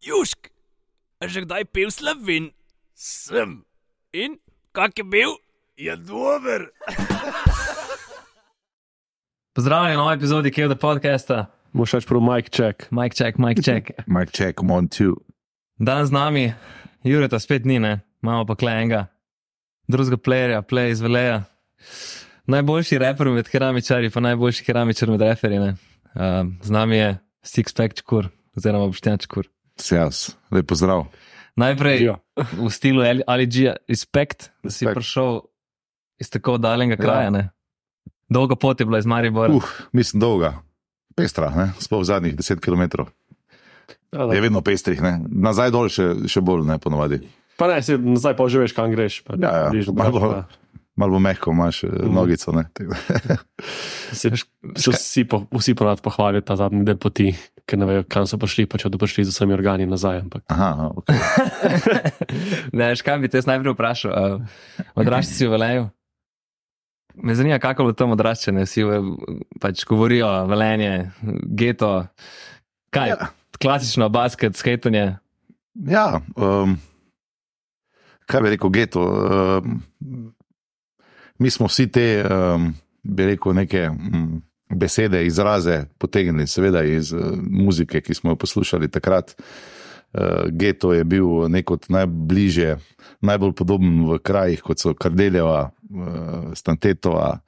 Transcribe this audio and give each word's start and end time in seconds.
Južk, 0.00 0.48
že 1.20 1.44
kdaj 1.44 1.68
pil 1.76 1.92
slovin? 1.92 2.56
Sem, 2.96 3.68
In 4.16 4.40
kak 4.72 4.96
je 4.96 5.04
bil? 5.04 5.36
je 5.76 5.92
dober. 5.96 6.72
Pozdravljeni 9.56 9.96
na 9.96 10.02
novi 10.02 10.16
epizodi 10.16 10.50
Kevda 10.50 10.76
podcasta. 10.76 11.46
Moš 11.72 11.92
reči 11.92 12.06
prav 12.08 12.22
Mike 12.22 12.48
Check. 12.48 12.88
Mike 12.90 13.16
check, 13.16 13.38
Mike 13.38 13.62
check. 13.62 13.90
Mike, 14.14 14.32
check, 14.32 14.56
come 14.56 14.72
on, 14.72 14.88
two. 14.88 15.20
Danes 15.78 16.08
z 16.08 16.12
nami, 16.12 16.52
Jureta 17.04 17.38
spet 17.38 17.64
ni, 17.64 17.78
ne? 17.78 18.00
imamo 18.22 18.46
pa 18.46 18.56
klejenga, 18.56 19.06
drugega 19.88 20.16
playerja, 20.16 20.62
play 20.62 20.90
iz 20.90 21.00
Veleja. 21.00 21.44
Najboljši 22.46 22.98
reper 22.98 23.28
med 23.28 23.48
keramičarji, 23.48 24.10
pa 24.10 24.20
najboljši 24.20 24.64
keramičar 24.64 25.10
med 25.10 25.20
referji. 25.20 25.58
Uh, 25.60 25.72
z 26.62 26.70
nami 26.70 26.96
je 26.96 27.18
Sixpack 27.44 28.00
Čkur, 28.00 28.28
oziroma 28.56 28.86
Boštjan 28.86 29.18
Čkur. 29.18 29.48
Sjas, 29.80 30.36
lep 30.50 30.66
pozdrav. 30.66 31.06
Najprej 31.56 31.96
Ja. 32.02 32.16
v 32.36 32.68
stilu 32.68 33.02
Ali 33.26 33.46
G, 33.46 33.74
respekt, 33.84 34.50
da 34.60 34.70
si 34.70 34.84
Respekt. 34.84 34.94
prišel 34.94 35.40
iz 36.16 36.30
tako 36.30 36.56
daljnega 36.56 36.96
kraja. 36.96 37.30
Ja. 37.30 37.48
Dolga 38.28 38.54
pot 38.54 38.78
je 38.78 38.86
bila 38.86 38.98
iz 38.98 39.06
Maribora. 39.06 39.50
Uh, 39.50 39.64
mislim, 39.92 40.20
dolga, 40.20 40.62
pestra, 41.14 41.50
ne? 41.50 41.72
sploh 41.78 42.04
zadnjih 42.04 42.36
10 42.36 42.60
km. 42.60 43.02
Ja, 44.12 44.26
da. 44.26 44.32
Je 44.32 44.40
vedno 44.40 44.60
pestrih, 44.60 45.02
ne? 45.02 45.18
nazaj 45.26 45.70
dol 45.70 45.88
še, 45.88 46.26
še 46.26 46.40
bolj, 46.40 46.62
ne 46.64 46.78
ponovadi. 46.78 47.20
Pa 47.56 47.66
ne, 47.66 47.82
si 47.82 47.92
nazaj 47.94 48.36
pa 48.36 48.48
že 48.48 48.58
veš, 48.58 48.72
kam 48.72 48.88
greš. 48.88 49.20
Pa 49.20 49.34
Ja, 49.34 49.50
ja, 49.58 49.68
bližje 49.68 49.92
malo 49.92 50.20
pa- 50.20 50.44
Malo 51.00 51.16
bo 51.16 51.20
mehko, 51.24 51.54
imaš 51.54 51.82
mm. 51.86 52.10
nogico. 52.14 52.52
Se, 54.12 54.30
se 54.76 54.90
vsi, 54.90 55.22
po, 55.24 55.44
vsi 55.54 55.74
ponad 55.78 56.00
pohvalijo 56.02 56.42
ta 56.42 56.56
zadnji 56.58 56.82
del 56.84 56.96
poti, 56.98 57.28
ker 57.68 57.78
ne 57.78 57.86
vejo, 57.86 58.02
kam 58.10 58.26
so 58.26 58.38
prišli, 58.40 58.64
pa 58.66 58.80
če 58.80 58.88
bodo 58.88 58.98
prišli 59.04 59.22
z 59.28 59.32
vsemi 59.32 59.54
organi 59.54 59.86
nazaj. 59.86 60.24
Ampak. 60.24 60.42
Aha, 60.50 60.90
okay. 60.98 61.20
Ne, 62.76 62.90
veš, 62.90 63.04
kaj 63.06 63.20
bi 63.22 63.30
te 63.30 63.42
najprej 63.46 63.76
vprašal? 63.76 64.10
Uh, 64.10 64.82
odraščal 64.98 65.30
si 65.30 65.46
v 65.46 65.54
Veleju? 65.54 65.86
Me 67.22 67.34
zanima, 67.34 67.58
kako 67.62 67.82
je 67.82 67.86
bilo 67.86 67.96
tam 67.96 68.16
odraščanje. 68.16 68.66
Vsi 68.66 68.84
v, 68.86 69.00
pač 69.62 69.84
govorijo, 69.88 70.28
velenje, 70.50 71.10
geto. 71.46 71.92
Kaj? 72.94 73.14
Ja. 73.14 73.30
Klasično 73.60 74.08
basket, 74.08 74.56
skatanje. 74.56 75.18
Ja, 75.86 76.20
um, 76.36 76.78
kaj 78.26 78.42
bi 78.42 78.54
rekel, 78.54 78.72
geto. 78.74 79.06
Um, 79.60 79.80
mi 81.40 81.50
smo 81.50 81.66
vsi 81.66 81.88
te, 81.88 82.06
um, 82.24 82.70
bi 83.02 83.26
rekel, 83.32 83.54
neke 83.56 83.88
um, 83.88 84.42
besede, 84.70 85.24
izraze 85.26 85.84
potegnili, 85.98 86.46
seveda 86.46 86.82
iz 86.84 87.12
uh, 87.12 87.32
muzike, 87.50 88.00
ki 88.04 88.14
smo 88.14 88.34
jo 88.34 88.36
poslušali 88.36 88.90
takrat. 88.90 89.34
Uh, 90.12 90.50
geto 90.50 90.92
je 90.92 91.04
bil 91.04 91.48
nek 91.48 91.70
od 91.70 91.86
najbližje, 91.88 92.76
najbolj 93.22 93.52
podoben 93.56 94.02
v 94.08 94.18
krajih, 94.18 94.62
kot 94.62 94.82
so 94.82 94.94
Kardeljeva, 94.94 95.70
uh, 95.70 96.50
Stantetova. 96.54 97.38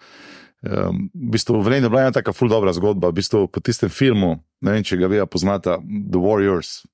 Um, 0.62 1.08
v 1.10 1.34
bistvu 1.34 1.58
v 1.58 1.66
Velenju 1.66 1.90
je 1.90 1.90
bila 1.90 2.06
ena 2.06 2.14
taka 2.14 2.32
ful 2.32 2.48
dobra 2.48 2.72
zgodba. 2.72 3.10
V 3.10 3.18
bistvu 3.18 3.48
po 3.50 3.60
tistem 3.60 3.90
filmu, 3.90 4.36
ne 4.62 4.76
vem, 4.76 4.86
če 4.86 4.96
ga 4.96 5.10
vi 5.10 5.18
poznate, 5.26 5.76
The 5.82 6.22
Warriors. 6.22 6.84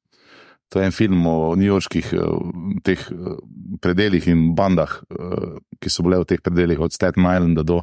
To 0.68 0.80
je 0.80 0.86
en 0.86 0.92
film 0.92 1.26
o 1.26 1.54
newyorških 1.56 2.12
eh, 2.12 2.24
teh 2.84 3.00
eh, 3.10 3.36
predeljih 3.80 4.28
in 4.28 4.54
bandah, 4.54 4.98
eh, 5.10 5.52
ki 5.80 5.90
so 5.92 6.04
bile 6.04 6.20
v 6.20 6.28
teh 6.28 6.40
predeljih, 6.44 6.80
od 6.80 6.92
Staten 6.92 7.24
Islanda 7.24 7.62
do, 7.64 7.78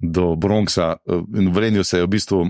do 0.00 0.34
Bronxa. 0.34 0.96
Eh, 1.06 1.20
In 1.38 1.50
v 1.50 1.54
Velenju 1.54 1.84
se 1.84 1.98
je 2.00 2.06
v 2.06 2.10
bistvu 2.10 2.40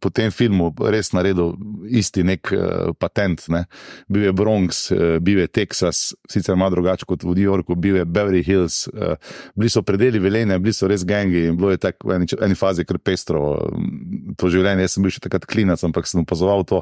po 0.00 0.08
tem 0.10 0.30
filmu 0.32 0.70
res 0.88 1.12
naredil 1.12 1.52
isti 1.90 2.24
nek 2.24 2.52
eh, 2.52 2.92
patent. 2.98 3.44
Ne. 3.52 3.66
Bil 4.08 4.30
je 4.30 4.32
Bronx, 4.32 4.90
eh, 4.92 5.18
bil 5.20 5.42
je 5.42 5.48
Texas, 5.52 6.14
sicer 6.30 6.56
malo 6.56 6.78
drugače 6.78 7.04
kot 7.04 7.20
v 7.26 7.34
New 7.34 7.44
Yorku, 7.44 7.76
bil 7.76 8.00
je 8.00 8.06
Beverly 8.08 8.40
Hills, 8.46 8.86
eh, 8.88 9.18
bili 9.52 9.68
so 9.68 9.82
predeli 9.82 10.18
Velenja, 10.22 10.56
bili 10.58 10.72
so 10.72 10.88
res 10.88 11.04
gengi 11.04 11.44
in 11.50 11.60
bilo 11.60 11.74
je 11.74 11.82
tako 11.82 12.08
v 12.08 12.16
eni, 12.22 12.30
eni 12.40 12.56
fazi 12.56 12.88
kar 12.88 12.96
pestro 12.96 13.52
eh, 13.58 14.32
to 14.40 14.48
življenje. 14.48 14.88
Jaz 14.88 14.96
sem 14.96 15.04
bil 15.04 15.12
še 15.12 15.20
takrat 15.28 15.44
klinac, 15.44 15.84
ampak 15.84 16.08
sem 16.08 16.24
opazoval 16.24 16.64
to. 16.64 16.80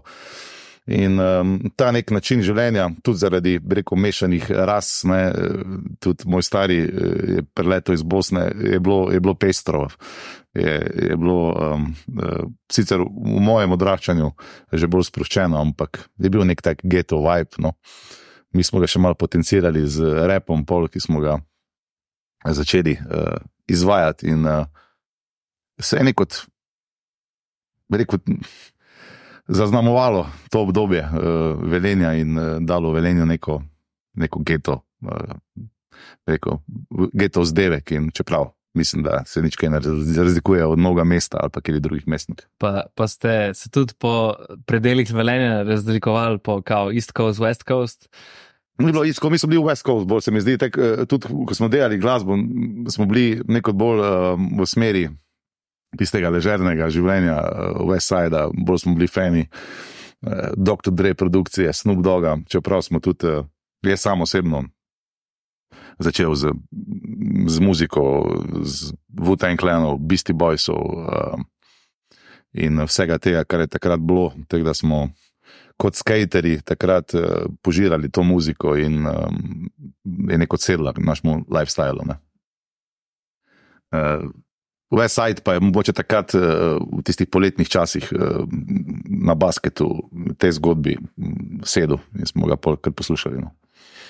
In 0.89 1.19
um, 1.21 1.59
ta 1.77 1.91
nek 1.93 2.09
način 2.17 2.41
življenja, 2.41 2.87
tudi 3.05 3.21
zaradi 3.21 3.59
rekel, 3.61 3.99
mešanih 4.01 4.47
ras, 4.49 5.03
ne, 5.05 5.21
tudi 6.01 6.25
moj 6.33 6.45
stari 6.47 6.79
eh, 6.81 7.19
je 7.35 7.43
preletel 7.53 7.99
iz 7.99 8.05
Bosne, 8.09 8.47
je 8.57 8.81
bilo, 8.81 9.11
je 9.13 9.21
bilo 9.21 9.35
pestro. 9.37 9.85
Je, 10.57 10.73
je 11.11 11.17
bilo 11.21 11.53
um, 11.53 11.85
uh, 12.17 12.47
sicer 12.73 13.03
v 13.05 13.43
mojem 13.45 13.75
odraščanju 13.77 14.31
že 14.73 14.89
bolj 14.91 15.05
sproščeno, 15.11 15.61
ampak 15.61 16.01
je 16.17 16.31
bil 16.33 16.43
nek 16.49 16.65
tak 16.65 16.81
geto 16.83 17.21
vibe. 17.23 17.61
No. 17.63 17.75
Mi 18.57 18.65
smo 18.65 18.81
ga 18.81 18.89
še 18.89 18.99
malo 18.99 19.15
potencirali 19.15 19.85
z 19.85 20.25
repom, 20.27 20.65
pol, 20.67 20.89
ki 20.89 21.05
smo 21.05 21.21
ga 21.21 21.37
začeli 22.49 22.97
uh, 22.97 23.37
izvajati. 23.69 24.33
In 24.33 24.49
uh, 24.49 24.65
se 25.79 26.01
je 26.01 26.09
nekot, 26.09 26.41
bi 27.93 28.01
rekel, 28.01 28.25
zaznamovalo 29.49 30.27
to 30.51 30.61
obdobje 30.61 31.03
uh, 31.03 31.63
velenja 31.63 32.15
in 32.15 32.39
uh, 32.39 32.45
dalo 32.61 32.93
velenju 32.93 33.27
neko, 33.27 33.63
neko 34.15 34.43
geto, 34.45 34.81
uh, 35.03 35.11
rekel, 36.27 36.61
geto 37.13 37.41
vzdevek. 37.41 37.91
In 37.91 38.11
čeprav 38.11 38.51
mislim, 38.79 39.03
da 39.03 39.23
se 39.27 39.43
nič 39.43 39.57
kaj 39.57 39.71
ne 39.71 39.81
raz- 39.81 40.19
razlikuje 40.19 40.67
od 40.67 40.79
mnoga 40.79 41.05
mesta 41.05 41.39
ali 41.41 41.51
pa 41.51 41.61
kjer 41.61 41.81
drugih 41.81 42.09
mestnih. 42.09 42.39
Pa, 42.59 42.87
pa 42.95 43.09
ste 43.09 43.55
se 43.55 43.71
tudi 43.71 43.95
po 43.99 44.35
predeljih 44.67 45.13
velenja 45.15 45.63
razlikovali 45.63 46.39
po 46.39 46.63
kao 46.63 46.93
East 46.93 47.13
Coast, 47.17 47.41
West 47.41 47.67
Coast. 47.69 48.09
Ni 48.79 48.93
bilo 48.93 49.05
isto, 49.05 49.31
mi 49.31 49.39
smo 49.39 49.49
bili 49.49 49.63
v 49.63 49.67
West 49.67 49.87
Coast, 49.87 50.07
bolj 50.07 50.21
se 50.21 50.31
mi 50.31 50.41
zdi, 50.41 50.59
eh, 50.63 51.07
tudi 51.07 51.27
ko 51.47 51.55
smo 51.55 51.69
delali 51.69 51.99
glasbo, 51.99 52.37
smo 52.91 53.07
bili 53.07 53.43
neko 53.49 53.73
bolj 53.73 54.01
uh, 54.01 54.39
v 54.61 54.67
smeri 54.67 55.09
tistega 55.97 56.31
ležernega 56.33 56.91
življenja, 56.93 57.37
uh, 57.39 57.85
West 57.89 58.13
Side, 58.13 58.49
bolj 58.67 58.83
smo 58.85 58.97
bili 58.99 59.09
fani 59.09 59.47
uh, 59.47 60.51
Dr. 60.57 60.93
Dre 60.93 61.15
produkcije, 61.15 61.73
Snoop 61.73 62.03
Doga, 62.05 62.37
čeprav 62.49 62.83
smo 62.85 63.01
tudi, 63.01 63.31
uh, 63.31 63.47
jaz 63.87 64.05
sam 64.05 64.27
osebno 64.27 64.67
začel 65.99 66.35
z, 66.35 66.55
z 67.47 67.57
muziko, 67.59 68.03
z 68.63 68.95
Wu-Tang 69.19 69.59
Clanov, 69.59 69.99
Beastie 69.99 70.35
Boysov 70.35 70.79
uh, 70.79 71.39
in 72.55 72.79
vsega 72.87 73.19
tega, 73.19 73.43
kar 73.45 73.67
je 73.67 73.73
takrat 73.75 74.01
bilo, 74.01 74.33
tako 74.49 74.71
da 74.71 74.75
smo 74.75 75.09
kot 75.79 75.95
skateri 75.95 76.59
takrat 76.63 77.15
uh, 77.15 77.47
požirali 77.63 78.11
to 78.11 78.23
muziko 78.23 78.77
in 78.79 79.07
um, 79.07 79.71
je 80.05 80.39
neko 80.39 80.57
sedla 80.57 80.95
našemu 80.97 81.45
lifestylu. 81.51 82.07
Ne. 82.07 82.19
Uh, 83.95 84.31
West 84.91 85.15
Side 85.15 85.45
pa 85.45 85.53
je 85.57 85.61
mogoče 85.61 85.93
takrat 85.93 86.35
uh, 86.35 86.43
v 86.81 87.03
tistih 87.05 87.29
poletnih 87.29 87.69
časih 87.69 88.09
uh, 88.13 88.47
na 89.05 89.35
basketu 89.35 89.89
te 90.39 90.53
zgodbi 90.53 90.97
mm, 90.97 91.61
sedel 91.65 92.01
in 92.19 92.27
smo 92.27 92.49
ga 92.49 92.57
kar 92.57 92.93
poslušali. 92.93 93.43
No. 93.43 93.53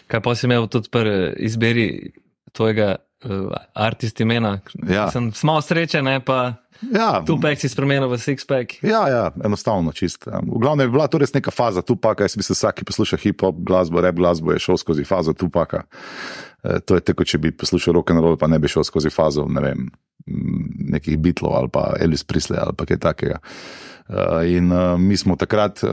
Kaj 0.07 0.23
pa 0.23 0.35
si 0.35 0.47
imel 0.47 0.69
tudi 0.71 0.89
pri 0.91 1.35
izbiri 1.37 2.13
tvojega 2.53 2.95
uh, 3.25 3.51
artist 3.75 4.21
imena? 4.21 4.61
Ja. 4.89 5.11
Sem 5.11 5.33
malo 5.43 5.61
srečen, 5.61 6.05
ne 6.05 6.21
pa 6.25 6.55
Ja, 6.79 7.23
Tupac 7.27 7.59
si 7.59 7.67
spremenil 7.67 8.07
v 8.07 8.15
Sixpack. 8.23 8.79
Ja, 8.87 9.03
ja, 9.11 9.23
enostavno 9.45 9.91
čist. 9.91 10.23
ja. 10.31 10.39
V 10.39 10.63
glavnem 10.63 10.87
je 10.87 10.95
bila 10.95 11.11
to 11.11 11.19
res 11.19 11.35
neka 11.35 11.51
faza 11.51 11.83
Tupaka. 11.83 12.23
Jaz 12.23 12.39
mislim, 12.39 12.55
vsak, 12.55 12.79
ki 12.79 12.87
posluša 12.87 13.19
hip-hop 13.19 13.59
glasbo, 13.67 13.99
rap 14.01 14.15
glasbo, 14.15 14.55
je 14.55 14.63
šel 14.63 14.79
skozi 14.79 15.03
fazo 15.03 15.35
Tupaka. 15.35 15.83
E, 15.83 16.48
to 16.63 16.99
je 16.99 17.05
tako, 17.07 17.25
če 17.25 17.39
bi 17.39 17.53
poslušal 17.55 17.95
rock 17.95 18.11
and 18.11 18.23
roll, 18.25 18.39
pa 18.41 18.49
ne 18.51 18.59
bi 18.59 18.71
šel 18.71 18.87
skozi 18.87 19.13
fazo 19.15 19.47
ne 19.49 19.63
vem, 19.63 19.85
m, 20.27 20.65
nekih 20.97 21.19
Beatlov 21.23 21.55
ali 21.55 21.71
pa 21.73 21.93
Elvis 22.01 22.27
Presley 22.27 22.59
ali 22.59 22.75
pa 22.77 22.87
kaj 22.89 22.99
takega. 23.05 23.39
E, 24.09 24.25
in 24.57 24.73
uh, 24.73 24.97
mi 24.99 25.17
smo 25.17 25.37
takrat. 25.39 25.85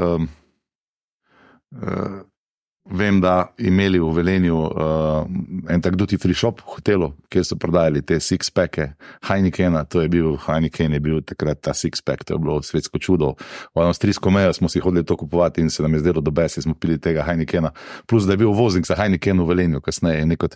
Vem, 2.86 3.18
da 3.22 3.48
imeli 3.58 3.98
v 4.00 4.12
Velenju 4.14 4.58
uh, 4.62 5.26
en 5.74 5.82
tak 5.82 5.96
duty 5.98 6.20
free 6.22 6.38
shop 6.38 6.60
v 6.62 6.76
hotelu, 6.76 7.08
kjer 7.34 7.46
so 7.48 7.58
prodajali 7.58 8.04
te 8.06 8.20
six-packe 8.22 8.92
Heinekena. 9.26 9.82
To 9.90 10.04
je 10.04 10.10
bil 10.14 10.36
Heineken, 10.44 10.94
je 10.94 11.00
bil 11.02 11.24
takrat 11.26 11.64
ta 11.66 11.74
six-pack, 11.74 12.22
to 12.22 12.38
je 12.38 12.44
bilo 12.44 12.60
svetsko 12.62 13.02
čudo. 13.02 13.32
V 13.74 13.82
avstrijsko 13.82 14.30
mejo 14.30 14.54
smo 14.54 14.70
si 14.70 14.84
hodili 14.86 15.02
to 15.06 15.18
kupovati 15.18 15.66
in 15.66 15.74
se 15.74 15.82
nam 15.82 15.98
je 15.98 16.04
zdelo, 16.06 16.22
da 16.22 16.32
besi 16.32 16.62
smo 16.62 16.76
pili 16.78 17.00
tega 17.02 17.26
Heinekena. 17.26 17.72
Plus, 18.06 18.30
da 18.30 18.38
je 18.38 18.44
bil 18.46 18.54
voznik 18.54 18.86
za 18.86 18.96
Heineken 18.96 19.42
v 19.42 19.48
Velenju 19.50 19.82
kasneje. 19.82 20.22
in 20.22 20.30
Nekot 20.30 20.54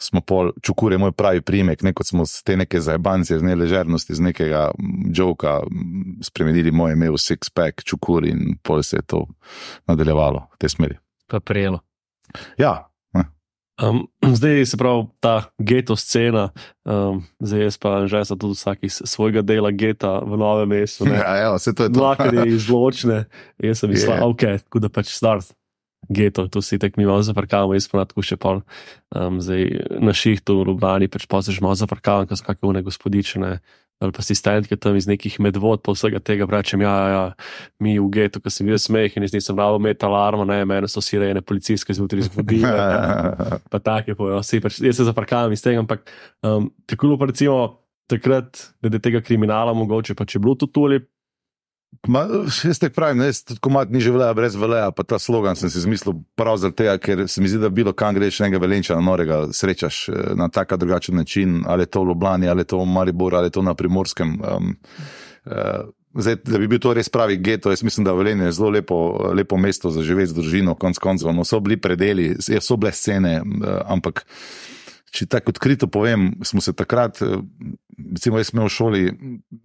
smo 0.00 0.24
pol, 0.24 0.52
čukur 0.62 0.92
je 0.92 0.98
moj 0.98 1.12
pravi 1.12 1.44
primek, 1.44 1.82
nekot 1.82 2.06
smo 2.06 2.24
z 2.24 2.40
te 2.42 2.56
neke 2.56 2.80
zajbancije, 2.80 3.38
z 3.38 3.42
neležernosti, 3.42 4.14
z 4.14 4.20
nekega 4.20 4.70
joka 5.12 5.60
spremenili 6.24 6.72
moje 6.72 6.96
ime 6.96 7.10
v 7.10 7.20
six-pack, 7.20 7.84
čukur 7.84 8.24
in 8.24 8.56
pol 8.62 8.82
se 8.82 8.96
je 8.96 9.02
to 9.02 9.26
nadaljevalo 9.84 10.48
v 10.56 10.58
tej 10.58 10.68
smeri. 10.72 10.96
Pa 11.30 11.40
prijelo. 11.40 11.80
Ja, 12.58 12.90
Um, 13.80 14.08
zdaj 14.36 14.66
se 14.66 14.76
pravi 14.76 15.06
ta 15.20 15.42
geto 15.58 15.96
scena, 15.96 16.50
um, 16.84 17.22
zdaj 17.40 17.62
jaz 17.62 17.78
pa 17.78 18.06
že 18.06 18.24
sem 18.24 18.38
tudi 18.38 18.54
vsak 18.54 18.78
iz 18.84 19.00
svojega 19.04 19.42
dela 19.42 19.70
geta 19.70 20.20
v 20.20 20.36
novem 20.36 20.68
mestu. 20.68 21.08
ne. 21.08 21.16
ja, 21.24 21.48
evo, 21.48 21.56
vse 21.56 21.72
to 21.74 21.88
je 21.88 21.88
to. 21.88 21.96
Dlakar 21.96 22.34
je 22.34 22.46
izločne, 22.48 23.24
jaz 23.56 23.80
sem 23.80 23.90
mislil, 23.90 24.16
yeah. 24.16 24.28
ok, 24.28 24.44
tako 24.68 24.78
da 24.78 24.88
pač 24.92 25.14
start. 25.16 25.56
geto, 26.10 26.48
tu 26.48 26.62
si 26.64 26.78
tek 26.78 26.96
mi 26.96 27.06
malo 27.06 27.22
zaprkavamo, 27.22 27.76
jaz 27.76 27.86
pa 27.88 28.04
tako 28.04 28.24
še 28.24 28.36
pol. 28.40 28.62
Um, 29.14 29.38
zdaj 29.40 29.68
na 30.00 30.12
šihtu 30.16 30.60
v 30.60 30.72
Ljubljani, 30.72 31.08
pač 31.08 31.28
pa 31.28 31.42
se 31.44 31.52
že 31.52 31.60
malo 31.60 31.76
zaprkavam, 31.76 32.26
ko 32.26 32.36
so 32.36 32.44
kakšne 32.44 32.68
une 32.68 32.82
gospodične. 32.82 33.60
Ali 34.00 34.14
pa 34.16 34.22
asistentke 34.24 34.78
tam 34.80 34.96
iz 34.96 35.04
nekih 35.08 35.34
medvod, 35.44 35.82
pa 35.84 35.92
vsega 35.92 36.22
tega 36.24 36.46
rečem, 36.48 36.80
ja, 36.80 36.94
ja, 37.12 37.24
mi 37.84 37.98
v 37.98 38.06
getu, 38.14 38.40
ko 38.40 38.48
sem 38.52 38.64
videl 38.64 38.80
smeh 38.80 39.16
in 39.16 39.26
jaz 39.26 39.34
nisem 39.36 39.58
dal 39.58 39.76
met 39.82 40.00
alarma, 40.06 40.46
ne, 40.48 40.62
meni 40.64 40.88
so 40.88 41.02
sirene, 41.04 41.42
policijske 41.44 41.92
zjutraj 41.98 42.30
zbudile. 42.30 42.72
pa 43.72 43.82
take 43.84 44.16
pojo, 44.16 44.40
vsi, 44.40 44.62
pač, 44.64 44.80
jaz 44.80 45.02
se 45.02 45.08
zaprkavam 45.08 45.52
iz 45.52 45.60
tega, 45.60 45.84
ampak 45.84 46.08
um, 46.40 46.70
tako 46.88 47.12
pa 47.20 47.28
recimo 47.28 47.60
takrat, 48.10 48.70
glede 48.80 49.02
tega 49.04 49.20
kriminala, 49.20 49.76
mogoče 49.76 50.16
pa 50.18 50.24
če 50.24 50.40
bilo 50.42 50.56
to 50.58 50.70
tuli, 50.72 51.02
Ma, 52.08 52.22
jaz 52.64 52.78
te 52.80 52.88
pravim, 52.88 53.18
ne, 53.20 53.28
jaz 53.28 53.42
tudi 53.44 53.60
komat 53.60 53.90
ni 53.92 54.00
že 54.00 54.12
vleja 54.14 54.32
brez 54.34 54.54
vleja, 54.56 54.88
pa 54.94 55.04
ta 55.04 55.18
slogan 55.20 55.58
sem 55.58 55.68
si 55.68 55.82
izmislil 55.82 56.22
prav 56.38 56.56
zaradi 56.62 56.78
tega, 56.80 56.94
ker 57.02 57.24
se 57.28 57.42
mi 57.42 57.50
zdi, 57.50 57.60
da 57.60 57.68
bilo 57.68 57.92
kam 57.92 58.14
greš 58.16 58.40
enega 58.40 58.60
velenča 58.62 58.96
na 58.96 59.04
norega 59.04 59.40
srečaš 59.52 59.98
eh, 60.08 60.20
na 60.38 60.48
tak 60.48 60.72
drugačen 60.80 61.16
način, 61.16 61.60
ali 61.66 61.86
to 61.86 62.02
v 62.02 62.12
Ljubljani, 62.12 62.48
ali 62.48 62.64
to 62.64 62.78
v 62.78 62.86
Mariboru, 62.88 63.36
ali 63.36 63.50
to 63.50 63.62
na 63.62 63.74
Primorskem. 63.74 64.38
Um, 64.40 64.76
uh, 65.46 65.90
Zdaj, 66.10 66.40
da 66.42 66.58
bi 66.58 66.66
bil 66.66 66.80
to 66.82 66.90
res 66.90 67.06
pravi 67.08 67.36
geto, 67.38 67.70
jaz 67.70 67.84
mislim, 67.86 68.02
da 68.04 68.12
Velenje 68.18 68.48
je 68.48 68.52
zelo 68.56 68.70
lepo, 68.74 68.96
lepo 69.30 69.56
mesto 69.56 69.92
za 69.94 70.02
živeti 70.02 70.32
z 70.32 70.34
družino, 70.40 70.74
konc 70.74 70.98
koncev. 70.98 71.30
No, 71.30 71.44
so 71.46 71.60
bili 71.62 71.76
predeli, 71.78 72.32
ja, 72.50 72.58
so 72.60 72.74
bile 72.76 72.90
scene, 72.90 73.36
ampak 73.86 74.24
če 75.14 75.28
tako 75.30 75.54
odkrito 75.54 75.86
povem, 75.86 76.32
smo 76.42 76.58
se 76.60 76.74
takrat, 76.74 77.22
recimo, 78.10 78.42
jaz 78.42 78.50
sem 78.50 78.58
v 78.58 78.66
šoli 78.74 79.04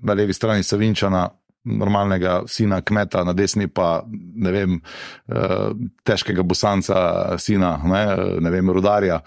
na 0.05 0.13
levi 0.13 0.37
strani 0.37 0.61
Savinčana, 0.61 1.31
normalnega 1.65 2.41
sina 2.47 2.81
kmeta, 2.81 3.23
na 3.25 3.33
desni 3.33 3.67
pa 3.67 4.03
ne 4.35 4.51
vem, 4.51 4.79
eh, 5.27 5.69
težkega 6.05 6.43
bosanca, 6.43 7.37
sina, 7.41 7.75
ne, 7.83 8.03
ne 8.41 8.53
vem, 8.53 8.69
rudarja. 8.69 9.19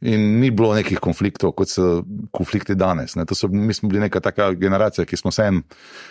In 0.00 0.40
ni 0.40 0.50
bilo 0.50 0.74
nekih 0.76 1.00
konfliktov, 1.00 1.54
kot 1.58 1.72
so 1.72 2.02
konflikti 2.32 2.76
danes. 2.78 3.16
So, 3.32 3.48
mi 3.48 3.74
smo 3.74 3.88
bili 3.88 4.00
neka 4.00 4.20
taka 4.20 4.52
generacija, 4.52 5.06
ki 5.06 5.16
smo 5.16 5.30
se 5.30 5.48
en 5.48 5.62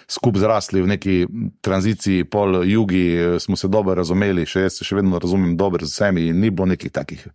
skup 0.09 0.37
zrasli 0.37 0.81
v 0.81 0.93
neki 0.95 1.17
tranziciji, 1.61 2.23
pol 2.23 2.63
jugi, 2.65 3.37
smo 3.39 3.55
se 3.55 3.67
dobro 3.67 3.95
razumeli, 3.95 4.45
še 4.45 4.67
jaz 4.67 4.79
se 4.79 4.87
še 4.87 4.97
vedno 4.99 5.19
razumem 5.19 5.57
dobro 5.57 5.85
z 5.85 5.93
vsemi 5.93 6.27
in 6.31 6.41
ni 6.41 6.49
bilo 6.49 6.67
nekih 6.73 6.91
takih. 6.91 7.27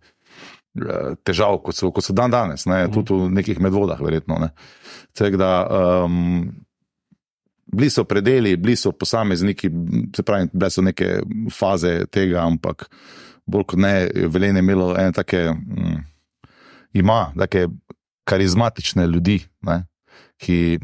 Eh, 0.73 1.13
težav, 1.21 1.59
kot 1.61 1.77
so, 1.77 1.91
kot 1.93 2.01
so 2.01 2.15
dan 2.17 2.33
danes, 2.33 2.63
ne, 2.65 2.87
tudi 2.89 3.13
v 3.13 3.29
nekih 3.29 3.59
medvodah, 3.61 3.99
verjetno. 4.01 4.39
Tako 5.13 5.37
da, 5.37 5.49
um, 6.09 6.47
bili 7.65 7.89
so 7.89 8.03
predeli, 8.03 8.55
bili 8.57 8.75
so 8.75 8.91
posamezniki, 8.91 9.69
se 10.15 10.23
pravi, 10.23 10.49
bile 10.53 10.69
so 10.69 10.81
neke 10.81 11.19
faze 11.51 12.05
tega, 12.11 12.43
ampak 12.43 12.87
bolj 13.45 13.67
kot 13.73 13.79
ne, 13.79 13.93
velenje 14.31 14.59
imelo 14.63 14.93
ene 14.97 15.11
take, 15.11 15.47
um, 15.49 16.03
ima 16.93 17.33
take 17.37 17.67
karizmatične 18.29 19.07
ljudi, 19.07 19.41
ne, 19.67 19.83
ki, 20.37 20.79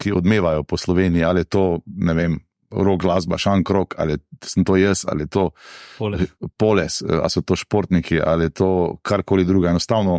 ki 0.00 0.12
odmevajo 0.12 0.64
po 0.64 0.76
Sloveniji, 0.76 1.24
ali 1.24 1.40
je 1.44 1.44
to, 1.44 1.68
ne 1.86 2.14
vem. 2.14 2.40
Rok 2.74 3.04
glasba, 3.04 3.36
šank 3.38 3.70
rok, 3.70 3.94
ali 4.02 4.16
sem 4.42 4.64
to 4.66 4.74
jaz, 4.74 5.04
ali 5.06 5.28
to 5.30 5.50
poles. 5.94 6.30
poles, 6.58 6.96
ali 7.06 7.30
so 7.30 7.42
to 7.46 7.54
športniki, 7.56 8.18
ali 8.18 8.48
to 8.50 8.96
karkoli 9.02 9.44
druga. 9.46 9.70
Enostavno, 9.70 10.16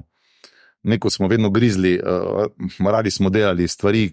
neko 0.83 1.09
smo 1.09 1.27
vedno 1.27 1.49
grizli, 1.49 1.97
uh, 1.99 2.45
radi 2.91 3.11
smo 3.11 3.29
delali 3.29 3.67
stvari, 3.67 4.05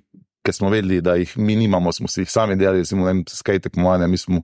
ker 0.42 0.54
smo 0.54 0.70
vedeli, 0.70 1.00
da 1.00 1.14
jih 1.14 1.32
mi 1.38 1.56
nimamo, 1.56 1.92
smo 1.92 2.08
si 2.08 2.20
jih 2.20 2.30
sami 2.30 2.56
delali, 2.56 2.82
recimo, 2.82 3.06
skate 3.28 3.68
tekmovanja. 3.68 4.06
Mi 4.10 4.18
smo, 4.18 4.42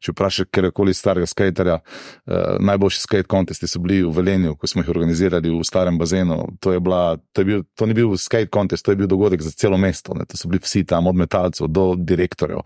če 0.00 0.14
vprašaj, 0.14 0.48
kjerkoli 0.54 0.94
starega 0.94 1.26
skaterja, 1.26 1.78
uh, 1.80 2.56
najboljši 2.62 3.02
skate 3.02 3.28
kontesti 3.30 3.68
so 3.70 3.82
bili 3.82 4.02
v 4.04 4.14
Velenju, 4.16 4.56
ko 4.56 4.70
smo 4.70 4.84
jih 4.84 4.92
organizirali 4.94 5.52
v 5.52 5.66
starem 5.66 5.98
bazenu. 5.98 6.42
To, 6.62 6.74
bila, 6.80 7.18
to, 7.32 7.44
bil, 7.46 7.64
to 7.74 7.90
ni 7.90 7.96
bil 7.98 8.14
skate 8.18 8.50
kontest, 8.52 8.86
to 8.86 8.94
je 8.94 9.02
bil 9.02 9.10
dogodek 9.10 9.42
za 9.42 9.50
celo 9.50 9.78
mesto. 9.78 10.14
Ne? 10.14 10.26
To 10.30 10.38
so 10.38 10.50
bili 10.50 10.62
vsi 10.62 10.84
tam, 10.86 11.10
od 11.10 11.18
metalcev 11.18 11.70
do 11.70 11.94
direktorjev. 11.98 12.62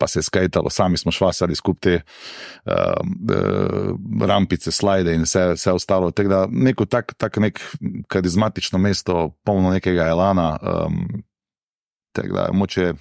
Pa 0.00 0.08
se 0.10 0.18
je 0.18 0.26
skajtalo, 0.26 0.70
sami 0.74 0.98
smo 0.98 1.12
švasali 1.14 1.54
skupaj 1.54 1.80
te 1.80 2.00
uh, 2.66 2.72
uh, 3.04 4.26
rampice, 4.26 4.72
slide 4.72 5.12
in 5.14 5.22
vse, 5.22 5.52
vse 5.54 5.76
ostalo. 5.76 6.10
Tako 6.10 6.28
da 6.28 6.40
neko 6.50 6.88
tako 6.88 7.14
tak 7.14 7.36
nek 7.36 7.60
karizmatično 8.08 8.78
mesto, 8.78 9.28
polno 9.44 9.70
nekega 9.70 10.08
elana. 10.10 10.56
Um, 10.62 11.22
Tako 12.14 12.34
da 12.34 12.48
moče, 12.52 12.92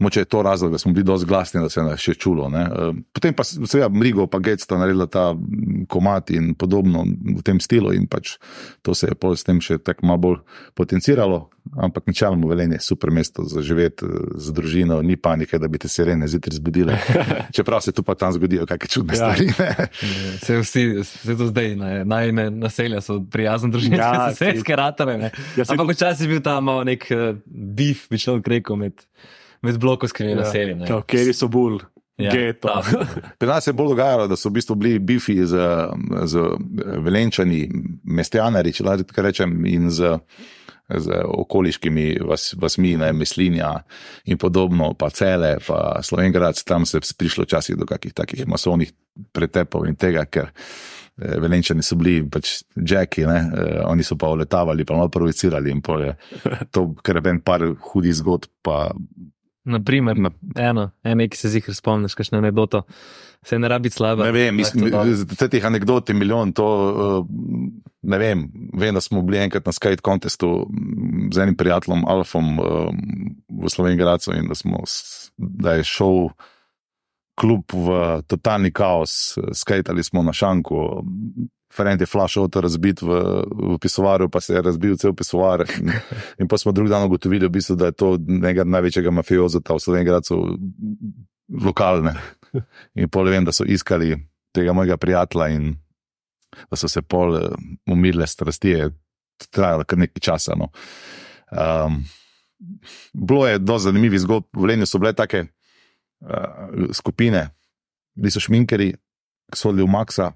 moče 0.00 0.20
je 0.20 0.24
to 0.24 0.42
razlog, 0.42 0.72
da 0.72 0.78
smo 0.78 0.92
bili 0.92 1.04
dosti 1.04 1.26
glasni, 1.26 1.60
da 1.60 1.68
se 1.68 1.80
je 1.80 1.96
še 1.96 2.14
čulo. 2.14 2.48
Ne. 2.48 2.66
Potem 3.12 3.34
pa 3.36 3.44
seveda 3.44 3.88
Mrigo, 3.88 4.26
pa 4.26 4.40
Gec 4.42 4.64
sta 4.64 4.78
naredila 4.80 5.06
ta 5.06 5.30
komat 5.88 6.30
in 6.30 6.54
podobno 6.54 7.04
v 7.36 7.42
tem 7.44 7.60
stilu 7.60 7.92
in 7.92 8.06
pač 8.08 8.36
to 8.82 8.94
se 8.94 9.10
je 9.10 9.14
pol 9.14 9.36
s 9.36 9.44
tem 9.44 9.60
še 9.60 9.78
tako 9.78 10.06
malo 10.06 10.24
bolj 10.24 10.38
potenciralo. 10.74 11.48
Ampak 11.76 12.06
načeloma 12.08 12.48
velenje 12.48 12.78
je 12.80 12.82
super 12.82 13.10
mesto 13.14 13.44
za 13.44 13.62
živeti 13.62 14.06
z 14.34 14.52
družino, 14.56 15.02
ni 15.02 15.16
panike, 15.16 15.58
da 15.60 15.68
bi 15.68 15.78
te 15.78 15.88
sirene 15.88 16.26
zjutraj 16.28 16.56
zbudile. 16.56 16.96
Čeprav 17.56 17.82
se 17.84 17.92
tu 17.92 18.02
pa 18.02 18.16
tam 18.18 18.32
zgodijo 18.32 18.66
kakšne 18.66 18.88
čudne 18.90 19.14
ja. 19.14 19.18
stvari. 19.18 19.46
Se 20.46 20.56
vsi, 20.58 21.04
se 21.04 21.36
to 21.36 21.46
zdaj, 21.46 21.76
najne 22.04 22.48
naselja 22.50 23.00
so 23.04 23.20
prijazne 23.30 23.70
družine, 23.70 24.00
ja, 24.00 24.30
vse 24.34 24.54
skeratare. 24.64 25.30
Ja, 25.56 25.68
Ampak 25.68 25.92
včasih 25.94 26.26
je 26.26 26.32
bil 26.32 26.42
tam 26.42 26.64
malo 26.64 26.84
nek 26.84 27.06
uh, 27.12 27.36
bif, 27.46 28.08
bi 28.10 28.18
šel 28.18 28.40
kreko 28.42 28.76
med, 28.80 29.04
med 29.62 29.78
blokovskimi 29.80 30.30
ja. 30.30 30.42
naselji. 30.42 30.78
Kjer 31.06 31.34
so 31.34 31.48
bolj. 31.48 31.80
Ja, 32.20 32.34
Pri 33.38 33.48
nas 33.48 33.66
je 33.66 33.72
bolj 33.72 33.94
dogajalo, 33.94 34.26
da 34.28 34.36
so 34.36 34.50
v 34.50 34.58
bistvu 34.58 34.74
bili 34.76 34.98
bifi 34.98 35.38
z, 35.48 35.56
z 36.28 36.42
velenčani, 37.00 37.62
mestjanari, 38.04 38.74
če 38.76 38.84
lahko 38.84 39.24
rečem, 39.24 39.54
in 39.66 39.88
z 39.88 40.18
z 40.98 41.22
okoliškimi 41.24 42.18
vas, 42.26 42.54
vasmi, 42.58 42.96
ne, 42.96 43.12
Mislinja 43.12 43.74
in 44.24 44.38
podobno, 44.38 44.94
pa 44.98 45.10
cele, 45.10 45.56
pa 45.66 46.00
Slovengrad, 46.02 46.62
tam 46.64 46.86
se 46.86 46.98
je 46.98 47.14
prišlo 47.18 47.44
včasih 47.44 47.76
do 47.76 47.86
kakih 47.86 48.14
takih 48.14 48.46
masovnih 48.48 48.92
pretepov 49.32 49.86
in 49.86 49.96
tega, 49.96 50.24
ker 50.26 50.50
eh, 50.50 51.36
velenčani 51.40 51.82
so 51.82 51.98
bili 52.00 52.24
pač 52.30 52.60
jacki, 52.74 53.26
ne, 53.28 53.38
eh, 53.38 53.82
oni 53.86 54.06
so 54.06 54.18
pa 54.18 54.32
letavali, 54.34 54.84
pa 54.84 54.98
malo 54.98 55.12
provocirali 55.12 55.70
in 55.70 55.82
pol 55.82 56.08
je 56.08 56.16
to, 56.74 56.90
ker 57.04 57.20
je 57.20 57.28
en 57.30 57.40
par 57.40 57.66
hudih 57.92 58.16
zgodb, 58.22 58.50
pa 58.62 58.88
Naprimer, 59.64 60.18
na... 60.18 60.30
eno, 60.56 60.90
eno, 61.04 61.26
ki 61.28 61.36
se 61.36 61.48
zihar 61.52 61.74
spomniš, 61.76 62.14
kakšno 62.16 62.38
anegdoto, 62.38 62.82
se 63.44 63.58
ne 63.58 63.68
rabi 63.68 63.90
slabo. 63.90 64.24
Ne 64.24 64.32
vem, 64.32 64.56
mislim, 64.56 64.90
da 64.90 65.48
teh 65.48 65.64
anegdot 65.64 66.08
je 66.08 66.14
milijon, 66.16 66.52
to 66.56 66.66
uh, 66.66 67.26
ne 68.02 68.18
vem. 68.18 68.46
Vem, 68.72 68.94
da 68.94 69.00
smo 69.04 69.22
bili 69.22 69.42
enkrat 69.44 69.66
na 69.66 69.72
Skype 69.76 70.00
kontestu 70.00 70.66
z 71.32 71.42
enim 71.44 71.56
prijateljem, 71.56 72.06
Alfom 72.08 72.58
uh, 72.58 72.64
v 73.62 73.68
Sloveniji, 73.68 74.00
in 74.40 74.48
da, 74.48 74.54
smo, 74.54 74.84
da 75.36 75.76
je 75.76 75.84
šel 75.84 76.30
klub 77.40 77.72
v 77.72 78.20
totalni 78.28 78.72
kaos, 78.72 79.38
skajtali 79.56 80.04
smo 80.04 80.22
na 80.22 80.32
šanku. 80.36 80.76
Ferent 81.70 82.02
je 82.02 82.08
flašal 82.10 82.50
to 82.50 82.60
razbit 82.60 83.00
v, 83.02 83.20
v 83.46 83.76
pisovarju, 83.80 84.28
pa 84.28 84.40
se 84.42 84.54
je 84.54 84.62
razbil 84.62 84.96
cel 84.98 85.14
pisovar. 85.16 85.64
In, 85.78 85.92
in 86.42 86.48
pa 86.50 86.58
smo 86.58 86.72
drugi 86.72 86.90
dan 86.90 87.06
ugotovili, 87.06 87.46
v 87.46 87.54
bistvu, 87.54 87.78
da 87.78 87.90
je 87.90 87.96
to 87.96 88.16
nekaj 88.18 88.66
največjega 88.66 89.12
mafiozota 89.14 89.76
v 89.78 89.84
Sloveniji, 89.84 90.18
lokalne. 91.50 92.14
In 92.98 93.08
pol 93.08 93.30
vem, 93.30 93.46
da 93.46 93.54
so 93.54 93.64
iskali 93.64 94.16
tega 94.54 94.74
mojega 94.74 94.98
prijatelja 94.98 95.48
in 95.54 95.72
da 96.70 96.76
so 96.76 96.90
se 96.90 97.02
pol 97.02 97.36
uh, 97.38 97.54
umirile 97.86 98.26
strasti, 98.26 98.74
je 98.74 98.90
trajalo 99.54 99.86
kar 99.86 99.98
nekaj 100.02 100.20
časa. 100.20 100.58
No. 100.58 100.72
Um, 101.54 102.02
bilo 103.14 103.46
je 103.46 103.62
do 103.62 103.78
zanimivih 103.78 104.20
zgodb, 104.20 104.50
v 104.56 104.72
Lenju 104.72 104.90
so 104.90 104.98
bile 104.98 105.14
take 105.14 105.46
uh, 106.20 106.90
skupine, 106.92 107.48
bili 108.14 108.34
so 108.34 108.42
šminkeri, 108.42 108.92
ki 109.50 109.58
so 109.58 109.70
hodili 109.70 109.88
v 109.88 109.92
Maxa 109.92 110.32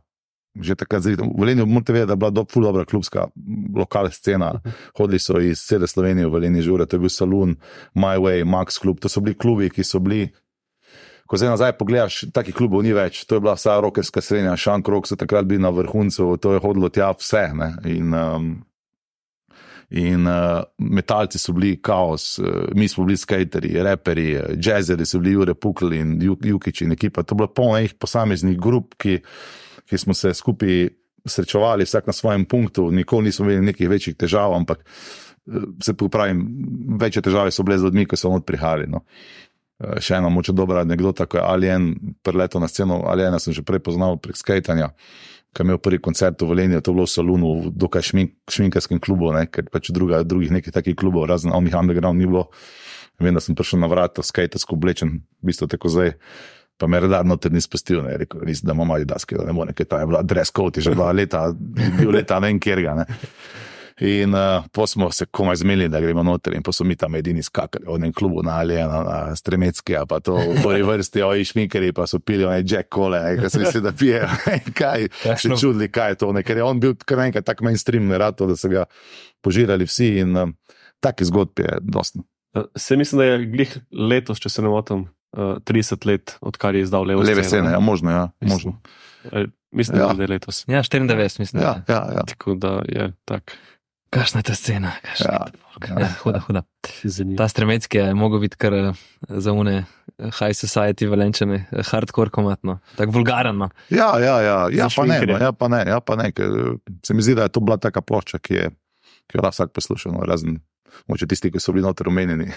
že 0.55 0.79
takrat 0.79 1.03
zelo. 1.03 1.27
V 1.35 1.43
Lenju 1.43 1.67
morate 1.67 1.93
vedeti, 1.93 2.07
da 2.07 2.13
je 2.13 2.17
bila 2.17 2.31
do, 2.31 2.47
dobra 2.47 2.85
klubska 2.85 3.27
lokalna 3.77 4.11
scena. 4.11 4.61
Hodili 4.99 5.19
so 5.19 5.41
iz 5.41 5.59
cele 5.67 5.87
Slovenije 5.87 6.27
v 6.27 6.39
Lenji 6.39 6.63
žure, 6.63 6.87
to 6.87 6.97
je 6.97 7.01
bil 7.01 7.11
Salon, 7.11 7.57
My 7.95 8.19
Way, 8.19 8.45
Max 8.45 8.79
Club, 8.79 9.01
to 9.01 9.09
so 9.09 9.21
bili 9.21 9.35
klubi, 9.35 9.71
ki 9.71 9.85
so 9.85 9.99
bili. 9.99 10.31
Ko 11.27 11.41
zdaj 11.41 11.57
nazaj 11.57 11.73
pogledaš, 11.81 12.29
takih 12.37 12.55
klubov 12.55 12.85
ni 12.85 12.93
več, 12.93 13.25
to 13.25 13.35
je 13.35 13.41
bila 13.41 13.57
vsa 13.57 13.81
rokerska 13.81 14.21
srednja, 14.21 14.57
šankrok 14.61 15.09
so 15.09 15.17
takrat 15.17 15.49
bili 15.49 15.63
na 15.63 15.73
vrhuncu, 15.73 16.37
to 16.37 16.53
je 16.53 16.61
hodilo 16.61 16.93
tja 16.93 17.11
vse. 17.17 17.49
Ne? 17.57 17.71
In, 17.91 18.13
um, 18.15 18.51
in 19.91 20.27
uh, 20.27 20.63
metalci 20.79 21.39
so 21.39 21.53
bili 21.53 21.77
kaos, 21.83 22.39
uh, 22.39 22.71
mi 22.75 22.89
smo 22.89 23.05
bili 23.05 23.17
skateri, 23.21 23.75
reperi, 23.83 24.29
jazzeri 24.57 25.07
so 25.07 25.19
bili 25.19 25.35
Jure 25.35 25.55
Pukl 25.55 25.93
in 25.93 26.17
Jukič 26.23 26.83
in 26.83 26.93
ekipa. 26.93 27.23
To 27.23 27.35
je 27.35 27.43
bilo 27.43 27.53
polno 27.53 27.79
enih 27.79 27.95
posameznih 28.01 28.59
grup, 28.61 28.95
ki 28.99 29.21
ki 29.87 29.99
smo 29.99 30.15
se 30.15 30.35
skupaj 30.35 30.89
srečevali, 31.27 31.85
vsak 31.85 32.07
na 32.07 32.13
svojem 32.13 32.45
punktu, 32.45 32.91
nikoli 32.91 33.25
nismo 33.25 33.47
imeli 33.47 33.67
nekih 33.67 33.89
večjih 33.89 34.17
težav, 34.17 34.55
ampak 34.55 34.85
eh, 34.85 35.53
se 35.83 35.95
pravi, 35.95 36.37
večje 37.01 37.23
težave 37.23 37.51
so 37.51 37.63
bile 37.63 37.79
z 37.79 37.85
ljudmi, 37.85 38.07
ki 38.07 38.17
so 38.17 38.31
od 38.31 38.45
prihajali. 38.47 38.89
No. 38.89 39.05
Eh, 39.81 40.01
Še 40.01 40.19
ena 40.21 40.29
moče 40.29 40.53
dobra 40.53 40.85
anekdota, 40.85 41.27
ko 41.27 41.41
je 41.41 41.45
Alien 41.45 41.95
preletel 42.23 42.61
na 42.61 42.69
sceno. 42.69 43.03
Aliena 43.09 43.39
sem 43.39 43.57
že 43.57 43.65
prej 43.65 43.81
poznal 43.85 44.19
prek 44.21 44.37
skajtanja, 44.37 44.93
ki 45.55 45.63
je 45.63 45.69
imel 45.69 45.79
prvi 45.79 46.01
koncert 46.03 46.43
v 46.43 46.51
Velenju, 46.51 46.81
to 46.83 46.91
je 46.91 46.97
bilo 46.99 47.07
v 47.07 47.13
salonu, 47.13 47.51
v 47.63 47.73
dokaj 47.79 48.11
šmink, 48.11 48.35
šminkarskem 48.51 48.99
klubu, 49.03 49.31
ne, 49.35 49.47
ker 49.47 49.69
pač 49.71 49.93
druga, 49.95 50.25
drugih 50.27 50.51
nekih 50.51 50.75
takih 50.75 50.99
klubov, 50.99 51.29
razen 51.31 51.55
onih 51.55 51.77
underground 51.79 52.19
ni 52.19 52.27
bilo. 52.27 52.49
Vem, 53.23 53.31
da 53.31 53.39
sem 53.39 53.55
prišel 53.55 53.79
na 53.79 53.87
vrata, 53.87 54.25
skajtersko 54.27 54.75
oblečen, 54.75 55.23
v 55.39 55.47
bistvu 55.47 55.71
tako 55.71 55.93
zdaj. 55.93 56.17
Pa 56.75 56.89
me 56.91 56.99
redar 56.99 57.23
noter 57.23 57.55
ni 57.55 57.63
spustil, 57.63 58.03
ne, 58.03 58.17
rekel, 58.19 58.43
res, 58.43 58.65
da 58.67 58.75
imamo 58.75 58.97
ali 58.97 59.07
daske, 59.07 59.39
da 59.39 59.47
ne 59.47 59.55
more, 59.55 59.71
ker 59.79 59.87
ta 59.87 60.03
je 60.03 60.11
bila 60.11 60.25
dress 60.27 60.51
code, 60.51 60.83
je 60.83 60.89
že 60.89 60.97
bila 60.97 61.13
leta, 61.15 61.47
bil 62.01 62.11
leta 62.11 62.41
ne 62.43 62.51
vem 62.51 62.59
kjerga. 62.59 62.97
Ne. 62.99 63.07
In 64.01 64.35
uh, 64.35 64.41
po 64.73 64.87
smo 64.87 65.11
se 65.11 65.27
komaj 65.27 65.57
zmenili, 65.57 65.89
da 65.89 66.01
gremo 66.01 66.23
noter, 66.23 66.55
in 66.55 66.63
pa 66.63 66.73
so 66.73 66.83
mi 66.85 66.97
tam 66.97 67.15
edini 67.15 67.43
skakali, 67.43 67.85
v 67.87 67.95
enem 67.95 68.13
klubu 68.13 68.43
na 68.43 68.57
Alijana, 68.59 69.03
na 69.03 69.37
Stremecki, 69.37 69.95
pa 70.09 70.19
to 70.21 70.35
v 70.35 70.63
prvi 70.63 70.83
vrsti, 70.89 71.23
oji 71.23 71.45
šminkeri, 71.45 71.93
pa 71.93 72.07
so 72.07 72.19
pili 72.19 72.43
one 72.45 72.65
Jack 72.67 72.91
Cole, 72.91 73.21
ki 73.39 73.47
so 73.49 73.61
mislili, 73.61 73.85
da 73.85 73.93
pijejo. 73.93 74.27
kaj, 74.75 75.07
še 75.39 75.55
čudili, 75.55 75.87
kaj 75.89 76.11
je 76.11 76.15
to, 76.17 76.33
ne, 76.33 76.43
ker 76.43 76.57
je 76.57 76.65
on 76.65 76.81
bil 76.81 76.97
kar 76.99 77.23
enkrat 77.23 77.47
tak 77.47 77.63
mainstream, 77.63 78.09
ne 78.11 78.19
rado, 78.19 78.47
da 78.47 78.57
so 78.57 78.69
ga 78.69 78.83
požirali 79.41 79.87
vsi 79.87 80.11
in 80.19 80.35
um, 80.37 80.57
taki 80.99 81.25
zgodbi 81.25 81.63
je 81.63 81.79
dosti. 81.81 82.19
Se 82.77 82.97
mislim, 82.97 83.19
da 83.19 83.25
je 83.25 83.47
glih 83.47 83.79
letos, 83.93 84.43
če 84.43 84.51
se 84.51 84.63
ne 84.63 84.75
motim, 84.75 85.07
uh, 85.39 85.55
30 85.63 86.07
let, 86.07 86.35
odkar 86.43 86.75
je 86.75 86.83
izdal 86.83 87.07
levo 87.07 87.23
Leve 87.23 87.45
scene, 87.45 87.71
ja, 87.71 87.79
možno, 87.79 88.11
ja, 88.11 88.25
Mislim. 88.41 88.75
možno. 88.75 88.81
Eh, 89.33 89.47
Mislim, 89.75 89.99
Ja. 89.99 90.13
da 90.15 90.23
je 90.23 90.29
letos. 90.29 90.65
Ja, 90.69 90.83
94, 90.83 91.39
mislim. 91.41 91.63
Ja, 91.63 91.83
ja, 91.89 91.95
ja. 92.15 92.23
Tako 92.27 92.55
da 92.55 92.83
je 92.87 93.13
tak. 93.25 93.57
Kakšna 94.15 94.41
je 94.43 94.47
ta 94.51 94.55
scena? 94.55 94.93
Kakšna 95.03 95.33
Ja, 95.33 95.41
ja, 95.89 96.01
ja, 96.01 96.11
huda, 96.23 96.41
huda. 96.47 96.63
Zanimivo. 97.03 97.39
Ta 97.39 97.49
stremecki 97.49 97.99
je 97.99 98.15
mogel 98.15 98.41
biti 98.45 98.57
kar 98.57 98.75
eh, 98.75 98.93
za 99.29 99.53
une 99.53 99.75
eh, 99.79 100.31
high 100.39 100.55
society 100.55 101.09
valenčane, 101.11 101.67
eh, 101.73 101.83
hardcore 101.91 102.31
komatno, 102.31 102.79
tako 102.97 103.19
vulgaren. 103.19 103.59
No. 103.59 103.69
Ja, 103.91 104.13
ja, 104.19 104.41
ja, 104.41 104.59
ja, 104.73 104.89
pa 104.97 105.07
ne, 105.07 105.19
no, 105.27 105.39
ja, 105.39 105.53
pa 105.53 105.69
ne, 105.69 105.83
ja, 105.89 106.01
pa 106.01 106.17
ne, 106.17 106.31
ker 106.33 106.79
se 107.07 107.15
mi 107.15 107.23
zdi, 107.23 107.35
da 107.35 107.49
je 107.49 107.55
to 107.57 107.61
bila 107.61 107.77
taka 107.77 108.01
plošča, 108.01 108.39
ki 108.39 108.55
je, 108.55 108.71
ki 109.27 109.39
jo 109.39 109.51
vsak 109.51 109.75
poslušal, 109.75 110.15
no, 110.15 110.23
razen 110.29 110.61
moče 111.07 111.27
tisti, 111.27 111.51
ki 111.51 111.61
so 111.61 111.73
bili 111.75 111.85
noter 111.85 112.09
omenjeni. 112.09 112.49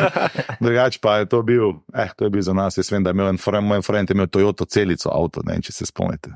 Drugač 0.64 0.98
pa 1.02 1.18
je 1.20 1.28
to 1.28 1.42
bil, 1.42 1.76
eh, 1.94 2.10
to 2.16 2.24
je 2.24 2.32
bil 2.32 2.42
za 2.42 2.56
nas, 2.56 2.78
jaz 2.78 2.90
vem, 2.92 3.04
da 3.04 3.12
je 3.12 3.18
imel 3.18 3.34
en 3.34 3.40
friend, 3.40 3.68
moj 3.68 3.84
friend 3.86 4.10
je 4.10 4.16
imel 4.16 4.30
Toyota 4.32 4.66
celico 4.68 5.12
avto, 5.12 5.44
ne 5.46 5.56
vem, 5.56 5.62
če 5.62 5.76
se 5.76 5.88
spomnite. 5.92 6.34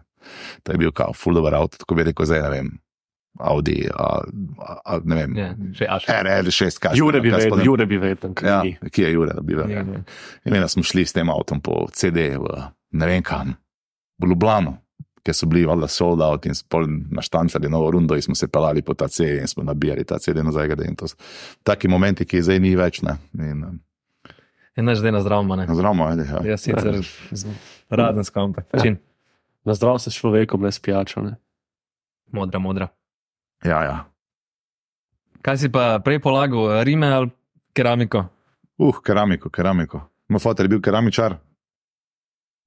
To 0.63 0.73
je 0.73 0.79
bil 0.79 0.93
kao 0.93 1.17
full 1.17 1.37
dober 1.37 1.57
avto, 1.57 1.81
tako 1.81 1.97
bi 1.99 2.11
rekel 2.11 2.29
zdaj, 2.29 2.45
ne 2.45 2.51
vem, 2.53 2.73
Audi, 3.41 3.89
a, 3.95 4.07
a, 4.59 4.75
a 4.85 4.99
ne 5.05 5.17
vem, 5.17 5.37
Ja, 5.39 5.49
še 5.77 5.89
až. 5.89 6.07
RR6, 6.07 6.79
kaj 6.83 6.99
Jure 6.99 7.21
bi 7.25 7.33
vedel, 7.33 7.63
Jure 7.65 7.87
bi 7.87 7.99
vedel, 7.99 8.35
Ja, 8.45 8.61
kje 8.65 9.07
je 9.09 9.13
Jure, 9.13 9.35
bi 9.43 9.57
vedel. 9.57 9.73
Ja, 9.73 9.85
ja. 9.85 10.05
In 10.45 10.61
da 10.61 10.69
smo 10.69 10.85
šli 10.87 11.07
s 11.07 11.17
tem 11.17 11.31
avtom 11.33 11.61
po 11.65 11.87
CD 11.93 12.37
v 12.37 12.61
ne 12.93 13.07
vem 13.07 13.23
kam, 13.23 13.55
v 14.19 14.31
Ljubljano, 14.31 14.77
ker 15.25 15.37
so 15.37 15.47
bili 15.47 15.67
valjda 15.69 15.89
sold 15.89 16.23
out 16.25 16.47
in 16.47 16.55
smo 16.55 16.81
naštancali 17.11 17.69
novo 17.69 17.91
rundo 17.91 18.17
in 18.17 18.23
smo 18.23 18.35
se 18.35 18.49
pelali 18.49 18.83
po 18.83 18.95
ta 18.95 19.09
CD 19.09 19.41
in 19.41 19.49
smo 19.49 19.63
nabijali 19.63 20.05
ta 20.05 20.19
CD 20.19 20.45
nazaj. 20.45 20.73
In 20.89 20.97
taki 21.63 21.89
momenti, 21.89 22.25
ki 22.25 22.43
zdaj 22.43 22.61
ni 22.61 22.75
več. 22.77 23.03
Ne? 23.03 23.19
In, 23.35 23.81
Je 24.77 24.83
naš 24.83 24.99
zdaj 24.99 25.13
na 25.13 25.21
zdravoma, 25.21 25.57
ne? 25.57 25.67
zdravo, 25.67 26.05
ajde. 26.07 26.25
Ja. 26.31 26.41
Jaz 26.55 26.63
sicer 26.63 26.95
raden 27.91 28.25
skampe. 28.25 28.63
Čin. 28.83 28.97
Na 29.65 29.75
zdrav 29.75 29.99
se 29.99 30.11
s 30.11 30.15
človekom 30.15 30.63
ne 30.63 30.73
spijača. 30.73 31.21
Ne? 31.21 31.37
Modra, 32.33 32.59
modra. 32.59 32.89
Ja, 33.65 33.83
ja. 33.85 33.97
Kaj 35.45 35.59
si 35.59 35.69
pa 35.73 36.01
prej 36.05 36.21
polagal, 36.21 36.85
rime 36.85 37.09
ali 37.13 37.31
keramiko? 37.77 38.25
Uh, 38.81 38.97
keramiko, 39.05 39.51
keramiko. 39.53 40.01
Moj 40.29 40.41
fotor 40.41 40.65
je 40.65 40.73
bil 40.73 40.83
keramičar. 40.85 41.37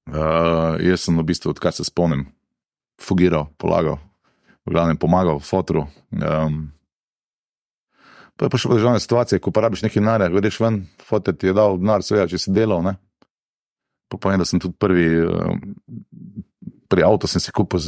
Uh, 0.10 0.78
jaz 0.84 1.06
sem 1.06 1.18
v 1.18 1.26
bistvu, 1.26 1.54
odkar 1.54 1.74
se 1.74 1.86
spomnim, 1.88 2.26
fugiral, 3.02 3.48
polagal, 3.58 3.98
v 4.68 4.74
glavnem 4.76 5.00
pomagal 5.00 5.40
fotru. 5.40 5.88
Um, 6.12 6.74
pa 8.36 8.46
je 8.46 8.52
pa 8.52 8.60
še 8.60 8.74
državne 8.74 9.00
situacije, 9.00 9.40
ko 9.40 9.54
porabiš 9.56 9.86
nekaj 9.86 10.02
denarja, 10.02 10.30
greš 10.34 10.60
ven, 10.60 10.84
fotor 11.02 11.38
ti 11.38 11.50
je 11.50 11.56
dal 11.56 11.80
denar, 11.80 12.04
seveda, 12.04 12.28
če 12.30 12.42
si 12.42 12.54
delal. 12.54 12.84
Ne? 12.84 12.98
Pa 14.12 14.20
povem, 14.20 14.44
da 14.44 14.50
sem 14.50 14.62
tudi 14.62 14.76
prvi, 14.78 15.08
um, 15.24 15.64
pri 16.92 17.08
avtu 17.08 17.32
sem 17.32 17.42
si 17.42 17.56
kupil, 17.56 17.82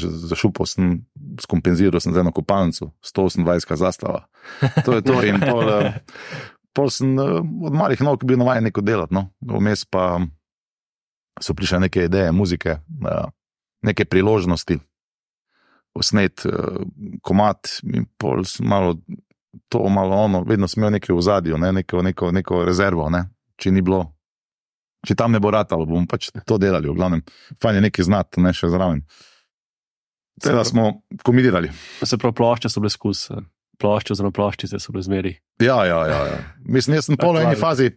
za, 0.00 0.10
za, 0.10 0.26
za 0.32 0.36
šupo 0.36 0.66
sem 0.66 1.04
skompenziral 1.40 2.00
sem 2.00 2.14
za 2.14 2.20
eno 2.20 2.32
kopalnico, 2.32 2.90
128 3.02 3.76
zastava. 3.76 4.26
To 4.84 4.98
je 4.98 5.02
to 5.02 5.22
in 5.22 5.40
pol. 5.40 5.68
Uh, 5.68 5.94
Pol 6.74 6.90
sem 6.90 7.12
uh, 7.14 7.38
od 7.62 7.74
malih 7.74 8.00
nog 8.02 8.24
bil 8.26 8.38
navaden 8.38 8.64
neko 8.66 8.82
delati, 8.82 9.14
no. 9.14 9.28
vmes 9.46 9.84
pa 9.86 10.18
so 11.38 11.54
prišle 11.54 11.84
neke 11.86 12.08
ideje, 12.08 12.32
muzike, 12.34 12.80
uh, 13.06 13.28
neke 13.86 14.04
priložnosti, 14.04 14.80
usnet 15.94 16.42
uh, 16.50 16.82
komat 17.22 17.78
in 17.86 18.08
pol 18.18 18.42
malo 18.66 18.96
to, 19.68 19.88
malo 19.88 20.16
ono, 20.16 20.42
vedno 20.42 20.68
sem 20.68 20.82
imel 20.82 20.96
nekaj 20.98 21.14
v 21.16 21.22
zadju, 21.22 21.58
ne, 21.58 21.72
neko, 21.72 22.02
neko, 22.02 22.32
neko 22.32 22.64
rezervo, 22.64 23.06
ne, 23.10 23.24
če 23.56 23.70
ni 23.70 23.82
bilo. 23.82 24.08
Če 25.06 25.14
tam 25.14 25.34
ne 25.34 25.40
bo 25.40 25.52
ratalo, 25.52 25.86
bomo 25.86 26.08
pač 26.10 26.30
to 26.48 26.58
delali, 26.58 26.88
v 26.88 26.96
glavnem, 26.96 27.22
fajn 27.62 27.78
je 27.78 27.84
nekaj 27.86 28.06
znati, 28.08 28.42
ne 28.42 28.54
še 28.56 28.72
zraven. 28.72 29.04
Teda 30.42 30.64
smo 30.64 31.02
kombinirali. 31.22 31.70
Se 32.02 32.18
pravi, 32.18 32.34
plošče 32.34 32.68
so 32.68 32.82
bile 32.82 32.90
skus, 32.90 33.28
eh, 33.30 33.44
plošče 33.78 34.16
oziroma 34.16 34.34
ploščice 34.34 34.80
so 34.82 34.92
bile 34.92 35.04
zmeri. 35.06 35.36
Ja, 35.62 35.84
ja, 35.86 36.00
ja, 36.08 36.24
ja. 36.26 36.40
Mislim, 36.64 36.98
jaz 36.98 37.10
sem 37.10 37.18
pol 37.20 37.38
v 37.38 37.46
eni 37.46 37.58
fazi. 37.58 37.92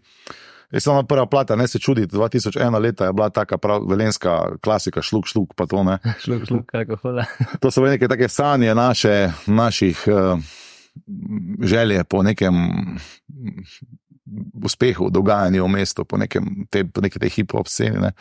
Jaz 0.72 0.84
sem 0.84 1.06
prva 1.08 1.25
plata, 1.32 1.56
ne 1.56 1.67
se 1.67 1.79
čuditi, 1.79 2.15
2001 2.15 2.79
leta 2.79 3.06
je 3.06 3.13
bila 3.13 3.29
taka 3.29 3.58
prav 3.58 3.86
velenska 3.88 4.58
klasika, 4.62 5.01
šluk, 5.01 5.27
šluk, 5.27 5.53
pa 5.56 5.65
to 5.65 5.84
ne. 5.84 5.98
Šluk, 6.24 6.44
šluk, 6.48 6.65
kako 6.72 6.98
hoda. 7.01 7.25
To 7.62 7.72
so 7.72 7.82
bile 7.82 7.96
neke 7.96 8.08
take 8.08 8.27
sanje 8.29 8.75
naše, 8.75 9.32
naših 9.48 10.03
uh, 10.08 10.39
želje 11.63 12.03
po 12.03 12.24
nekem 12.24 12.53
mm, 12.56 13.63
uspehu, 14.63 15.10
dogajanju 15.10 15.63
v 15.63 15.67
mestu, 15.67 16.06
po, 16.06 16.17
nekem, 16.17 16.67
te, 16.70 16.84
po 16.84 17.01
neki 17.01 17.20
tej 17.20 17.29
hip-hop 17.29 17.72
sceni. 17.72 18.03
Ne. 18.03 18.12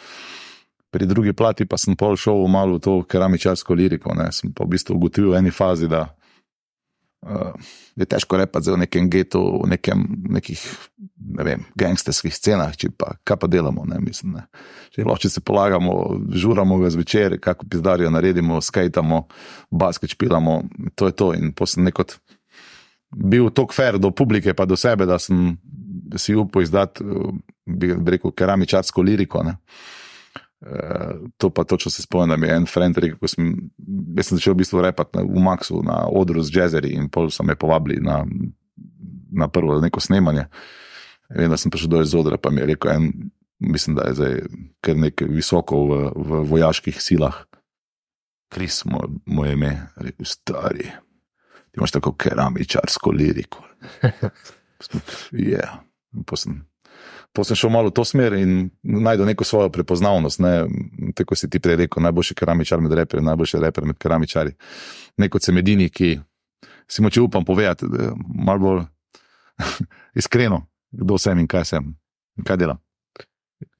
Pri 0.96 1.06
drugi 1.06 1.32
plati 1.36 1.66
pa 1.68 1.76
sem 1.76 1.92
pol 1.92 2.16
šel 2.16 2.46
malo 2.48 2.78
v 2.78 2.80
to 2.80 2.92
keramičarsko 3.04 3.74
liriko. 3.76 4.14
Ne. 4.16 4.30
Sem 4.32 4.48
pa 4.56 4.64
v 4.64 4.72
bistvu 4.72 4.96
ugotovil 4.96 5.34
v 5.34 5.40
eni 5.42 5.50
fazi, 5.52 5.90
da 5.92 6.06
uh, 6.08 7.52
je 8.00 8.06
težko 8.08 8.38
repati 8.40 8.72
v 8.72 8.78
nekem 8.80 9.10
getu, 9.12 9.42
v 9.60 9.68
nekem, 9.74 10.06
nekih 10.38 10.62
ne 11.36 11.44
vem, 11.44 11.66
gangsterskih 11.76 12.32
scenah, 12.32 12.72
če 12.80 12.88
pa 12.96 13.12
kaj 13.28 13.36
pa 13.42 13.50
delamo. 13.50 13.84
Ne, 13.84 14.00
mislim, 14.00 14.38
ne. 14.38 14.46
Sploh, 14.96 15.20
če 15.20 15.34
se 15.34 15.42
polagamo, 15.44 15.98
žuramo 16.32 16.80
ga 16.80 16.88
zvečer, 16.96 17.36
kako 17.44 17.68
pizdarijo 17.68 18.08
naredimo, 18.16 18.62
skajtamo, 18.64 19.26
basket 19.68 20.16
špilamo, 20.16 20.62
to 20.96 21.10
je 21.12 21.16
to. 21.18 21.28
In 21.36 21.52
potem 21.52 21.90
nekot 21.90 22.16
bil 23.12 23.52
tok 23.52 23.76
fair 23.76 24.00
do 24.00 24.14
publike, 24.16 24.56
pa 24.56 24.64
do 24.64 24.80
sebe, 24.80 25.04
da 25.04 25.20
sem 25.20 25.58
si 26.16 26.32
upal 26.32 26.64
izdati, 26.64 27.04
eh, 27.04 27.38
bi 27.68 27.92
rekel, 28.16 28.32
keramičarsko 28.32 29.04
liriko. 29.04 29.44
Ne. 29.44 29.58
Uh, 30.60 31.28
to 31.36 31.50
pa 31.50 31.64
točno 31.64 31.90
se 31.90 32.02
spomnim, 32.02 32.28
da 32.28 32.36
mi 32.36 32.46
je 32.46 32.54
en 32.56 32.66
friend 32.66 32.98
rekel, 32.98 33.18
ko 33.20 33.28
sem, 33.28 33.50
sem 34.22 34.38
začel 34.38 34.54
v 34.54 34.62
bistvu 34.62 34.80
repati 34.80 35.20
v 35.20 35.42
Maxu 35.44 35.82
na 35.84 36.06
odru 36.08 36.40
z 36.42 36.54
jazzeri 36.56 36.94
in 36.96 37.10
pol 37.12 37.28
so 37.30 37.44
me 37.44 37.58
povabili 37.60 38.00
na, 38.00 38.22
na 39.36 39.48
prvo 39.52 39.76
neko 39.80 40.00
snemanje. 40.00 40.46
Vem, 41.28 41.50
da 41.50 41.58
sem 41.60 41.70
prišel 41.70 41.92
do 41.92 42.00
iz 42.00 42.14
odra, 42.16 42.38
pa 42.40 42.50
mi 42.50 42.62
je 42.62 42.70
rekel, 42.72 42.92
en, 42.92 43.10
mislim, 43.60 43.98
da 43.98 44.08
je 44.08 44.14
zdaj 44.14 44.34
kar 44.80 44.96
nekaj 44.96 45.28
visoko 45.28 45.82
v, 45.90 45.98
v 46.16 46.40
vojaških 46.48 47.02
silah. 47.02 47.42
Kris, 48.48 48.84
moj, 48.88 49.10
moje 49.26 49.56
ime, 49.58 49.72
rekel, 50.00 50.24
stari, 50.24 50.88
ti 51.68 51.82
imaš 51.82 51.98
tako 51.98 52.14
keramičarsko 52.16 53.12
liriko. 53.12 53.66
Je. 55.32 55.58
Yeah. 55.58 56.64
Potem 57.36 57.52
sem 57.52 57.60
šel 57.60 57.70
malo 57.74 57.92
v 57.92 57.96
to 58.00 58.04
smer 58.08 58.32
in 58.32 58.70
najdel 58.80 59.28
neko 59.28 59.44
svojo 59.44 59.68
prepoznavnost. 59.68 60.40
Ne? 60.40 60.64
Tako 61.12 61.36
si 61.36 61.50
ti 61.52 61.60
prej 61.60 61.76
rekel, 61.84 62.00
najboljši 62.02 62.34
keramičar 62.34 62.80
med 62.80 62.96
reperji, 62.96 63.24
najboljši 63.24 63.60
reper 63.60 63.84
med 63.84 63.98
keramičari. 64.00 64.54
Neko 65.20 65.40
sem 65.44 65.60
edini, 65.60 65.90
ki 65.92 66.16
si 66.88 67.04
moče 67.04 67.20
upam 67.20 67.44
povedati, 67.44 67.86
da 67.92 68.08
je 68.08 68.10
malo 68.16 68.58
bolj 68.58 68.82
iskreno, 70.20 70.64
kdo 70.90 71.18
sem 71.20 71.44
in 71.44 71.48
kaj 71.50 71.68
sem 71.74 71.92
in 72.38 72.44
kaj 72.44 72.56
delam. 72.56 72.80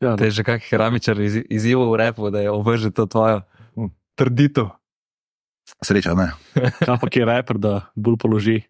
Ja, 0.01 0.17
Te 0.17 0.29
je 0.29 0.37
že 0.37 0.45
kak 0.45 0.65
keramičar 0.69 1.21
iz, 1.21 1.41
izzival 1.49 1.89
v 1.93 2.01
repu, 2.01 2.31
da 2.31 2.41
je 2.45 2.53
ovrže 2.53 2.91
to 2.93 3.07
tvojo 3.07 3.43
trditev. 4.17 4.73
Sreča, 5.85 6.15
ne. 6.15 6.31
Kaj 6.85 6.97
pa 7.01 7.09
ki 7.09 7.25
je 7.25 7.27
reper, 7.29 7.59
da 7.59 7.73
bolj 7.97 8.17
položi 8.21 8.61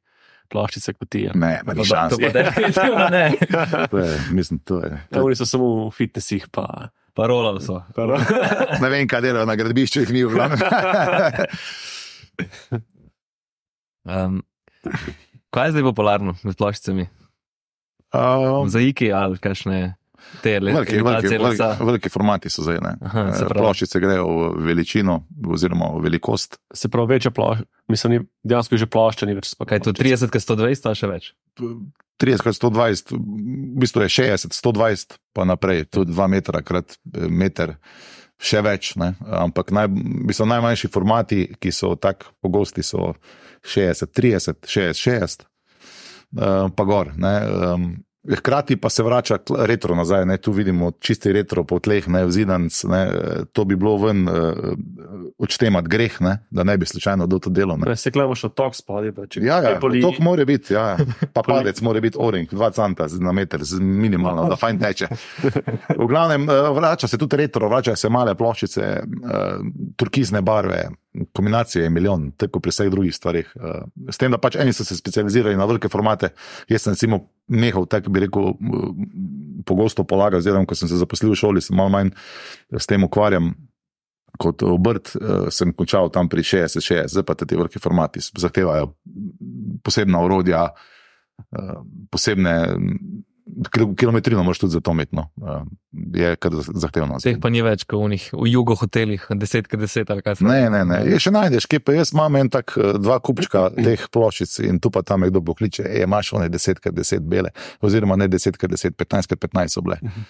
ploščice 0.51 0.95
kot 0.97 1.09
ti. 1.13 1.25
Ne, 1.35 1.61
ne, 1.67 1.75
To 1.77 1.85
šans. 1.87 2.15
to 2.15 2.21
pa 2.23 2.31
definitivno 2.35 3.09
ne. 3.13 3.25
To 3.93 3.99
je, 3.99 4.11
mislim, 4.33 4.61
to 4.65 4.81
je. 4.85 4.93
Ja, 5.11 5.23
oni 5.23 5.37
so 5.39 5.47
samo 5.49 5.89
v 5.89 5.91
fitnesih, 5.95 6.49
pa. 6.51 6.89
Parolali 7.17 7.63
so. 7.65 7.81
Ne 8.83 8.89
vem, 8.93 9.09
kaj 9.09 9.25
delajo 9.25 9.47
na 9.49 9.57
gradbišču, 9.57 10.05
jih 10.05 10.13
ni 10.17 10.25
v 10.27 10.35
glavnem. 10.37 10.61
Um, 14.07 14.43
kaj 15.51 15.67
je 15.67 15.73
zdaj 15.75 15.83
popularno 15.89 16.37
med 16.47 16.55
ploščicami? 16.55 17.09
Um, 18.15 18.69
Zaiki 18.71 19.09
ali 19.11 19.35
kakšne? 19.43 19.97
Te 20.43 20.61
le- 20.61 20.73
Veliki, 20.73 21.03
veliki, 21.03 21.39
veliki, 21.39 21.85
veliki 21.85 22.09
formati 22.09 22.51
so 22.51 22.63
zdaj. 22.63 22.79
Aha, 23.01 23.33
se 23.33 23.45
Eh. 23.45 23.55
Ploščice 23.55 24.01
grejo 24.01 24.27
v 24.27 24.67
veličino, 24.67 25.25
oziroma 25.47 25.91
v 25.97 26.03
velikost. 26.03 26.59
Se 26.75 26.89
pravi, 26.89 27.15
večja 27.15 27.31
plošča, 27.31 27.65
mislim, 27.89 28.13
ni, 28.13 28.21
dejansko 28.45 28.77
že 28.77 28.87
plošča, 28.87 29.27
ni 29.27 29.35
več. 29.35 29.55
Kaj 29.59 29.77
je 29.79 29.83
to 29.83 29.93
30, 29.93 30.31
120, 30.31 30.87
ali 30.87 30.95
še 30.95 31.07
več? 31.07 31.33
30 32.19 32.43
krat 32.43 32.55
120, 32.55 33.13
v 33.13 33.79
bistvu 33.81 34.03
je 34.03 34.09
60, 34.09 34.53
120, 34.53 35.19
pa 35.33 35.45
naprej, 35.45 35.85
tudi 35.91 36.13
2 36.13 36.29
metra 36.29 36.63
krat 36.63 36.97
eh, 37.15 37.29
meter, 37.29 37.77
še 38.39 38.63
več. 38.63 38.97
Ne? 38.97 39.15
Ampak 39.25 39.71
naj, 39.73 39.89
bistvu 40.29 40.47
najmanjši 40.47 40.89
formati, 40.93 41.43
ki 41.61 41.73
so 41.73 41.95
tako 41.97 42.33
pogosti, 42.41 42.83
so 42.83 43.15
60, 43.65 44.13
30, 44.13 44.65
60, 44.65 44.95
60, 44.95 45.47
uh, 46.37 46.69
pa 46.71 46.85
gor. 46.85 47.13
Ne? 47.17 47.35
Um, 47.75 47.87
Hkrati 48.27 48.77
pa 48.77 48.89
se 48.91 49.03
vrača 49.03 49.39
retro 49.59 49.95
nazaj, 49.95 50.25
ne? 50.27 50.37
tu 50.37 50.53
vidimo 50.53 50.91
čisti 51.01 51.33
retro 51.33 51.65
po 51.65 51.79
tleh, 51.79 52.09
ne 52.09 52.25
vzidanc, 52.27 52.85
ne? 52.85 53.03
to 53.53 53.65
bi 53.65 53.77
bilo 53.77 53.97
ven 53.97 54.29
uh, 54.29 54.35
odštemat 55.39 55.89
greh, 55.89 56.21
ne? 56.21 56.39
da 56.51 56.65
ne 56.65 56.77
bi 56.77 56.87
slučajno 56.87 57.27
do 57.27 57.39
to 57.39 57.51
delo. 57.51 57.77
Ne? 57.77 57.97
Se 57.97 58.11
gledamo 58.11 58.35
še 58.35 58.49
tok 58.49 58.75
spodaj, 58.75 59.13
pa 59.13 59.27
če 59.27 59.41
Ja, 59.45 59.61
ja, 59.61 59.63
kaj 59.63 59.81
poli- 59.81 60.03
to 60.03 60.13
mora 60.21 60.45
biti, 60.45 60.75
ja. 60.75 60.97
pa 61.35 61.43
Poli- 61.43 61.61
padec 61.63 61.81
mora 61.81 62.01
biti 62.01 62.19
oring, 62.21 62.51
2 62.51 62.71
cm 62.73 63.25
na 63.25 63.33
meter, 63.33 63.63
minimalno, 63.81 64.49
da 64.51 64.57
fajn 64.57 64.79
teče. 64.83 65.09
V 65.97 66.07
glavnem, 66.09 66.49
eh, 66.51 66.69
vrača 66.75 67.09
se 67.09 67.19
tudi 67.19 67.37
retro, 67.37 67.69
vračajo 67.69 67.97
se 67.97 68.09
male 68.09 68.35
ploščice, 68.35 68.83
eh, 68.83 69.59
turkizne 69.97 70.43
barve, 70.43 70.89
kombinacije 71.33 71.85
je 71.85 71.91
milijon, 71.91 72.31
tako 72.37 72.61
pri 72.61 72.71
vseh 72.71 72.91
drugih 72.91 73.15
stvarih. 73.15 73.53
eh, 73.57 73.83
S 74.13 74.19
tem, 74.19 74.31
da 74.31 74.39
pač 74.39 74.57
eni 74.57 74.73
so 74.73 74.85
se 74.85 74.97
specializirali 74.97 75.57
na 75.57 75.65
velike 75.65 75.89
formate, 75.89 76.33
jaz 76.69 76.83
sem 76.83 76.93
recimo 76.93 77.21
nehal, 77.49 77.87
tako 77.87 78.11
bi 78.11 78.21
rekel, 78.21 78.49
eh, 78.49 78.91
pogosto 79.67 80.05
polagati, 80.05 80.45
oziroma 80.45 80.67
ko 80.67 80.75
sem 80.75 80.89
se 80.89 80.97
zaposlil 80.97 81.33
v 81.33 81.41
šoli, 81.41 81.61
sem 81.61 81.77
malo 81.77 81.91
manj 81.91 82.11
s 82.71 82.87
tem 82.87 83.05
ukvarjam. 83.05 83.55
Kot 84.37 84.61
obrt 84.63 85.15
uh, 85.17 85.47
sem 85.49 85.71
končal 85.73 86.11
tam 86.13 86.29
pri 86.29 86.43
60-60, 86.45 87.09
zdaj 87.09 87.25
pa 87.25 87.35
te 87.35 87.47
velike 87.57 87.81
formati 87.81 88.21
zahtevajo 88.21 88.91
posebna 89.81 90.21
orodja, 90.21 90.67
uh, 91.57 91.79
posebne 92.13 92.53
kilometrino, 93.97 94.43
moraš 94.43 94.59
tudi 94.59 94.73
za 94.73 94.81
to 94.81 94.91
imeti. 94.91 95.17
No. 95.17 95.29
Uh, 95.37 95.63
je 96.15 96.37
kar 96.37 96.53
zahtevno. 96.75 97.19
Teh 97.23 97.39
pa 97.41 97.51
ni 97.51 97.63
več, 97.63 97.87
kot 97.89 98.03
v 98.03 98.11
njih, 98.17 98.25
v 98.35 98.49
jugo 98.51 98.75
hotelih, 98.77 99.27
10x10 99.31 100.11
ali 100.13 100.25
kaj 100.25 100.37
se 100.37 100.47
Ne, 100.47 100.67
ne, 100.71 100.83
ne. 100.85 100.99
Je 101.07 101.21
še 101.23 101.33
najdeš, 101.35 101.69
kje 101.71 101.81
pa 101.81 101.95
jaz 101.97 102.13
imam 102.15 102.37
en 102.41 102.51
tak 102.53 102.75
eh, 102.77 102.99
dva 103.01 103.21
kupčka 103.23 103.69
teh 103.87 104.09
ploščic 104.13 104.59
in 104.67 104.83
tu 104.83 104.91
pa 104.91 105.05
tam 105.07 105.25
je 105.25 105.31
kdo 105.31 105.45
pokliče, 105.47 105.87
e, 105.87 106.03
imaš 106.05 106.35
one 106.37 106.51
10x10 106.53 107.25
bele, 107.31 107.55
oziroma 107.81 108.19
ne 108.19 108.29
10x10, 108.29 108.99
15x15 108.99 109.79
so 109.79 109.85
bile. 109.87 110.03
Uh, 110.03 110.21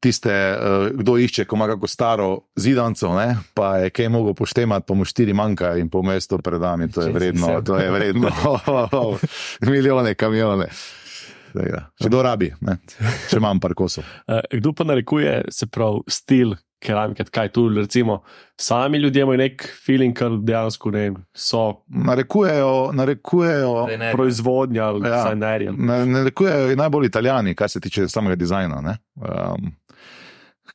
tiste, 0.00 0.34
uh, 0.56 0.88
kdo 0.98 1.14
išče, 1.18 1.44
ko 1.44 1.56
ima 1.56 1.66
kako 1.66 1.86
staro 1.86 2.30
zidanco, 2.56 3.14
ne, 3.14 3.36
pa 3.54 3.76
je 3.84 3.90
kaj 3.90 4.08
mogel 4.08 4.34
poštemati, 4.34 4.86
pa 4.88 4.94
mu 4.94 5.04
štiri 5.04 5.34
manjka 5.34 5.76
in 5.78 5.88
po 5.88 6.02
mestu 6.02 6.38
pred 6.38 6.60
nami, 6.60 6.90
to 6.90 7.04
je 7.06 7.12
Če 7.12 7.18
vredno, 7.18 7.52
to 7.62 7.78
je 7.78 7.90
vredno, 7.90 8.32
milijone 9.70 10.14
kamione. 10.14 10.66
Tega. 11.52 11.84
Kdo 11.98 12.22
rabi, 12.22 12.52
ne? 12.60 12.76
če 13.30 13.38
imam 13.38 13.60
par 13.60 13.74
kosov. 13.74 14.04
Eh, 14.26 14.58
Kdo 14.58 14.72
pa 14.72 14.86
narekuje, 14.86 15.40
se 15.50 15.66
pravi, 15.66 16.02
stil 16.06 16.54
keramike, 16.80 17.24
kaj 17.24 17.48
tu, 17.48 17.68
recimo, 17.68 18.22
sami 18.56 18.98
ljudje 18.98 19.22
imajo 19.22 19.36
nek 19.36 19.64
feeling, 19.84 20.14
kar 20.16 20.30
dejansko 20.40 20.90
ne 20.90 20.98
vem, 21.00 21.16
so 21.34 21.82
Narekujejo, 21.88 22.92
narekujejo 22.92 23.74
Dizajnerji. 23.86 24.14
proizvodnja 24.14 24.84
ali 24.84 25.08
Ja. 25.08 25.24
Na- 25.76 26.04
Narekujejo 26.04 26.76
najbolj 26.76 27.06
italijani, 27.06 27.54
kar 27.54 27.68
se 27.68 27.80
tiče 27.80 28.08
samega 28.08 28.34
dizajna. 28.36 28.80
ne. 28.80 28.96
Um, 29.16 29.72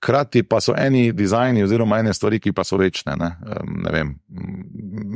Hkrati 0.06 0.44
pa 0.46 0.60
so 0.62 0.76
eni 0.78 1.10
dizajni, 1.18 1.64
oziroma 1.66 1.98
ene 1.98 2.14
stvari, 2.14 2.38
ki 2.38 2.52
pa 2.54 2.62
so 2.64 2.78
večne. 2.78 3.16
Ne, 3.18 3.32
um, 3.42 3.78
ne 3.82 3.94
vem, 3.94 4.12
m, 4.30 4.60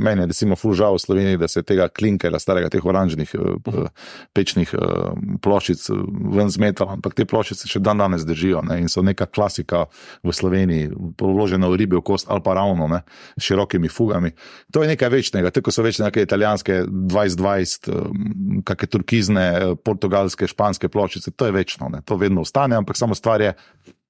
meni 0.01 0.23
je 0.23 0.29
recimo 0.31 0.55
ful 0.57 0.73
žal 0.73 0.97
v 0.97 1.03
Sloveniji, 1.03 1.37
da 1.37 1.47
se 1.51 1.61
tega 1.61 1.85
klinkera, 1.93 2.39
starega 2.41 2.71
teh 2.73 2.85
oranžnih 2.85 3.35
uh, 3.37 3.85
pečnih 4.33 4.73
uh, 4.73 5.11
ploščic 5.45 5.83
uh, 5.93 5.99
ven 6.33 6.49
zmetalo, 6.49 6.95
ampak 6.97 7.13
te 7.13 7.27
ploščice 7.29 7.69
še 7.69 7.83
dan 7.85 8.01
danes 8.01 8.25
držijo 8.25 8.63
ne, 8.65 8.79
in 8.81 8.89
so 8.89 9.03
neka 9.05 9.27
klasika 9.29 9.83
v 10.25 10.33
Sloveniji, 10.33 10.89
položena 11.21 11.69
v 11.69 11.77
ribi 11.83 11.99
v 11.99 12.03
kost 12.09 12.31
ali 12.33 12.41
pa 12.41 12.57
ravno, 12.57 12.89
ne, 12.89 13.03
s 13.37 13.45
širokimi 13.45 13.93
fugami. 13.93 14.33
To 14.73 14.81
je 14.81 14.89
nekaj 14.89 15.13
večnega, 15.13 15.53
tako 15.53 15.75
so 15.75 15.85
večne 15.85 16.09
neke 16.09 16.25
italijanske 16.25 16.81
2020, 16.89 17.93
um, 17.93 18.65
kakšne 18.65 18.89
turkizne, 18.97 19.45
eh, 19.53 19.77
portugalske, 19.85 20.49
španske 20.49 20.89
ploščice, 20.89 21.37
to 21.37 21.45
je 21.45 21.53
večno, 21.61 21.93
ne, 21.93 22.01
to 22.01 22.17
vedno 22.17 22.41
ostane, 22.41 22.79
ampak 22.79 22.97
samo 22.97 23.13
stvar 23.13 23.45
je, 23.45 23.53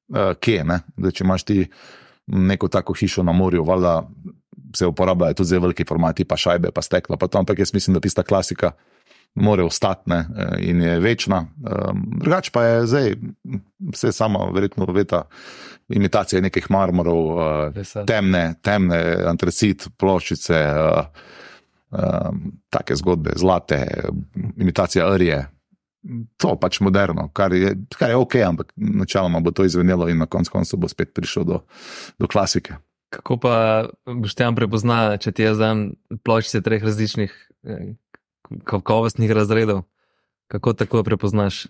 uh, 0.10 0.34
kje. 0.40 0.64
Ne, 0.64 0.82
da 0.98 1.12
če 1.12 1.24
imaš 1.24 1.44
ti 1.44 1.64
neko 2.28 2.68
tako 2.68 2.94
hišo 2.94 3.24
na 3.24 3.32
morju, 3.32 3.64
valjda 3.66 4.04
se 4.76 4.86
uporabljajo 4.86 5.34
tudi 5.34 5.50
zelo 5.50 5.62
veliki 5.62 5.86
formati, 5.86 6.26
pa 6.26 6.38
šajbe, 6.38 6.72
pa 6.72 6.82
stekla, 6.82 7.18
pa 7.18 7.28
to, 7.28 7.40
ampak 7.40 7.60
jaz 7.60 7.74
mislim, 7.74 7.94
da 7.94 8.00
tista 8.00 8.24
klasika. 8.24 8.72
More 9.36 9.64
ostati 9.64 10.10
ne, 10.10 10.18
eh, 10.18 10.56
in 10.60 10.82
je 10.82 11.00
večna. 11.00 11.38
Um, 11.40 12.02
drugače 12.18 12.52
pa 12.54 12.64
je 12.64 12.86
zdaj, 12.88 13.14
vse 13.94 14.12
samo, 14.12 14.52
verjetno, 14.52 14.86
veta, 14.86 15.22
imitacija 15.90 16.42
nekih 16.42 16.66
marmorov, 16.70 17.38
Vesel. 17.76 18.06
temne, 18.10 18.56
temne 18.62 18.98
antracit, 19.30 19.86
ploščice, 19.98 20.64
uh, 20.74 21.06
um, 21.92 22.42
take 22.70 22.96
zgodbe, 22.96 23.38
zlate, 23.38 23.86
imitacija 24.58 25.06
rje. 25.18 25.46
To 26.40 26.54
pač 26.56 26.80
moderno, 26.80 27.28
kar 27.36 27.52
je, 27.54 27.74
kar 27.92 28.14
je 28.14 28.20
ok, 28.20 28.36
ampak 28.48 28.72
načeloma 28.76 29.42
bo 29.44 29.52
to 29.52 29.66
izvenelo 29.68 30.08
in 30.08 30.22
na 30.22 30.30
koncu 30.32 30.54
koncev 30.54 30.80
bo 30.80 30.88
spet 30.88 31.12
prišel 31.14 31.44
do, 31.44 31.58
do 32.16 32.28
klasike. 32.32 32.80
Kako 33.12 33.38
pa 33.42 33.56
boš 34.06 34.38
tam 34.38 34.56
prepoznal, 34.56 35.18
če 35.20 35.34
ti 35.36 35.44
jaz 35.44 35.60
dam 35.60 35.90
ploščice 36.24 36.62
treh 36.64 36.86
različnih 36.86 37.34
eh, 37.68 37.98
kakovostnih 38.64 39.34
razredov? 39.36 39.84
Kako 40.50 40.74
tako 40.74 41.04
prepoznaš? 41.04 41.68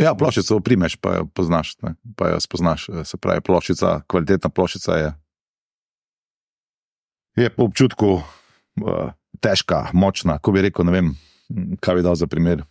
Ja, 0.00 0.14
ploščico 0.16 0.56
oprimeš, 0.56 0.96
pa 1.00 1.18
jo 1.18 1.26
poznaš, 1.36 1.74
ne, 1.84 1.94
pa 2.16 2.32
jo 2.32 2.40
spoznaš. 2.40 2.88
Se 3.08 3.18
pravi, 3.20 3.44
ploščica, 3.44 4.00
kvalitetna 4.08 4.50
ploščica 4.52 4.98
je, 4.98 5.10
je 7.44 7.50
po 7.52 7.68
občutku 7.68 8.12
uh, 8.18 9.12
težka, 9.44 9.84
močna. 9.92 10.38
Ko 10.40 10.54
bi 10.56 10.64
rekel, 10.64 10.88
ne 10.88 10.96
vem, 10.96 11.10
kaj 11.84 12.00
bi 12.00 12.06
dal 12.08 12.16
za 12.16 12.28
primer. 12.30 12.64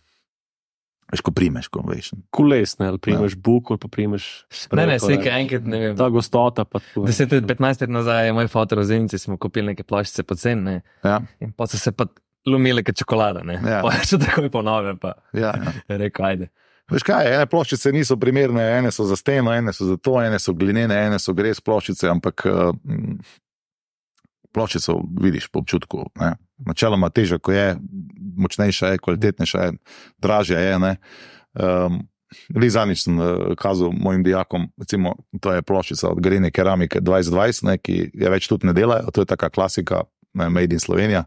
Veš, 1.12 1.20
ko 1.20 1.32
primeš, 1.36 1.68
ko 1.68 1.82
veš. 1.84 2.14
Kulesne, 2.32 2.86
ali 2.88 3.00
primeš 3.02 3.34
ja. 3.36 3.40
buk, 3.44 3.70
ali 3.74 3.80
pa 3.82 3.90
primeš. 3.92 4.28
Ne, 4.72 4.86
ne, 4.88 4.96
spreko, 4.96 5.26
vse 5.26 5.34
enkrat, 5.36 5.66
ne 5.68 5.80
vem. 5.82 5.96
Ta 5.98 6.08
gostota 6.12 6.64
pa 6.64 6.80
tako. 6.80 7.04
10 7.04 7.34
let, 7.36 7.48
15 7.50 7.84
let 7.84 7.92
nazaj 7.92 8.30
je 8.30 8.36
moj 8.36 8.48
fotor 8.52 8.80
v 8.80 8.86
Zenici, 8.88 9.20
smo 9.20 9.36
kupili 9.36 9.74
neke 9.74 9.84
ploščice 9.84 10.24
po 10.24 10.38
ceni 10.40 10.78
Ja, 11.04 11.18
in 11.44 11.52
pa 11.52 11.68
so 11.68 11.76
se 11.76 11.92
pa 11.92 12.08
lomile 12.48 12.80
kot 12.86 12.96
čokolada. 12.96 13.44
Ne? 13.44 13.58
Ja. 13.60 13.82
Pa 13.84 13.92
še 14.00 14.16
takoj 14.22 14.48
po 14.54 14.64
nove, 14.64 14.96
pa 15.00 15.18
ja, 15.36 15.52
ja. 15.52 15.76
je 15.92 16.00
rekel, 16.06 16.28
ajde. 16.30 16.48
Veš 16.92 17.04
kaj, 17.06 17.28
ene 17.36 17.44
ploščice 17.48 17.92
niso 17.92 18.16
primerne, 18.20 18.64
ene 18.78 18.90
so 18.92 19.04
za 19.08 19.16
steno, 19.16 19.52
ene 19.52 19.76
so 19.76 19.86
za 19.92 20.00
to, 20.00 20.16
ene 20.20 20.40
so 20.42 20.56
glinene, 20.56 20.96
ene 21.08 21.20
so 21.22 21.36
res 21.36 21.60
ploščice, 21.64 22.08
ampak 22.10 22.46
uh, 22.48 22.72
ploščico 24.52 24.98
vidiš 25.20 25.48
po 25.52 25.62
občutku. 25.62 26.08
Ne. 26.20 26.34
Načeloma 26.66 27.10
težja, 27.10 27.38
ko 27.38 27.52
je, 27.52 27.76
močnejša 28.36 28.94
je, 28.94 29.02
kvalitetnejša 29.02 29.66
je, 29.66 29.76
dražja 30.22 30.58
je. 30.58 30.78
ne. 30.78 30.96
Um, 31.52 32.02
Lizanič 32.56 33.04
sem 33.04 33.18
uh, 33.18 33.52
kazal 33.58 33.92
mojim 33.92 34.22
dijakom, 34.24 34.70
recimo, 34.80 35.14
to 35.40 35.52
je 35.52 35.62
ploščica 35.62 36.08
od 36.08 36.20
Grene 36.24 36.50
keramike 36.50 37.00
2020, 37.00 37.66
ne, 37.68 37.76
ki 37.78 37.98
je 38.14 38.32
več 38.32 38.48
tudi 38.48 38.68
ne 38.68 38.72
delajo, 38.76 39.12
to 39.12 39.24
je 39.24 39.28
taka 39.28 39.50
klasika, 39.52 40.04
ne, 40.34 40.48
Made 40.48 40.74
in 40.74 40.80
Slovenija. 40.80 41.26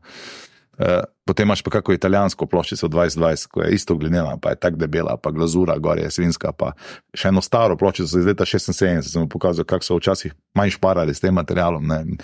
Uh, 0.75 1.05
potem 1.25 1.47
imaš 1.47 1.61
pa 1.63 1.71
kako 1.77 1.93
italijansko 1.95 2.45
ploščico 2.51 2.89
2020, 2.91 3.47
ko 3.47 3.63
je 3.63 3.77
isto 3.77 3.95
glinena, 3.95 4.35
pa 4.41 4.51
je 4.51 4.59
tako 4.65 4.81
debela, 4.81 5.15
pa 5.17 5.31
glazura, 5.31 5.77
gor 5.79 6.01
je 6.01 6.09
svinska, 6.11 6.51
pa 6.51 6.73
še 7.15 7.31
eno 7.31 7.43
staro 7.45 7.77
ploščico 7.79 8.19
iz 8.19 8.27
leta 8.27 8.47
76, 8.49 9.13
sem 9.13 9.29
pokazal, 9.31 9.65
kako 9.65 9.87
so 9.87 9.99
včasih 10.01 10.35
manj 10.57 10.75
šparali 10.75 11.15
s 11.15 11.23
tem 11.23 11.37
materialom. 11.37 11.87
Ne. 11.87 12.19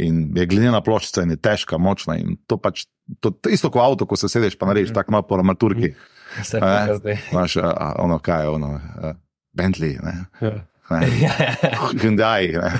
In 0.00 0.30
je 0.36 0.46
glinena 0.48 0.80
ploščica 0.84 1.24
in 1.26 1.34
je 1.34 1.40
težka, 1.42 1.78
močna. 1.78 2.16
In 2.20 2.38
to 2.48 2.56
pač, 2.56 2.86
to, 3.20 3.32
to 3.34 3.52
isto 3.52 3.70
kot 3.70 3.82
avto, 3.84 4.06
ko 4.08 4.16
se 4.16 4.30
sedeš, 4.32 4.56
pa 4.58 4.68
narediš 4.70 4.94
tako 4.96 5.16
malo 5.16 5.26
po 5.28 5.36
armaturki. 5.38 5.92
Vse 6.38 6.58
Eh? 6.58 6.62
pa 6.62 6.96
zdaj. 6.96 7.18
Imaš 7.32 7.56
a, 7.60 7.94
ono, 8.04 8.18
kaj 8.22 8.44
je 8.44 8.48
ono, 8.48 8.70
a, 8.78 9.12
Bentley, 9.52 9.96
ne. 10.02 10.14
Ja. 10.40 10.52
ne. 10.90 11.00
Ja, 11.20 11.32
ja. 11.64 11.74
Hyundai. 11.90 12.52
ne. 12.54 12.70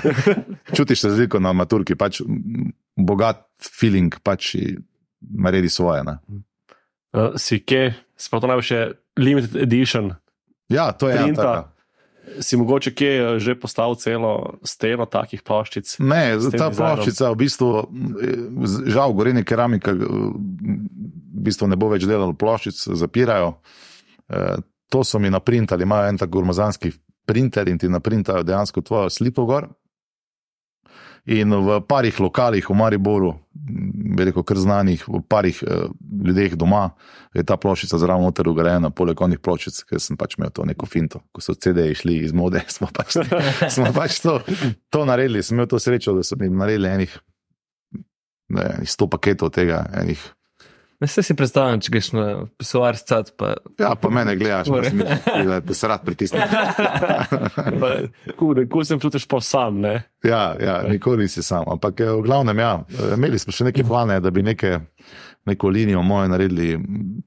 Čutiš 0.77 1.03
razliko 1.09 1.41
na 1.43 1.53
maturki, 1.53 1.99
pač 1.99 2.23
bogat 2.97 3.43
feeling, 3.61 4.15
pač 4.23 4.55
naredi 5.21 5.69
svoje. 5.69 6.05
Ne. 6.07 6.17
Uh, 7.11 7.35
si 7.37 7.59
kje, 7.59 7.91
sploh 8.15 8.41
to 8.41 8.47
najbolj 8.51 8.67
še 8.71 8.81
limited 9.19 9.57
edition. 9.59 10.13
Ja, 10.71 10.93
to 10.95 11.11
je 11.11 11.19
ena 11.19 11.35
taka. 11.35 11.80
Si 12.41 12.57
mogoče 12.57 12.93
kje 12.95 13.11
eh, 13.19 13.39
že 13.43 13.57
postavil 13.59 13.99
celo 13.99 14.33
steno 14.63 15.07
takih 15.11 15.43
ploščic? 15.43 15.99
Ne, 15.99 16.37
ta 16.39 16.71
dizajnom. 16.71 16.77
ploščica 16.79 17.31
v 17.31 17.39
bistvu, 17.43 17.71
m, 17.91 18.67
žal, 18.87 19.15
goreni 19.17 19.45
keramika, 19.45 19.95
m, 19.95 20.33
v 21.35 21.45
bistvu 21.47 21.71
ne 21.71 21.79
bo 21.81 21.91
več 21.93 22.07
delala 22.09 22.37
ploščic, 22.37 22.83
zapirajo. 23.01 23.55
Eh, 24.31 24.59
to 24.91 25.05
so 25.07 25.19
mi 25.23 25.31
naprintali, 25.31 25.87
imajo 25.87 26.11
en 26.11 26.19
tak 26.19 26.31
gurmazanski 26.31 26.93
printer 27.27 27.69
in 27.69 27.79
ti 27.79 27.89
naprintajo 27.89 28.43
dejansko 28.43 28.83
tvojo 28.83 29.11
sliko 29.11 29.45
gor. 29.47 29.69
In 31.31 31.53
v 31.53 31.81
parih 31.85 32.17
lokalih 32.21 32.65
v 32.65 32.75
Mariboru, 32.75 33.35
veliko 34.17 34.43
kar 34.43 34.59
znanih, 34.59 35.03
v 35.07 35.21
parih 35.29 35.61
eh, 35.63 35.85
ljudeh 36.27 36.57
doma 36.59 36.89
je 37.37 37.45
ta 37.47 37.59
ploščica 37.61 38.01
zraven 38.01 38.25
noter 38.25 38.49
ugrajena, 38.49 38.91
poleg 38.91 39.21
onih 39.21 39.39
ploščic, 39.39 39.83
ker 39.91 40.03
sem 40.03 40.19
pač 40.19 40.39
imel 40.39 40.51
to 40.51 40.65
neko 40.67 40.89
finto. 40.89 41.21
Ko 41.31 41.45
so 41.45 41.55
CD-ji 41.55 42.01
šli 42.03 42.17
iz 42.25 42.35
mode, 42.35 42.65
smo 42.75 42.89
pač, 42.93 43.21
smo 43.69 43.93
pač 43.95 44.23
to, 44.25 44.41
to 44.91 45.05
naredili. 45.07 45.45
Sem 45.45 45.59
imel 45.59 45.69
to 45.71 45.79
srečo, 45.83 46.17
da 46.17 46.27
so 46.27 46.41
mi 46.41 46.49
naredili 46.51 46.91
enih, 46.91 47.17
ne, 48.57 48.67
enih 48.81 48.91
100 48.97 49.11
paketov 49.13 49.53
tega, 49.55 49.85
enih 50.03 50.25
Ne 51.01 51.07
se 51.07 51.23
si 51.23 51.33
predstavljam, 51.37 51.81
če 51.81 51.93
greš 51.95 52.09
na 52.13 52.25
pisoar 52.61 52.97
scat, 53.01 53.31
pa 53.41 53.55
Ja, 53.81 53.95
pa 53.97 54.11
mene 54.13 54.35
gledaš, 54.37 54.69
misliš, 54.69 55.63
da 55.69 55.75
se 55.75 55.89
rad 55.89 56.05
pritisne. 56.05 56.45
Kude, 58.39 58.67
ko 58.73 58.85
sem 58.85 59.01
čutiš 59.01 59.25
pa 59.29 59.41
sam, 59.41 59.81
ne? 59.81 59.95
Ja, 60.25 60.43
ja, 60.61 60.83
nikoli 60.89 61.25
nisi 61.25 61.43
sam. 61.43 61.65
Ampak 61.73 62.05
eh, 62.05 62.13
v 62.13 62.27
glavnem, 62.29 62.61
ja, 62.61 62.75
imeli 63.17 63.41
smo 63.41 63.57
še 63.57 63.71
neke 63.71 63.87
plane, 63.89 64.21
da 64.21 64.31
bi 64.31 64.45
neke, 64.45 64.77
neko 65.49 65.73
linijo 65.73 66.05
moje 66.05 66.29
naredili, 66.35 66.77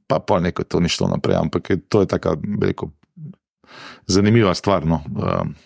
pa 0.07 0.21
pa 0.21 0.37
neko 0.39 0.69
to 0.69 0.83
ni 0.83 0.93
šlo 0.93 1.09
naprej. 1.15 1.41
Ampak 1.41 1.73
je, 1.73 1.81
to 1.89 2.05
je 2.05 2.13
taka, 2.13 2.37
bi 2.37 2.69
rekel, 2.75 2.93
zanimiva 4.05 4.53
stvar. 4.53 4.85
No. 4.85 5.01
Um, 5.17 5.57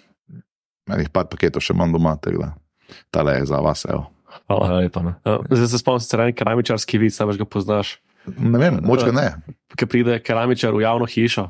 enih 0.95 1.11
par 1.11 1.27
paketov 1.27 1.59
še 1.59 1.75
imam 1.75 1.91
doma, 1.91 2.15
tako 2.23 2.45
da 2.45 2.53
tale 3.11 3.41
je 3.41 3.49
za 3.51 3.59
vas. 3.59 3.83
Evo. 3.89 4.07
Hvala. 4.47 4.65
hvala 4.65 4.79
lepa. 4.79 5.01
No. 5.01 5.13
Ja, 5.23 5.39
Zdaj 5.49 5.67
se 5.67 5.77
spomnim, 5.77 6.07
da 6.11 6.23
je 6.23 6.33
keramičarski 6.33 6.97
vid, 6.97 7.13
sam 7.13 7.31
ga 7.31 7.45
poznaš. 7.45 7.97
Ne 8.27 8.59
vem, 8.59 8.79
moče 8.83 9.11
ne. 9.11 9.27
Ki 9.73 9.85
pride 9.85 10.19
keramičar 10.19 10.75
v 10.75 10.81
javno 10.81 11.05
hišo. 11.05 11.47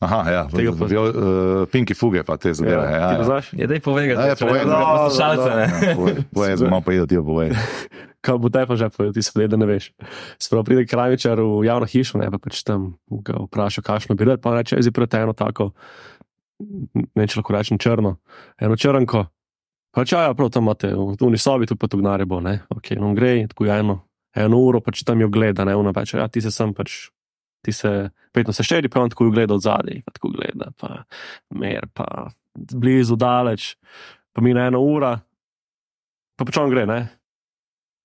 Aha, 0.00 0.30
ja, 0.30 0.42
Tega 0.48 0.72
pa- 0.72 0.88
uh, 0.88 1.68
pinki 1.68 1.92
fuge, 1.92 2.22
pa 2.24 2.36
te 2.36 2.54
zadeve. 2.54 2.72
Ja, 2.72 2.88
ti 2.88 2.94
ja, 2.94 3.10
ja. 3.10 3.18
poznaš? 3.18 3.52
Je 3.52 3.66
daj 3.68 3.80
povej, 3.80 4.08
Ja, 4.08 4.26
ja, 4.26 4.36
povej, 4.36 4.64
da 4.64 4.72
no, 4.72 4.86
poslušalce. 4.98 5.50
ne. 5.50 5.66
Ja, 5.68 5.94
povej, 6.32 6.56
zdaj 6.56 6.70
malo 6.70 6.80
pa 6.80 6.92
je, 6.92 6.98
da 6.98 7.06
ti 7.06 7.14
jo 7.14 7.24
povej. 7.24 7.52
Kaj 8.24 8.36
bo 8.36 8.48
te 8.48 8.64
pa 8.64 8.76
že 8.76 8.88
povedal, 8.88 9.12
ti 9.12 9.22
se 9.22 9.46
da 9.48 9.56
ne 9.56 9.66
veš. 9.68 9.92
Spravo 10.36 10.64
pride 10.64 10.84
keramičar 10.84 11.36
v 11.36 11.64
javno 11.64 11.84
hišo, 11.84 12.16
ne 12.16 12.32
pa 12.32 12.40
pač 12.40 12.64
tam 12.64 12.96
ga 13.08 13.44
vpraša, 13.44 13.80
kakšno 13.80 14.16
bi 14.16 14.24
rad, 14.24 14.40
pa 14.40 14.56
reče, 14.56 14.80
zdaj 14.80 14.92
prete 14.92 15.20
eno 15.20 15.32
tako, 15.32 15.72
ne 17.14 17.24
če 17.24 17.40
lahko 17.40 17.52
rečem 17.52 17.76
črno, 17.78 18.16
eno 18.56 18.76
črnko. 18.76 19.24
Pa 19.90 20.04
če 20.06 20.20
ja, 20.22 20.34
prav 20.38 20.52
tam 20.54 20.68
imate, 20.68 20.92
v 20.94 21.16
tuni 21.18 21.38
sobi 21.40 21.66
tu 21.66 21.74
pa 21.78 21.88
tu 21.90 21.98
gnare 21.98 22.26
bo, 22.28 22.38
ne, 22.44 22.60
ok, 22.70 22.92
no 23.00 23.10
gre, 23.16 23.32
tako 23.50 23.66
je 23.66 23.78
eno, 23.82 23.96
eno 24.38 24.60
uro, 24.62 24.82
pač 24.84 25.02
tam 25.06 25.22
jo 25.22 25.30
gleda, 25.32 25.66
ne, 25.66 25.74
ona 25.74 25.92
pač, 25.96 26.14
ja, 26.14 26.28
ti 26.30 26.42
se 26.44 26.52
sem 26.54 26.74
pač. 26.76 27.08
Ti 27.60 27.74
se, 27.76 27.90
petno 28.32 28.54
se 28.56 28.64
štiri, 28.64 28.88
pa 28.88 29.02
on 29.02 29.10
tako 29.12 29.26
gleda 29.28 29.52
od 29.52 29.60
zadaj, 29.60 29.98
pa 30.06 30.14
tako 30.16 30.30
gleda, 30.32 30.70
pa 30.80 31.02
mer, 31.52 31.84
pa 31.92 32.06
blizu, 32.56 33.18
daleč, 33.20 33.74
pa 34.32 34.40
mine 34.40 34.62
ena 34.70 34.80
ura, 34.80 35.10
pa 36.40 36.46
pač 36.48 36.56
on 36.56 36.72
gre, 36.72 36.86
ne. 36.88 37.02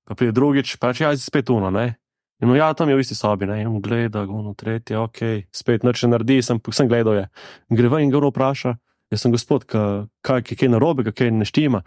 Pa 0.03 0.17
pride 0.19 0.35
drugič, 0.35 0.73
pa 0.75 0.91
reče, 0.91 1.05
ja, 1.05 1.13
spet 1.15 1.53
uno, 1.55 1.71
ne. 1.71 1.93
In 2.43 2.51
no, 2.51 2.57
ja, 2.59 2.67
tam 2.75 2.91
je 2.91 2.97
v 2.99 3.05
isti 3.05 3.15
sobi, 3.15 3.47
ne, 3.47 3.61
on 3.63 3.79
gleda, 3.79 4.25
ono 4.27 4.51
tretje, 4.59 4.99
ok, 4.99 5.21
spet 5.55 5.87
nič 5.87 6.03
ne 6.03 6.11
naredi, 6.17 6.41
sem, 6.43 6.59
sem 6.75 6.91
gledal 6.91 7.15
je. 7.21 7.25
In 7.71 7.79
gre 7.79 7.93
ven 7.93 8.03
in 8.09 8.11
ga 8.11 8.19
vpraša, 8.19 8.75
jaz 9.13 9.23
sem 9.23 9.33
gospod, 9.33 9.65
ka, 9.69 9.81
kaj, 10.25 10.43
kaj, 10.47 10.57
kaj 10.61 10.71
narobe, 10.73 11.05
kaj 11.11 11.31
ne 11.33 11.47
štima. 11.47 11.83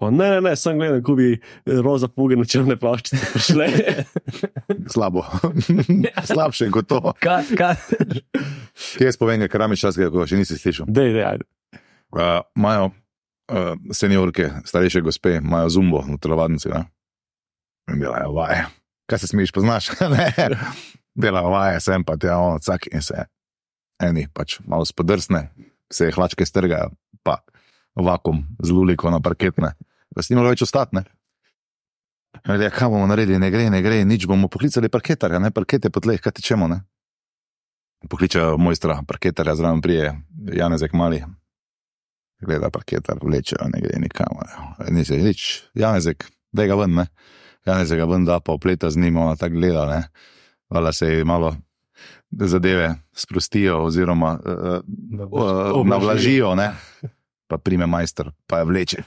Pa, 0.00 0.10
ne, 0.10 0.26
ne, 0.32 0.40
ne, 0.42 0.54
sem 0.58 0.78
gledal, 0.78 0.98
ko 1.06 1.14
bi 1.18 1.36
roza 1.84 2.08
puge 2.10 2.36
na 2.38 2.46
črne 2.48 2.74
ploščice 2.80 3.30
prišle. 3.30 3.68
Slabo. 4.94 5.22
Slabše 6.32 6.70
kot 6.74 6.90
to. 6.90 7.00
Kaj, 7.22 7.52
kaj? 7.58 7.76
Kje 8.74 9.06
jaz 9.06 9.20
povem, 9.20 9.46
keramičarskega, 9.50 10.10
ko 10.10 10.24
ga 10.24 10.28
še 10.30 10.40
nisi 10.40 10.58
slišal? 10.58 10.90
Dej, 10.90 11.14
dej, 11.14 11.26
ajde. 11.28 11.48
Uh, 12.14 12.42
Imajo 12.58 12.90
uh, 12.90 13.74
seniorke, 13.94 14.50
starejše 14.66 15.02
gospe, 15.04 15.38
imajo 15.38 15.70
zumbo 15.78 16.02
v 16.06 16.18
telovadnici. 16.22 16.74
In 17.90 18.02
delajo 18.02 18.32
vaje. 18.32 18.66
Kaj 19.10 19.22
se 19.22 19.30
smeješ, 19.30 19.52
poznaš? 19.54 19.92
Ne. 20.14 20.32
delajo 21.14 21.54
vaje, 21.54 21.80
sem 21.80 22.04
pa 22.04 22.16
ti 22.16 22.26
cak 22.60 22.88
in 22.90 23.02
se. 23.02 23.26
Eni 24.02 24.26
pač 24.34 24.58
malo 24.66 24.82
spodrsne, 24.84 25.48
se 25.94 26.10
hlačke 26.10 26.46
strgajo, 26.46 26.90
pa 27.22 27.38
vakum 27.94 28.42
z 28.62 28.74
luliko 28.74 29.10
na 29.10 29.20
parketne. 29.22 29.74
Da 30.14 30.22
si 30.22 30.34
nimalo 30.34 30.50
več 30.50 30.64
ostati, 30.66 30.98
ne? 30.98 31.04
Ja, 32.44 32.70
kaj 32.70 32.90
bomo 32.90 33.06
naredili, 33.06 33.38
ne 33.38 33.50
gre, 33.50 33.68
ne 33.70 33.80
gre, 33.82 34.02
nič 34.04 34.26
bomo 34.26 34.50
poklicali 34.50 34.90
parketarja, 34.90 35.38
ne 35.38 35.52
parkete 35.54 35.90
po 35.90 36.02
tleh, 36.02 36.20
kaj 36.22 36.34
tečemo, 36.40 36.66
ne? 36.70 36.82
Pokličejo 38.10 38.58
mojstra, 38.60 38.98
parketarja, 39.08 39.54
zraven 39.56 39.80
prije, 39.80 40.10
Janezek 40.52 40.92
mali, 40.98 41.22
gleda 42.44 42.68
parketar, 42.74 43.22
vlečejo, 43.22 43.70
ne 43.72 43.80
gre 43.80 44.00
nikamor. 44.02 44.50
Nisi 44.92 45.20
nič, 45.22 45.46
Janezek, 45.78 46.26
da 46.52 46.66
ga 46.68 46.76
ven, 46.82 46.98
ne. 47.00 47.06
Janezek 47.64 48.02
ga 48.02 48.10
ven 48.10 48.26
da, 48.28 48.40
pa 48.44 48.52
opleta 48.52 48.90
z 48.90 49.00
njim, 49.00 49.16
ona 49.22 49.38
tako 49.40 49.56
gleda, 49.56 49.86
ne. 49.88 50.02
Vala 50.74 50.92
se 50.92 51.08
ji 51.14 51.24
malo 51.24 51.54
zadeve 52.40 52.94
sprostijo, 53.12 53.82
oziroma 53.84 54.38
uh, 54.44 54.80
uh, 55.30 55.86
navlažijo, 55.86 56.54
ne. 56.54 56.70
Pa 57.46 57.58
prime 57.58 57.86
majster, 57.86 58.30
pa 58.46 58.58
je 58.58 58.64
vleče 58.64 59.02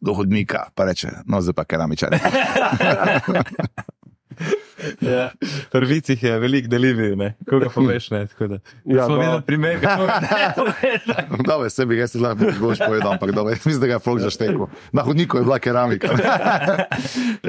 do 0.00 0.14
hodnika, 0.14 0.68
pa 0.74 0.84
reče, 0.84 1.08
no 1.26 1.40
zdaj 1.40 1.54
pa 1.54 1.64
keramičar. 1.64 2.16
Ja. 5.00 5.30
Prvicih 5.70 6.22
je 6.22 6.38
veliko 6.38 6.68
deljivi, 6.68 7.16
ne? 7.16 7.34
Koga 7.48 7.68
poveš, 7.74 8.10
ne? 8.10 8.26
Tako 8.26 8.46
da. 8.46 8.58
Ja, 8.84 9.06
Smo 9.06 9.16
videli 9.16 9.42
primer, 9.42 9.80
kako 9.80 10.06
Dobro, 11.50 11.70
sebi 11.70 11.96
ga 11.96 12.06
si 12.06 12.18
lahko 12.18 12.44
boš 12.60 12.78
povedal, 12.86 13.12
ampak 13.12 13.30
dobro, 13.30 13.52
mislim, 13.52 13.80
da 13.80 13.86
ga 13.86 13.92
je 13.92 13.98
flog 13.98 14.20
zaštekel. 14.20 14.66
Na 14.92 15.02
hodniku 15.02 15.36
je 15.38 15.42
bila 15.44 15.58
keramika. 15.58 16.08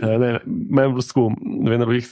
Ja, 0.01 0.17
ne, 0.17 0.39
Meni 0.45 0.87
je 0.87 0.89
bilo 0.89 1.01
tako, 1.01 1.31
vendar 1.69 1.87
bi 1.89 1.99
jih, 1.99 2.07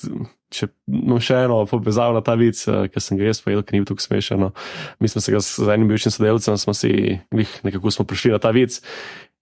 če 0.54 0.68
no, 0.88 1.18
še 1.24 1.44
eno 1.46 1.62
povezal 1.70 2.14
na 2.14 2.22
ta 2.26 2.36
vic, 2.40 2.60
eh, 2.68 2.88
ki 2.92 3.02
sem 3.02 3.18
ga 3.18 3.30
jaz 3.30 3.42
povedal, 3.44 3.64
ki 3.66 3.76
ni 3.76 3.82
bil 3.82 3.90
tako 3.90 4.04
smešen. 4.04 4.40
no. 4.40 4.52
Mi 5.00 5.10
smo 5.10 5.22
se 5.22 5.34
ga 5.34 5.42
z 5.44 5.68
enim 5.74 5.88
bivšim 5.90 6.14
sodelavcem, 6.14 6.58
smo 6.58 6.74
si 6.78 7.20
glih 7.32 7.54
nekako 7.66 7.92
smo 7.92 8.06
prišli 8.06 8.36
na 8.36 8.40
ta 8.40 8.52
vic. 8.56 8.80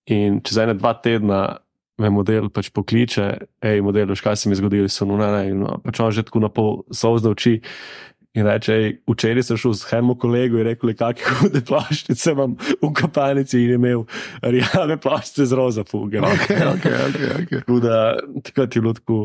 In 0.07 0.39
čez 0.41 0.57
ene 0.63 0.77
dva 0.77 0.93
tedna 0.93 1.57
me 1.97 2.09
model 2.09 2.49
pač 2.49 2.69
pokliče, 2.69 3.25
hej, 3.63 3.81
model, 3.81 4.05
veš, 4.07 4.21
kaj 4.21 4.35
se 4.35 4.49
mi 4.49 4.53
je 4.53 4.61
zgodilo, 4.61 4.87
so 4.87 5.05
no, 5.05 5.17
ne, 5.17 5.49
in 5.49 5.59
no, 5.59 5.79
pač 5.79 5.99
on 5.99 6.11
že 6.11 6.23
tako 6.23 6.39
na 6.39 6.49
pol 6.49 6.83
solzne 6.91 7.29
oči. 7.29 7.61
In 8.35 8.45
reče, 8.45 8.69
"Ej, 8.71 9.01
včeraj 9.07 9.43
sem 9.43 9.57
šel 9.57 9.73
s 9.73 9.87
enim 9.89 10.13
kolegom 10.13 10.59
in 10.59 10.67
rekel, 10.67 10.93
kakšne 10.93 11.37
hude 11.39 11.61
plaščice 11.61 12.31
imam 12.31 12.53
v 12.77 12.91
kapanici 12.93 13.57
in 13.57 13.73
imel 13.73 14.03
rjave 14.43 14.97
plaščice 14.97 15.45
z 15.45 15.53
roza 15.53 15.81
fuge. 15.83 16.21
no. 16.21 16.27
Okay, 16.29 16.59
okay, 16.67 16.93
okay, 17.07 17.27
okay. 17.35 17.59
Tako 17.59 17.79
da 17.79 18.13
takrat 18.43 18.75
je 18.75 18.81
bilo 18.81 18.93
tako, 18.93 19.17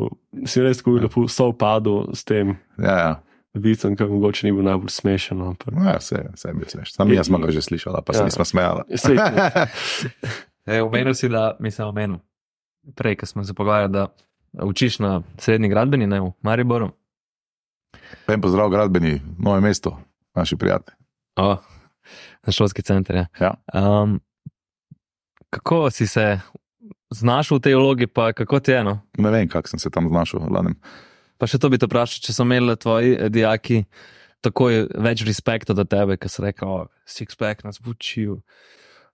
si 0.46 0.62
res 0.62 0.80
tako 0.80 0.96
lepo 0.96 1.28
sovpadel 1.28 2.08
s 2.14 2.24
tem 2.24 2.56
Ja, 2.78 2.96
ja. 2.96 3.12
vicem, 3.54 3.96
ki 3.96 4.04
mogoče 4.06 4.46
ni 4.46 4.52
bil 4.52 4.64
najbolj 4.64 4.88
smešen. 4.90 5.36
no, 5.36 5.52
ampak- 5.52 5.76
No, 5.76 5.84
ja, 5.84 5.98
vse, 5.98 6.32
vse 6.32 6.48
je 6.48 6.54
bil 6.54 6.64
smešen. 6.66 6.94
Sam 6.94 7.12
jaz 7.12 7.26
smo 7.26 7.36
ga 7.38 7.52
že 7.52 7.60
slišala, 7.60 8.00
pa 8.00 8.12
se 8.14 8.20
Ja. 8.20 8.24
nismo 8.24 8.44
smejala. 8.46 8.88
Sej, 8.88 9.16
E, 10.66 10.80
omenil 10.80 11.12
si, 11.12 11.28
da 11.28 11.56
mislim, 11.60 11.88
omenil. 11.88 12.16
Prej, 12.96 13.16
ko 13.16 13.26
smo 13.26 13.44
se 13.44 13.54
pogovarjali, 13.54 13.92
da 13.92 14.08
učiš 14.64 14.98
na 14.98 15.22
srednji 15.38 15.68
gradbeni, 15.68 16.06
ne 16.06 16.20
v 16.20 16.32
Mariboru. 16.42 16.90
En 18.28 18.40
pozdrav, 18.40 18.70
gradbeni, 18.70 19.20
novo 19.38 19.60
mesto, 19.60 19.96
naši 20.34 20.56
prijatelji. 20.56 20.96
O, 21.36 21.56
na 22.46 22.52
šolski 22.52 22.82
center. 22.82 23.16
Ja. 23.16 23.26
Ja. 23.40 23.54
Um, 24.02 24.20
kako 25.50 25.90
si 25.90 26.06
se 26.06 26.40
znašel 27.10 27.58
v 27.58 27.60
tej 27.60 27.74
vlogi, 27.74 28.06
pa 28.06 28.32
kako 28.32 28.60
ti 28.60 28.70
je 28.70 28.78
eno? 28.78 28.98
Ne 29.18 29.30
vem, 29.30 29.48
kako 29.48 29.68
sem 29.68 29.78
se 29.78 29.90
tam 29.90 30.08
znašel. 30.08 30.40
v 30.40 30.48
glavnem. 30.48 30.76
Pa 31.38 31.46
še 31.46 31.58
to 31.58 31.68
bi 31.68 31.78
te 31.78 31.86
vprašal, 31.86 32.22
če 32.24 32.32
so 32.32 32.46
imeli 32.46 32.76
tvoji 32.76 33.16
dijaki 33.30 33.84
takoj 34.42 34.86
več 34.98 35.24
respekta 35.26 35.74
do 35.74 35.84
tebe, 35.86 36.16
ker 36.18 36.30
so 36.30 36.42
rekli, 36.42 36.66
oh, 36.66 36.88
six-pack 37.06 37.64
nas 37.66 37.78
bo 37.82 37.94
učil. 37.94 38.40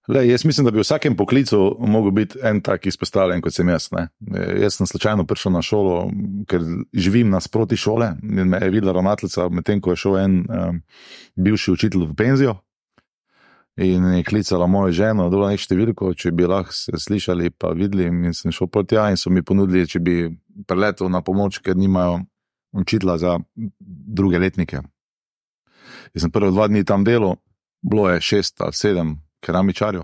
Le, 0.08 0.28
jaz 0.28 0.44
mislim, 0.44 0.64
da 0.64 0.70
bi 0.70 0.78
v 0.78 0.82
vsakem 0.86 1.16
poklicu 1.16 1.76
mogel 1.78 2.10
biti 2.10 2.38
en 2.42 2.62
tak 2.64 2.86
izpostavljen, 2.86 3.42
kot 3.44 3.52
sem 3.52 3.68
jaz. 3.68 3.90
Ne. 3.92 4.06
E, 4.34 4.44
Jaz 4.62 4.78
sem 4.78 4.86
slučajno 4.88 5.26
prišel 5.28 5.52
na 5.52 5.62
šolo, 5.62 5.98
ker 6.48 6.64
živim 6.92 7.28
nasproti 7.30 7.76
šole 7.76 8.14
in 8.22 8.48
me 8.48 8.60
je 8.62 8.70
videla 8.70 8.92
ravnateljica, 8.96 9.48
medtem 9.48 9.82
ko 9.84 9.92
je 9.92 10.00
šel 10.00 10.16
en 10.18 10.38
um, 10.48 10.80
bivši 11.36 11.72
učitelj 11.72 12.06
v 12.06 12.16
penzijo. 12.16 12.56
In 13.76 14.04
je 14.04 14.24
klicala 14.24 14.66
mojo 14.66 14.92
ženo, 14.92 15.28
da 15.30 15.52
je 15.52 15.60
številko, 15.60 16.14
če 16.16 16.32
bi 16.32 16.48
lahko 16.48 16.72
se 16.72 16.98
slišali, 16.98 17.50
pa 17.50 17.74
videli. 17.76 18.08
In 18.08 18.34
sem 18.34 18.52
šel 18.52 18.66
proti 18.72 18.96
tja 18.96 19.10
in 19.12 19.20
so 19.20 19.30
mi 19.30 19.44
ponudili, 19.44 19.86
če 19.86 20.00
bi 20.00 20.16
preletel 20.66 21.12
na 21.12 21.20
pomoč, 21.22 21.60
ker 21.60 21.76
nimajo 21.76 22.22
učitla 22.72 23.20
za 23.20 23.38
druge 23.86 24.40
letnike. 24.40 24.80
Jaz 26.16 26.24
sem 26.24 26.32
prvi 26.32 26.50
dva 26.50 26.66
dni 26.72 26.82
tam 26.88 27.04
delal, 27.04 27.36
bilo 27.84 28.08
je 28.08 28.24
šest 28.24 28.64
ali 28.64 28.72
sedem 28.72 29.18
keramičarjev. 29.40 30.02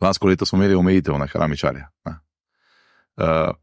Lansko 0.00 0.28
leto 0.28 0.46
smo 0.46 0.58
imeli 0.58 0.74
omejitev 0.74 1.18
na 1.18 1.28
keramičarje. 1.28 1.86
ne. 2.04 2.18
Uh, 3.16 3.54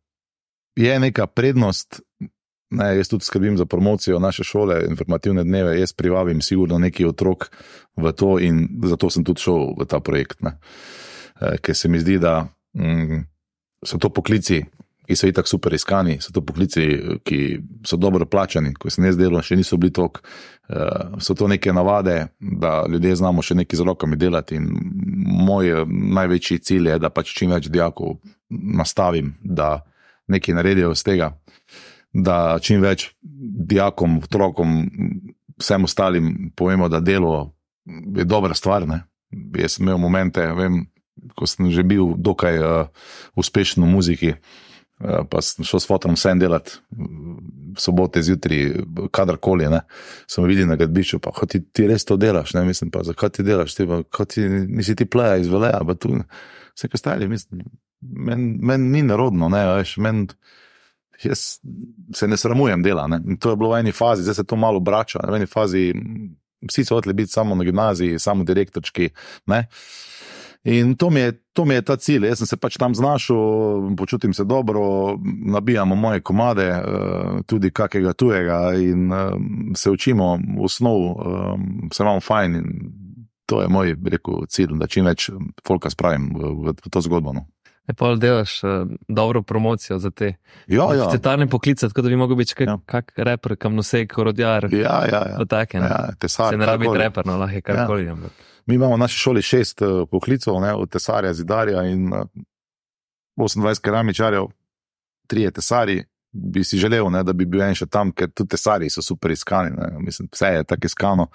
je 0.75 0.99
neka 0.99 1.27
prednost 1.27 2.01
Ne, 2.71 2.97
jaz 2.97 3.10
tudi 3.10 3.25
skrbim 3.25 3.58
za 3.58 3.65
promocijo 3.65 4.19
naše 4.19 4.43
šole, 4.43 4.86
informativne 4.89 5.43
dneve, 5.43 5.80
jaz 5.80 5.93
privabim 5.93 6.41
sigurno 6.41 6.77
neki 6.77 7.06
otrok 7.06 7.51
v 7.97 8.12
to 8.12 8.39
in 8.39 8.67
zato 8.84 9.10
sem 9.10 9.23
tudi 9.27 9.43
šel 9.43 9.73
v 9.80 9.86
ta 9.86 9.99
projekt. 9.99 10.39
Ne. 10.41 10.56
Eh, 11.41 11.58
Ker 11.58 11.75
se 11.75 11.89
mi 11.89 11.99
zdi, 11.99 12.15
da 12.19 12.47
mm, 12.73 13.25
so 13.86 13.97
to 13.97 14.10
poklici, 14.10 14.63
ki 15.08 15.16
so 15.16 15.28
itak 15.28 15.48
super 15.48 15.74
iskani, 15.74 16.18
so 16.22 16.32
to 16.34 16.44
poklici, 16.46 16.86
ki 17.26 17.40
so 17.88 17.98
dobro 17.98 18.26
plačani, 18.26 18.74
ko 18.74 18.90
se 18.90 19.02
ne 19.02 19.12
zdelo, 19.14 19.42
še 19.44 19.58
niso 19.60 19.80
bili 19.82 19.94
tok. 19.94 20.22
Uh, 20.72 21.18
so 21.20 21.36
to 21.36 21.50
neke 21.52 21.74
navade, 21.74 22.30
da 22.40 22.86
ljudje 22.88 23.18
znamo 23.20 23.44
še 23.44 23.58
nekaj 23.60 23.82
z 23.82 23.88
rokami 23.88 24.20
delati. 24.20 24.56
In 24.62 24.70
moj 25.42 25.74
eh, 25.74 25.82
največji 25.90 26.62
cilj 26.64 26.94
je, 26.94 27.00
da 27.02 27.10
pač 27.12 27.34
čim 27.36 27.52
več 27.52 27.68
dijakov 27.74 28.20
nastavim, 28.50 29.34
da 29.44 29.82
nekaj 30.32 30.56
naredijo 30.56 30.94
iz 30.96 31.04
tega, 31.04 31.34
da 32.14 32.60
čim 32.64 32.80
več 32.84 33.10
dijakom, 33.22 34.22
otrokom, 34.24 34.80
vsem 35.60 35.90
ostalim 35.90 36.32
povemo, 36.56 36.88
da 36.92 37.02
delo 37.04 37.52
je 38.16 38.24
dobra 38.24 38.56
stvar. 38.56 38.88
Ne? 38.88 39.04
Jaz 39.58 39.76
sem 39.76 39.90
imel 39.90 40.00
momente, 40.00 40.46
vem, 40.56 40.86
ko 41.36 41.50
sem 41.50 41.68
že 41.74 41.84
bil 41.84 42.16
dokaj 42.16 42.64
uh, 42.64 43.08
uspešen 43.36 43.84
v 43.84 43.92
muziki. 43.92 44.36
Uh, 44.38 44.70
pa 45.30 45.42
sem 45.42 45.66
šel 45.66 45.82
s 45.82 45.90
fotom 45.90 46.16
vsem 46.18 46.40
delati, 46.40 46.78
sobote 47.80 48.22
zjutraj, 48.26 48.66
kadarkoli. 49.14 49.70
Sem 50.30 50.48
videl 50.50 50.70
na 50.70 50.78
gradbišču, 50.80 51.22
pa 51.24 51.34
ti, 51.50 51.64
ti 51.64 51.88
res 51.90 52.06
to 52.08 52.18
delaš, 52.22 52.56
ne 52.58 52.66
mislim, 52.68 52.92
pa 52.94 53.04
zakaj 53.08 53.38
ti 53.38 53.46
delaš, 53.48 53.76
ti, 53.78 53.88
pa, 53.90 54.26
ti 54.26 54.48
nisi 54.50 54.96
ti 54.96 55.08
pleja 55.10 55.40
iz 55.42 55.50
veleja, 55.52 55.82
pa 55.88 55.96
tu 55.96 56.18
vse 56.18 56.90
kaj 56.92 57.04
stali, 57.04 57.30
mislim, 57.32 57.66
meni 58.02 58.58
men 58.62 58.92
ni 58.92 59.04
narodno, 59.06 59.50
ne, 59.52 59.64
veš, 59.78 59.98
men, 60.02 60.26
jaz 61.24 61.46
se 62.16 62.28
ne 62.28 62.38
sramujem 62.38 62.84
dela. 62.84 63.08
Ne. 63.08 63.22
To 63.40 63.54
je 63.54 63.60
bilo 63.60 63.74
v 63.74 63.82
eni 63.82 63.92
fazi, 63.92 64.26
zdaj 64.26 64.42
se 64.42 64.48
to 64.48 64.58
malo 64.60 64.82
vrača, 64.86 65.22
v 65.28 65.42
eni 65.42 65.50
fazi 65.50 65.92
vsi 66.70 66.86
so 66.86 66.96
hoteli 66.96 67.14
biti 67.14 67.32
samo 67.32 67.56
na 67.56 67.64
gimnaziji, 67.64 68.20
samo 68.20 68.44
direktorčki. 68.44 69.10
Ne. 69.46 69.66
In 70.63 70.95
to 70.95 71.10
mi, 71.10 71.19
je, 71.19 71.32
to 71.54 71.65
mi 71.65 71.74
je 71.74 71.82
ta 71.82 71.95
cilj. 71.97 72.28
Jaz 72.28 72.38
sem 72.38 72.47
se 72.47 72.58
pač 72.58 72.78
tam 72.78 72.93
znašel, 72.95 73.95
počutim 73.97 74.34
se 74.34 74.43
dobro, 74.45 75.17
nabijamo 75.45 75.95
moje 75.95 76.21
komade, 76.21 76.67
eh, 76.69 76.84
tudi 77.45 77.71
kakega 77.71 78.13
tujega, 78.13 78.74
in 78.78 79.13
eh, 79.13 79.32
se 79.76 79.89
učimo 79.91 80.36
v 80.58 80.63
osnovu, 80.63 81.15
eh, 81.21 81.88
se 81.93 82.04
imamo 82.04 82.19
fajn. 82.19 82.63
To 83.45 83.62
je 83.62 83.67
moj 83.67 83.95
rekel, 84.06 84.45
cilj, 84.47 84.78
da 84.80 84.88
čim 84.88 85.06
več 85.06 85.30
folka 85.67 85.89
spravim 85.89 86.30
v, 86.38 86.54
v, 86.69 86.89
to 86.91 87.02
zgodbo. 87.02 87.34
No. 87.34 87.47
Je 87.89 87.95
pa 87.97 88.13
delaš 88.15 88.62
dobro 89.10 89.41
promocijo 89.41 89.97
za 90.00 90.12
te 90.12 90.36
Ja, 90.67 90.86
ja. 90.95 91.10
cetarne 91.12 91.47
poklice, 91.50 91.89
tako 91.89 92.06
da 92.06 92.10
bi 92.10 92.15
lahko 92.15 92.36
bil 92.36 92.45
kak, 92.45 92.62
Ja. 92.67 92.71
ja. 92.71 92.78
kak 92.86 93.12
reper, 93.17 93.56
kamnosek, 93.58 94.17
orodjar. 94.17 94.69
Ja, 94.71 95.02
ja, 95.10 95.24
ja. 95.34 95.45
Take, 95.50 95.80
ne. 95.82 95.89
Ja, 95.89 96.13
tesar, 96.19 96.54
Se 96.54 96.58
ne 96.58 96.65
rabi 96.65 96.88
reper, 96.93 97.26
no, 97.26 97.38
lahko 97.41 97.56
je 97.56 97.62
karkoli. 97.62 98.06
Ja. 98.06 98.15
Mi 98.65 98.76
imamo 98.76 98.95
v 98.95 99.00
naši 99.00 99.17
šoli 99.17 99.41
šest 99.41 99.82
uh, 99.82 100.04
poklicov, 100.12 100.62
ne, 100.62 100.74
od 100.74 100.89
tesarja, 100.91 101.34
zidarja 101.34 101.84
in 101.89 102.13
uh, 102.13 102.28
28 103.38 103.82
keramičarjev, 103.82 104.47
trije 105.28 105.52
tesari. 105.52 106.04
Bi 106.32 106.63
si 106.63 106.78
želel, 106.78 107.10
ne, 107.12 107.24
da 107.24 107.34
bi 107.34 107.45
bil 107.45 107.62
en 107.62 107.76
še 107.76 107.89
tam, 107.91 108.13
ker 108.15 108.30
tudi 108.32 108.54
tesari 108.54 108.89
so 108.89 109.02
super 109.04 109.32
iskani. 109.32 109.74
Ne. 109.76 109.89
Mislim, 110.00 110.30
vse 110.32 110.54
je 110.56 110.63
tako 110.63 110.88
iskano. 110.88 111.28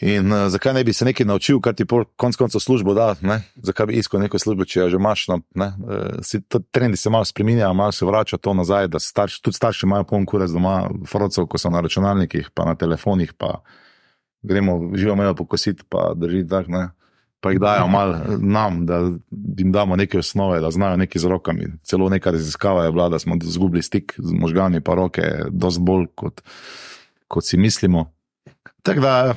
In 0.00 0.32
uh, 0.32 0.44
zakaj 0.52 0.74
ne 0.76 0.84
bi 0.84 0.92
se 0.92 1.04
nekaj 1.08 1.26
naučil, 1.26 1.58
kar 1.64 1.74
ti 1.74 1.86
pol 1.88 2.04
konc 2.20 2.36
koncev 2.36 2.60
službo 2.60 2.94
da, 2.94 3.14
ne? 3.24 3.38
zakaj 3.64 3.86
bi 3.88 3.96
iskal 3.96 4.20
neko 4.20 4.38
službo, 4.38 4.66
če 4.68 4.80
jo 4.80 4.88
že 4.92 5.00
imaš. 5.00 5.24
No, 5.32 5.40
ne? 5.56 5.70
uh, 5.82 6.60
trendi 6.70 7.00
se 7.00 7.10
malo 7.10 7.24
spremenjajo, 7.24 7.72
malo 7.74 7.96
se 7.96 8.06
vrača 8.06 8.36
to 8.36 8.54
nazaj, 8.54 8.90
da 8.92 9.00
starš, 9.00 9.40
tudi 9.40 9.56
starši 9.56 9.86
imajo 9.86 10.04
poln 10.04 10.26
kurec 10.28 10.52
doma, 10.52 10.82
frocov, 11.08 11.48
ko 11.48 11.58
so 11.58 11.72
na 11.72 11.80
računalnikih, 11.80 12.52
pa 12.54 12.68
na 12.68 12.76
telefonih, 12.76 13.32
pa 13.32 13.62
gremo 14.42 14.92
živo 14.94 15.16
mejo 15.16 15.34
pokositi, 15.34 15.84
pa 15.88 16.12
držiti 16.14 16.48
tak, 16.48 16.68
ne. 16.68 16.88
Pa 17.40 17.52
jih 17.52 17.60
dajo 17.60 17.86
malo 17.88 18.38
nam, 18.40 18.86
da 18.86 18.98
jim 19.58 19.72
damo 19.72 19.96
neke 19.96 20.18
osnove, 20.18 20.60
da 20.60 20.70
znajo 20.70 20.96
nekaj 20.96 21.20
z 21.20 21.28
rokami. 21.30 21.66
Celo 21.82 22.08
neka 22.08 22.30
raziskava 22.30 22.84
je 22.84 22.92
bila, 22.92 23.08
da 23.08 23.18
smo 23.18 23.36
izgubili 23.42 23.82
stik 23.82 24.14
z 24.18 24.32
možgani, 24.32 24.80
pa 24.80 24.94
roke, 24.94 25.22
dosti 25.50 25.82
bolj 25.82 26.06
kot, 26.14 26.40
kot 27.28 27.46
si 27.46 27.56
mislimo. 27.56 28.12
Tako 28.82 29.00
da, 29.00 29.34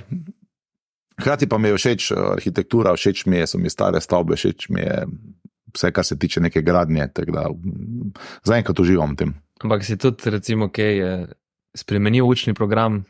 hkrati 1.20 1.50
pa 1.50 1.58
mi 1.58 1.68
je 1.68 1.78
všeč 1.78 2.12
eh, 2.12 2.16
arhitektura, 2.32 2.96
všeč 2.96 3.26
mi 3.26 3.38
je, 3.38 3.48
so 3.48 3.58
mi 3.58 3.70
stare 3.70 4.02
stavbe, 4.02 4.36
všeč 4.36 4.70
mi 4.70 4.82
je 4.82 5.06
vse, 5.76 5.92
kar 5.92 6.06
se 6.06 6.18
tiče 6.20 6.42
neke 6.42 6.62
gradnje. 6.62 7.08
Da, 7.28 7.50
zaenkrat 8.44 8.80
uživam 8.80 9.14
v 9.14 9.16
tem. 9.16 9.36
Ampak 9.64 9.84
si 9.84 9.98
tudi, 9.98 10.32
recimo, 10.32 10.70
kaj 10.72 10.98
je 10.98 11.12
spremenil 11.78 12.26
učni 12.26 12.54
program, 12.54 13.04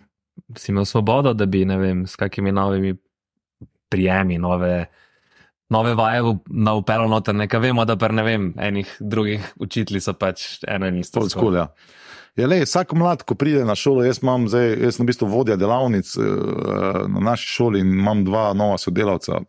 si 0.58 0.72
imel 0.72 0.86
svobodo, 0.86 1.34
da 1.34 1.46
bi, 1.46 1.66
ne 1.66 1.78
vem, 1.78 2.08
s 2.08 2.16
kakimi 2.16 2.52
novimi 2.52 2.96
prijemi, 3.90 4.38
nove, 4.38 4.86
nove 5.70 5.94
vaje 5.96 6.22
na 6.46 6.74
upelo 6.74 7.08
noter. 7.08 7.36
Nekaj 7.36 7.60
vemo, 7.60 7.86
da 7.86 7.98
pa 7.98 8.08
ne 8.08 8.24
vem, 8.24 8.54
enih 8.58 8.98
drugih 9.00 9.54
učitelji 9.60 10.02
so 10.02 10.14
pač 10.14 10.64
eno 10.68 10.88
in 10.88 11.00
isto. 11.00 11.26
School, 11.30 11.56
ja. 11.56 11.70
Ja, 12.38 12.48
lej, 12.48 12.64
vsak 12.64 12.94
mlad, 12.96 13.26
ko 13.28 13.36
pride 13.36 13.66
na 13.68 13.76
šolo, 13.76 14.04
jaz, 14.06 14.22
imam 14.24 14.46
zdaj, 14.48 14.70
jaz 14.80 14.96
sem 14.96 15.04
v 15.04 15.10
bistvu 15.10 15.28
vodja 15.28 15.58
delavnic 15.60 16.12
eh, 16.16 16.22
na 17.10 17.24
naši 17.32 17.50
šoli 17.58 17.82
in 17.84 17.92
imam 18.00 18.22
dva 18.24 18.52
nova 18.56 18.78
sodelavca, 18.80 19.42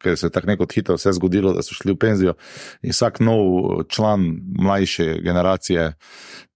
ker 0.00 0.18
se 0.18 0.26
je 0.26 0.30
tako 0.30 0.46
neko 0.46 0.66
hitro 0.74 0.96
vse 0.96 1.12
zgodilo, 1.16 1.52
da 1.56 1.62
so 1.62 1.74
šli 1.74 1.92
v 1.92 1.98
penzijo. 1.98 2.34
In 2.82 2.92
vsak 2.92 3.20
nov 3.20 3.84
član 3.88 4.26
mlajše 4.58 5.20
generacije 5.24 5.92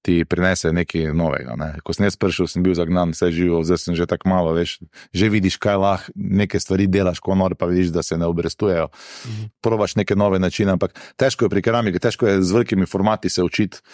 ti 0.02 0.24
prinese 0.24 0.72
nekaj 0.72 1.12
novega. 1.14 1.54
Ne. 1.60 1.74
Ko 1.84 1.92
sem 1.92 2.06
jaz 2.08 2.16
prišel, 2.16 2.48
sem 2.48 2.64
bil 2.64 2.74
zagnan, 2.76 3.12
vse 3.12 3.28
živo, 3.36 3.60
zdaj 3.64 3.82
sem 3.82 3.96
že 3.98 4.08
tako 4.08 4.32
malo, 4.32 4.54
veš, 4.56 4.78
že 5.12 5.28
vidiš, 5.28 5.58
kaj 5.60 5.76
lahko 5.76 6.12
neke 6.16 6.60
stvari 6.60 6.88
delaš, 6.88 7.20
ko 7.20 7.36
nor 7.36 7.54
pa 7.54 7.68
vidiš, 7.68 7.92
da 7.92 8.02
se 8.02 8.16
ne 8.16 8.28
obrestujejo. 8.30 8.88
Probaš 9.60 9.96
neke 10.00 10.16
nove 10.16 10.40
načine, 10.40 10.72
ampak 10.72 10.96
težko 11.20 11.44
je 11.44 11.52
pri 11.52 11.62
keramiki, 11.62 12.00
težko 12.00 12.28
je 12.28 12.42
z 12.42 12.52
velikimi 12.52 12.88
formati 12.88 13.28
se 13.28 13.44
učiti. 13.44 13.84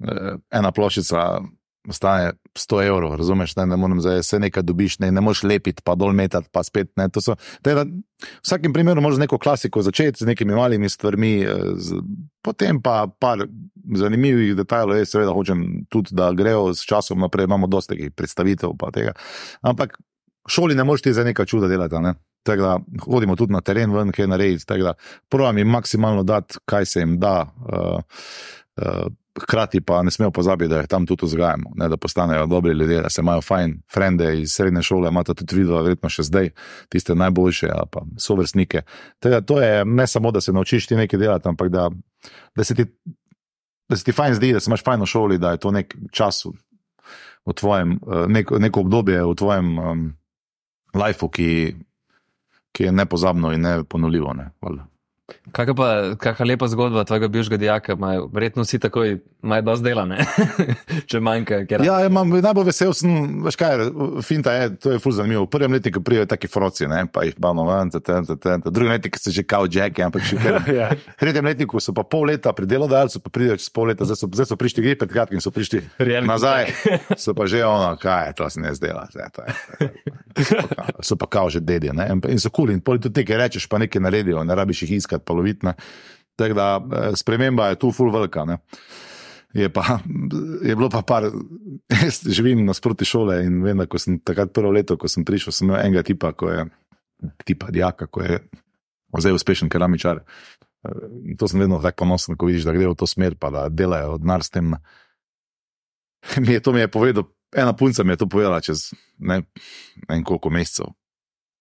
Eh, 0.00 0.36
Ena 0.50 0.72
ploščica 0.72 1.40
stane 1.88 2.32
100 2.54 2.86
evrov, 2.86 3.14
razumeš, 3.16 3.56
ne, 3.56 3.66
ne 3.66 3.76
morem 3.76 4.00
zdaj 4.00 4.20
vse 4.20 4.38
nekaj 4.38 4.62
dobiš, 4.62 4.98
ne, 4.98 5.10
ne 5.12 5.20
moreš 5.20 5.42
lepiti, 5.42 5.82
pa 5.84 5.94
dol 5.94 6.12
metati, 6.12 6.48
pa 6.52 6.62
spet 6.62 6.90
ne. 7.00 7.08
So, 7.20 7.36
teda, 7.64 7.86
v 7.88 8.26
vsakem 8.42 8.72
primeru 8.76 9.00
moraš 9.00 9.16
z 9.16 9.24
neko 9.24 9.38
klasiko 9.38 9.82
začeti, 9.82 10.24
z 10.24 10.28
nekimi 10.28 10.54
malimi 10.54 10.88
stvarmi, 10.88 11.32
eh, 11.42 11.62
z, 11.76 12.02
potem 12.44 12.82
pa 12.82 13.06
par 13.20 13.46
zanimivih 13.96 14.54
detajlov, 14.56 14.98
jaz 15.00 15.14
seveda 15.14 15.32
hočem 15.32 15.86
tudi, 15.88 16.14
da 16.14 16.32
grejo 16.36 16.74
s 16.74 16.84
časom 16.84 17.20
naprej, 17.20 17.48
imamo 17.48 17.66
dosti 17.66 17.94
takih 17.94 18.12
predstavitev 18.12 18.76
pa 18.78 18.92
tega. 18.94 19.16
Ampak 19.62 19.96
v 20.44 20.52
šoli 20.52 20.76
ne 20.76 20.84
moreš 20.84 21.06
ti 21.06 21.16
za 21.16 21.24
nekaj 21.24 21.46
čuda 21.46 21.68
delati, 21.68 22.02
ne. 22.04 22.14
Tako 22.42 22.62
da 22.62 22.76
hodimo 23.04 23.36
tudi 23.36 23.52
na 23.52 23.60
teren, 23.60 23.92
ven, 23.92 24.12
kaj 24.16 24.26
narediti. 24.26 24.64
Provam 25.28 25.58
jim 25.58 25.68
maksimalno 25.68 26.22
dati, 26.24 26.56
kaj 26.64 26.86
se 26.86 27.00
jim 27.00 27.18
da. 27.20 27.52
Uh, 27.60 28.00
uh, 28.80 29.12
Hkrati 29.42 29.80
pa 29.80 30.02
ne 30.02 30.10
smemo 30.10 30.30
pozabiti, 30.30 30.68
da 30.68 30.80
jih 30.80 30.88
tam 30.88 31.06
tudi 31.06 31.26
vzgajamo, 31.26 31.72
ne, 31.74 31.88
da 31.88 31.96
postanejo 31.96 32.46
dobri 32.46 32.72
ljudje, 32.72 33.02
da 33.02 33.10
se 33.10 33.22
imajo 33.22 33.40
fajn, 33.42 33.76
frende 33.92 34.40
iz 34.40 34.54
srednje 34.54 34.82
šole, 34.82 35.08
imate 35.08 35.34
tudi 35.34 35.56
video, 35.56 35.82
verjetno 35.82 36.08
še 36.08 36.26
zdaj, 36.28 36.50
tiste 36.88 37.14
najboljše, 37.14 37.70
ali 37.72 37.88
pa 37.92 38.04
so 38.18 38.36
vrstnike. 38.38 38.82
Teda, 39.18 39.40
to 39.40 39.60
je 39.62 39.84
ne 39.84 40.06
samo, 40.06 40.30
da 40.30 40.40
se 40.40 40.52
naučiš 40.52 40.86
ti 40.86 40.96
nekaj 40.96 41.18
delati, 41.18 41.48
ampak 41.48 41.68
da, 41.68 41.88
da, 42.56 42.64
se 42.64 42.74
ti, 42.74 42.84
da 43.88 43.96
se 43.96 44.04
ti 44.04 44.12
fajn 44.12 44.34
zdi, 44.34 44.52
da 44.52 44.60
se 44.60 44.70
imaš 44.70 44.84
fajn 44.84 45.00
v 45.00 45.10
šoli, 45.14 45.38
da 45.38 45.54
je 45.54 45.62
to 45.64 45.70
nek 45.70 45.96
čas 46.12 46.44
v, 46.44 47.54
tvojem, 47.54 47.96
eh, 47.96 48.26
nek, 48.28 48.50
neko 48.58 48.86
obdobje 48.86 49.24
v 49.24 49.34
tvojem 49.34 49.78
um, 49.78 50.06
lifeu, 50.94 51.28
ki, 51.28 51.50
ki 52.72 52.88
je 52.88 52.92
nepozabno 52.92 53.52
in 53.52 53.66
neponovljivo. 53.66 54.34
Ne. 54.34 54.50
Kakšna 55.52 55.74
pa, 55.74 55.88
kakšna 56.20 56.46
lepa 56.46 56.68
zgodba 56.68 57.04
tvojega 57.04 57.28
bivšega 57.28 57.56
dijaka, 57.56 57.92
imajo 57.98 58.28
verjetno 58.32 58.62
vsi 58.62 58.78
takoj, 58.78 59.18
imajo 59.42 59.62
dosti 59.62 59.84
dela, 59.84 60.04
če 61.10 61.20
manjka, 61.20 61.62
ker 61.66 61.84
Ja, 61.84 61.98
imam, 62.06 62.28
najbolj 62.30 62.68
vesel 62.70 62.92
sem, 62.94 63.42
veš 63.44 63.56
kaj, 63.58 63.84
finta 64.22 64.52
je, 64.54 64.68
to 64.76 64.92
je 64.94 65.00
ful 65.02 65.12
zanimivo. 65.12 65.44
V 65.48 65.52
prvem 65.52 65.72
letniku 65.72 66.02
prijo 66.04 66.26
taki 66.26 66.48
froci, 66.50 66.86
ne, 66.90 67.04
pa 67.12 67.24
jih 67.26 67.34
bavno 67.40 67.64
ven, 67.68 67.90
drugem 68.64 68.92
letniku 68.94 69.18
so 69.18 69.30
že 69.34 69.42
kao 69.42 69.66
jacki, 69.70 70.02
ampak 70.02 70.22
še 70.24 70.38
kar. 70.40 70.60
Ja. 70.80 70.90
V 70.94 71.18
tretjem 71.18 71.44
letniku 71.44 71.80
so 71.82 71.90
pa 71.96 72.04
pol 72.06 72.28
leta 72.30 72.52
pri 72.54 72.68
delodajalcu, 72.70 73.18
pa 73.24 73.28
pridejo 73.32 73.58
čez 73.58 73.68
pol 73.74 73.90
leta, 73.90 74.06
zdaj 74.06 74.18
so, 74.20 74.28
zdaj 74.30 74.46
so 74.46 74.56
prišli 74.56 74.84
gre 74.84 74.94
pred 74.96 75.10
kratkim, 75.10 75.40
so 75.42 75.50
prišli 75.50 75.82
Reality 75.98 76.28
nazaj, 76.30 76.70
so 77.18 77.34
pa 77.34 77.48
že 77.50 77.64
ono, 77.66 77.90
kaj 77.98 78.30
je, 78.30 78.32
to 78.38 78.50
se 78.50 78.60
ne 78.60 78.70
zdela, 78.74 79.06
zdaj, 79.10 79.28
to 79.34 79.40
je. 79.42 79.52
So 80.40 80.54
pa 80.60 80.68
kao- 80.70 81.02
So 81.02 81.16
pa 81.18 81.26
kao 81.26 81.50
že 81.50 81.60
dedje, 81.60 81.92
ne, 81.92 82.06
in 82.30 82.38
so 82.38 82.48
kul, 82.48 82.68
cool, 82.68 82.74
in 82.76 82.80
pol 82.80 83.00
tudi 83.02 83.20
nekaj 83.20 83.36
rečeš, 83.36 83.66
pa 83.66 83.78
nekaj 83.78 84.00
naredijo, 84.00 84.44
ne 84.44 84.54
rabiš 84.54 84.84
jih 84.84 84.92
iskati, 85.00 85.19
pa 85.24 85.36
loviti, 85.36 85.66
ne. 85.66 85.74
Tako 86.38 86.56
da 86.56 86.66
eh, 86.80 87.16
sprememba 87.16 87.70
je 87.72 87.80
tu 87.82 87.92
ful 87.92 88.12
velika, 88.14 88.44
ne. 88.48 88.58
Je, 89.52 89.66
pa, 89.72 89.98
je 90.62 90.76
bilo 90.76 90.86
pa 90.90 91.02
par, 91.02 91.26
jaz 92.02 92.20
živim 92.26 92.62
nasproti 92.64 93.04
šole 93.04 93.40
in 93.44 93.62
vem, 93.64 93.82
da 93.82 93.88
ko 93.90 93.98
sem 93.98 94.20
takrat 94.22 94.52
prvo 94.54 94.70
leto, 94.70 94.96
ko 94.96 95.10
sem 95.10 95.26
prišel, 95.26 95.54
sem 95.54 95.68
imel 95.68 95.80
enega 95.82 96.04
tipa, 96.06 96.32
ko 96.38 96.52
je 96.52 96.68
tipa 97.44 97.72
dijaka, 97.74 98.06
ko 98.06 98.22
je 98.22 98.38
zdaj 99.18 99.34
uspešen 99.34 99.68
keramičar. 99.68 100.22
In 101.26 101.36
to 101.36 101.48
sem 101.50 101.60
vedno 101.60 101.80
tako 101.82 102.04
ponosen, 102.04 102.38
ko 102.38 102.46
vidiš, 102.46 102.64
da 102.64 102.72
grejo 102.72 102.94
v 102.94 103.00
to 103.02 103.10
smer, 103.10 103.34
pa 103.36 103.50
da 103.50 103.66
delajo 103.68 104.16
denar 104.22 104.46
s 104.46 104.54
tem. 104.54 104.72
mi 106.46 106.54
je 106.54 106.60
to 106.60 106.72
mi 106.72 106.80
je 106.80 106.88
povedal, 106.88 107.26
ena 107.56 107.72
punca 107.76 108.04
mi 108.04 108.12
je 108.12 108.22
to 108.22 108.28
povedala 108.28 108.60
čez 108.60 108.92
ne, 109.18 109.42
ne 110.08 110.14
vem 110.14 110.24
koliko 110.24 110.50
mesecev. 110.50 110.94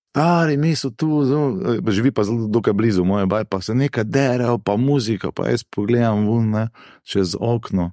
Stari, 0.09 0.57
mi 0.57 0.75
so 0.75 0.89
tu, 0.89 1.25
zelo, 1.25 1.77
živi 1.87 2.11
pa 2.11 2.23
zelo 2.23 2.47
dokaj 2.47 2.73
blizu 2.73 3.03
moje 3.05 3.25
baj, 3.29 3.43
pa 3.45 3.61
se 3.61 3.75
nekaj 3.75 4.03
derajo, 4.03 4.57
pa 4.57 4.75
muzika, 4.77 5.31
pa 5.31 5.49
jaz 5.49 5.63
pogledam 5.63 6.25
ven, 6.25 6.49
ne, 6.49 6.63
čez 7.05 7.35
okno, 7.39 7.91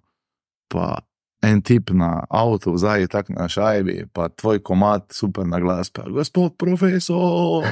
pa 0.72 0.98
en 1.44 1.60
tip 1.62 1.90
na 1.92 2.24
avtu, 2.30 2.72
zdaj 2.80 3.06
tak 3.12 3.28
na 3.28 3.48
šajbi, 3.48 4.06
pa 4.12 4.28
tvoj 4.28 4.62
komat, 4.64 5.12
super 5.12 5.44
na 5.46 5.60
glas, 5.60 5.90
pa 5.92 6.06
gospod 6.08 6.56
profesor. 6.56 7.68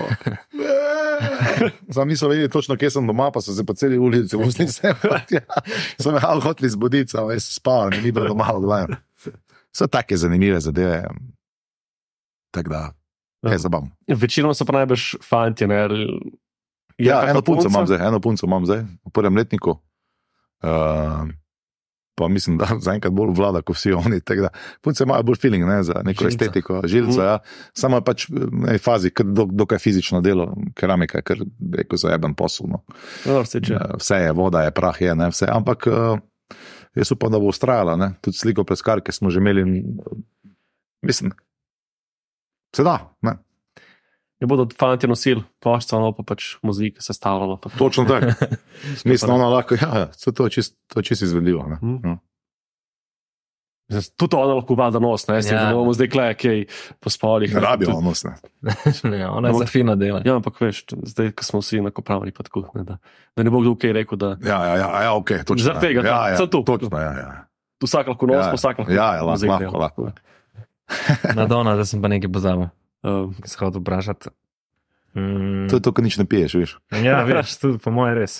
Sam 1.95 2.09
nisem 2.09 2.29
vedel 2.29 2.51
točno, 2.53 2.77
kje 2.77 2.91
sem 2.91 3.07
doma, 3.07 3.31
pa 3.33 3.41
so 3.41 3.55
se 3.55 3.65
po 3.65 3.75
celi 3.75 3.99
ulici 3.99 4.37
vozili 4.37 4.69
sem. 4.69 4.95
Ja. 5.31 5.41
So 5.99 6.13
me 6.13 6.21
malo 6.21 6.41
hoteli 6.45 6.69
zbuditi, 6.71 7.11
samo 7.11 7.31
jaz 7.33 7.49
spal, 7.49 7.91
ni 8.03 8.13
bilo 8.13 8.29
doma 8.29 8.51
odvajan. 8.53 8.97
So 9.73 9.87
take 9.87 10.17
zanimive 10.17 10.61
zadeve. 10.61 11.09
Tako 12.51 12.71
da, 12.71 12.93
je 13.53 13.59
zabavno. 13.59 13.91
Večinoma 14.09 14.55
so 14.55 14.65
pa 14.65 14.73
najbrž 14.73 15.15
fanti. 15.23 15.67
Ne? 15.67 15.75
Je 15.75 16.09
Ja, 16.99 17.21
kakšna 17.21 17.31
eno 17.31 17.43
punco 17.43 17.69
imam 17.69 17.87
zdaj, 17.87 18.07
eno 18.07 18.21
punco 18.21 18.47
imam 18.47 18.67
zdaj, 18.67 18.85
v 19.07 19.11
prvem 19.11 19.37
letniku. 19.37 19.71
Uh, 20.63 21.27
pa 22.15 22.29
mislim, 22.29 22.59
da 22.59 22.69
zaenkrat 22.87 23.13
bolj 23.13 23.33
vlada 23.35 23.63
kot 23.63 23.77
vsi 23.77 23.93
oni. 23.93 24.21
Da, 24.23 24.49
punce 24.83 25.05
imajo 25.05 25.23
bolj 25.23 25.41
feeling 25.43 25.67
ne, 25.67 25.83
za 25.83 26.03
neko 26.05 26.25
Žilca. 26.25 26.35
estetiko, 26.35 26.81
žilco. 26.87 27.23
Ja. 27.23 27.39
Samo 27.75 27.99
je 27.99 28.05
pač 28.07 28.29
v 28.31 28.69
eni 28.71 28.79
fazi, 28.79 29.11
kar 29.11 29.27
do, 29.27 29.49
dokaj 29.51 29.79
fizično 29.83 30.21
delo, 30.23 30.53
keramika, 30.79 31.23
ker 31.23 31.43
rekel 31.75 31.99
za 31.99 32.15
eben 32.15 32.35
posel. 32.39 32.71
No. 32.71 32.85
No, 33.27 33.43
se 33.45 33.61
če. 33.61 33.75
Eh, 33.75 33.97
Vse 33.99 34.23
je, 34.29 34.33
voda 34.33 34.63
je, 34.63 34.71
prah 34.71 35.01
je, 35.03 35.15
ne, 35.19 35.29
vse. 35.35 35.51
Ampak 35.51 35.89
uh, 35.91 36.15
jaz 36.95 37.11
upam, 37.13 37.35
da 37.35 37.43
bo 37.43 37.51
ustrajala. 37.51 37.99
Ne. 37.99 38.13
Tudi 38.23 38.39
sliko 38.39 38.65
preskarke 38.65 39.13
smo 39.13 39.35
že 39.35 39.43
imeli. 39.43 39.67
Mislim, 41.03 41.35
se 42.77 42.83
da. 42.87 42.99
Ne. 43.23 43.37
Ne 44.41 44.47
bodo 44.51 44.67
fanti 44.79 45.07
nosili 45.09 45.43
ploščico, 45.63 46.01
no 46.03 46.13
pa 46.13 46.23
pač 46.35 46.57
muzika 46.63 47.01
sestavljala. 47.03 47.57
Pa. 47.63 47.71
Točno 47.79 48.05
tako. 48.05 48.35
Mislim, 49.09 49.35
ono 49.35 49.49
lahko, 49.55 49.79
ja, 49.81 49.91
ja, 49.99 50.33
to 50.35 50.45
je 50.49 50.51
čist, 50.59 50.77
to 50.91 51.01
je 51.01 51.05
čist 51.13 51.23
izvedljivo. 51.23 51.67
ne. 51.69 51.79
Ja. 52.05 52.17
Mislim, 53.89 54.15
Tudi 54.17 54.37
ona 54.37 54.55
lahko 54.55 54.75
vada 54.75 54.99
nos, 54.99 55.27
ne, 55.29 55.35
ja. 55.35 55.55
Ja. 55.55 55.69
ne 55.69 55.75
bomo 55.77 55.93
zdaj 55.93 56.09
klej, 56.09 56.35
kaj 56.41 56.63
po 57.05 57.11
spolih. 57.13 57.55
Ne 57.55 57.61
rabijo 57.61 57.99
nos. 58.01 58.25
Ne. 58.25 58.33
ne, 59.05 59.29
ona 59.37 59.49
je 59.49 59.59
za 59.61 59.67
fina 59.67 59.95
dela. 59.95 60.23
Ja, 60.25 60.37
ampak 60.37 60.61
veš, 60.61 60.85
zdaj, 61.05 61.33
ko 61.37 61.45
smo 61.45 61.61
vsi 61.61 61.83
enakopravni, 61.83 62.33
pa 62.33 62.43
tako, 62.49 62.65
ne, 62.75 62.85
da, 62.85 62.97
da 63.37 63.45
ne 63.45 63.53
bo 63.53 63.61
kdo 63.61 63.77
kaj 63.77 63.93
rekel, 63.93 64.19
da 64.19 64.35
Ja, 64.41 64.61
ja, 64.67 64.77
ja, 64.77 65.03
ja 65.03 65.13
ok, 65.15 65.35
točno. 65.45 65.65
Zaradi 65.69 65.87
tega, 65.87 66.07
ja, 66.09 66.21
ja, 66.33 66.37
samo 66.41 66.49
to. 66.49 66.63
Točno, 66.65 66.99
ja, 66.99 67.13
ja. 67.13 67.33
vsak 67.85 68.09
lahko 68.09 68.27
nos, 68.27 68.41
Ja, 68.41 68.53
vsak 68.57 68.79
lahko. 68.83 68.93
ja, 68.93 69.09
ja, 69.21 69.23
lahko, 69.23 69.47
lahko, 69.47 69.79
lahko. 69.79 70.34
Madonna, 71.39 71.77
da 71.77 71.85
sem 71.85 72.03
pa 72.03 72.09
nekaj 72.09 72.33
pozabil, 72.33 72.71
Um, 73.05 73.35
ki 73.37 73.51
se 73.53 73.59
hoče 73.61 73.83
vprašati. 73.83 74.31
Mm, 75.13 75.67
To 75.69 75.77
je 75.77 75.83
to, 75.85 75.93
kar 75.93 76.05
nič 76.05 76.17
ne 76.17 76.25
piješ, 76.25 76.55
veš. 76.57 76.71
ja, 77.05 77.21
veš, 77.29 77.59
tudi 77.61 77.77
po 77.79 77.93
mojem 77.93 78.17
res. 78.17 78.39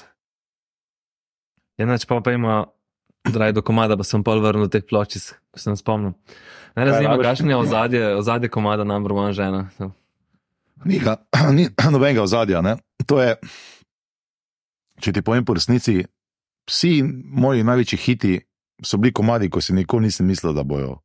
Enač 1.77 2.07
pa 2.09 2.21
pa 2.25 2.33
ima 2.33 2.65
draj 3.29 3.53
do 3.53 3.63
komada, 3.63 3.97
pa 3.97 4.05
sem 4.09 4.25
pol 4.25 4.41
vrnil 4.41 4.71
teh 4.73 4.81
pločic, 4.81 5.35
ko 5.53 5.61
sem 5.61 5.77
spomnil. 5.77 6.15
Ne 6.77 6.87
razumem, 6.89 7.21
kakšno 7.21 7.53
je 7.53 7.57
ozadje, 7.61 8.03
ozadje 8.17 8.49
komada 8.49 8.89
number 8.89 9.13
one 9.13 9.37
žena. 9.37 9.69
Ni, 10.89 10.99
ga, 10.99 11.17
ni 11.57 11.69
nobenega 11.69 12.25
ozadja. 12.25 12.65
Ne? 12.65 12.77
To 13.05 13.21
je, 13.21 13.37
če 15.05 15.13
ti 15.13 15.21
povem 15.21 15.45
po 15.45 15.55
resnici, 15.61 16.03
vsi 16.69 17.05
moji 17.05 17.65
največji 17.69 17.99
hiti 18.01 18.35
so 18.85 18.97
bili 18.97 19.13
komadi, 19.13 19.53
ko 19.53 19.61
si 19.61 19.77
nikoli 19.77 20.09
nisem 20.09 20.27
mislil, 20.27 20.53
da 20.57 20.65
bojo 20.65 20.99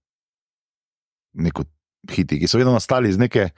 neko 1.34 1.64
hiti, 2.12 2.40
ki 2.40 2.48
so 2.48 2.58
vedno 2.58 2.74
nastali 2.74 3.10
iz 3.10 3.18
neke. 3.18 3.50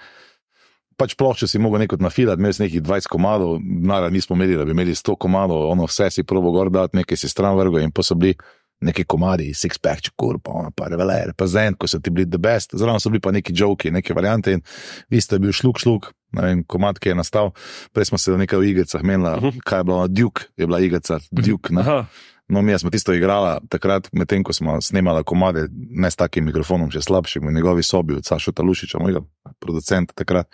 Pač 0.98 1.16
plošče 1.16 1.48
si 1.48 1.60
mogel 1.60 1.80
nekot 1.80 2.02
nafilati, 2.02 2.40
imel 2.40 2.54
si 2.54 2.62
nekih 2.64 2.82
20 2.84 3.08
komadov, 3.10 3.56
nara 3.62 4.10
nismo 4.10 4.36
imeli, 4.36 4.58
da 4.58 4.66
bi 4.66 4.72
imeli 4.72 4.94
100 4.94 5.16
komadov, 5.18 5.70
ono 5.72 5.86
vse 5.86 6.10
si 6.12 6.24
probo 6.24 6.52
gor 6.52 6.70
dati, 6.70 6.98
nekaj 6.98 7.18
si 7.18 7.30
stran 7.30 7.56
vrgo 7.58 7.80
in 7.80 7.92
pa 7.92 8.04
so 8.04 8.16
bili 8.16 8.36
neki 8.82 9.04
komadi, 9.06 9.54
six 9.54 9.78
pack, 9.78 10.02
čukur, 10.02 10.40
pa 10.42 10.52
ono, 10.52 10.72
pa 10.72 10.88
reveler, 10.90 11.34
pa 11.38 11.46
zen, 11.48 11.74
ko 11.74 11.88
so 11.88 12.00
ti 12.00 12.10
bili 12.10 12.26
the 12.26 12.38
best, 12.38 12.74
zraven 12.74 13.00
so 13.00 13.10
bili 13.10 13.22
pa 13.22 13.32
neki 13.32 13.54
joki, 13.56 13.92
neke 13.92 14.14
variante 14.14 14.54
in 14.54 14.62
isto 15.10 15.36
je 15.36 15.40
bil 15.40 15.52
šluk, 15.54 15.78
šluk, 15.80 16.08
ne 16.34 16.42
vem, 16.42 16.64
komad, 16.64 16.98
ki 17.00 17.10
je 17.10 17.16
nastal. 17.16 17.52
Prej 17.94 18.06
smo 18.06 18.18
se 18.18 18.34
nekaj 18.34 18.60
v 18.60 18.70
igricah 18.72 19.04
menila, 19.04 19.36
Mhm. 19.38 19.60
kaj 19.66 19.80
je 19.80 19.84
bilo, 19.84 20.08
Duke 20.08 20.42
je 20.58 20.68
bila 20.68 20.80
igrica, 20.82 21.20
Duke. 21.32 21.74
Ne? 21.74 21.82
aha, 21.82 22.06
No, 22.52 22.62
mi 22.62 22.76
smo 22.80 22.92
tisto 22.92 23.14
igrala 23.16 23.60
takrat, 23.72 24.10
medtem 24.12 24.44
ko 24.44 24.52
smo 24.54 24.76
snemali 24.84 25.24
komade, 25.24 25.68
ne 25.72 26.10
s 26.12 26.20
takim 26.20 26.46
mikrofonom, 26.50 26.90
še 26.92 27.00
slabšim, 27.06 27.46
v 27.48 27.54
njegovi 27.56 27.84
sobi, 27.84 28.18
od 28.20 28.28
Saša 28.28 28.52
Talušiča, 28.52 29.00
mojega 29.00 29.22
producenta 29.64 30.14
takrat. 30.14 30.50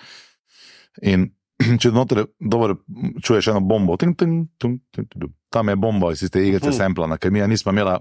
In 1.01 1.31
če 1.81 1.89
noter 1.91 2.27
dobro 2.37 2.77
čuješ 3.25 3.49
eno 3.55 3.63
bombo, 3.65 3.97
tin, 3.97 4.13
tin, 4.13 4.43
tin, 4.61 4.77
tin, 4.93 5.07
tin, 5.09 5.33
tam 5.49 5.73
je 5.73 5.75
bomba 5.75 6.11
iz 6.13 6.21
te 6.29 6.43
igrice 6.45 6.69
Mhm. 6.69 6.77
semplana, 6.77 7.17
ker 7.17 7.33
mi 7.33 7.41
nismo 7.47 7.73
imela. 7.73 7.97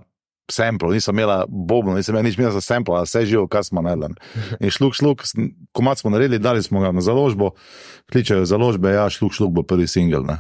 Sample, 0.47 0.93
nisem 0.95 1.17
imela 1.17 1.41
bobno, 1.49 1.97
nisem 1.97 2.15
imela 2.15 2.23
nič 2.23 2.37
imela 2.39 2.53
za 2.55 2.61
sample, 2.63 3.01
vse 3.03 3.25
živo, 3.27 3.49
kar 3.51 3.65
smo 3.67 3.83
naredili. 3.83 4.15
In 4.63 4.71
šluk, 4.71 4.95
šluk, 4.95 5.25
komat 5.75 5.99
smo 5.99 6.13
naredili, 6.15 6.39
dali 6.39 6.63
smo 6.63 6.81
ga 6.85 6.93
na 6.95 7.03
založbo, 7.03 7.51
kličejo 8.13 8.45
založbe, 8.47 8.93
ja, 8.95 9.09
šluk, 9.11 9.35
šluk 9.35 9.51
bo 9.51 9.65
prvi 9.67 9.89
singel. 9.91 10.23
ne. 10.23 10.39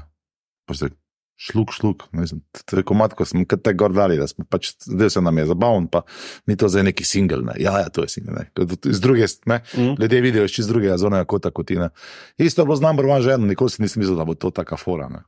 Šluk, 1.37 1.73
šluk, 1.73 2.07
ne 2.17 2.25
vem, 2.25 2.41
to 2.65 2.79
je 2.79 2.83
komat, 2.83 3.13
ko 3.13 3.25
smo 3.29 3.45
kar 3.45 3.61
gor 3.77 3.93
dali, 3.93 4.17
da 4.17 4.25
smo 4.27 4.45
pač, 4.49 4.71
zdaj 4.81 5.11
se 5.11 5.21
nam 5.21 5.37
je 5.39 5.47
zabaven, 5.47 5.85
pa 5.93 6.01
ni 6.49 6.57
to 6.57 6.69
zdaj 6.69 6.83
neki 6.89 7.05
singel, 7.05 7.45
ne. 7.45 7.53
ja, 7.61 7.75
ja, 7.79 7.89
to 7.93 8.03
je 8.03 8.09
singel, 8.09 8.41
iz 8.89 9.01
druge, 9.01 9.29
ne, 9.47 9.61
Mhm. 9.75 10.01
ljudje 10.01 10.21
vidijo 10.21 10.45
iz 10.45 10.51
čist 10.51 10.69
drugega 10.69 10.97
zonega 10.97 11.25
kota 11.25 11.51
kot 11.51 11.67
ti, 11.67 11.77
ne. 11.77 11.91
Isto 12.39 12.63
je 12.63 12.67
bilo 12.67 12.77
z 12.77 12.81
number 12.81 13.07
one 13.07 13.21
ženo, 13.21 13.47
nikoli 13.47 13.71
si 13.71 13.83
nisem 13.83 14.01
mislil, 14.01 14.17
da 14.17 14.25
bo 14.25 14.35
to 14.35 14.51
taka 14.51 14.77
fora, 14.77 15.09
ne. 15.09 15.23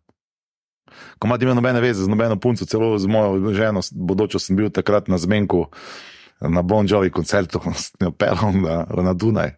Komat 1.19 1.43
ima 1.43 1.55
nobene 1.55 1.81
veze 1.81 2.05
z 2.05 2.09
nobeno 2.09 2.41
punco, 2.41 2.65
celo 2.65 2.99
z 2.99 3.07
mojo 3.07 3.53
ženo, 3.53 3.81
bodočo 3.93 4.39
sem 4.39 4.57
bil 4.57 4.71
takrat 4.71 5.09
na 5.09 5.19
zmenku. 5.19 5.67
Na 6.41 6.63
Bon 6.63 6.87
Jovi 6.89 7.11
koncertu, 7.11 7.59
pelom 8.19 8.63
na, 8.63 8.87
na 9.03 9.13
Dunaj. 9.13 9.51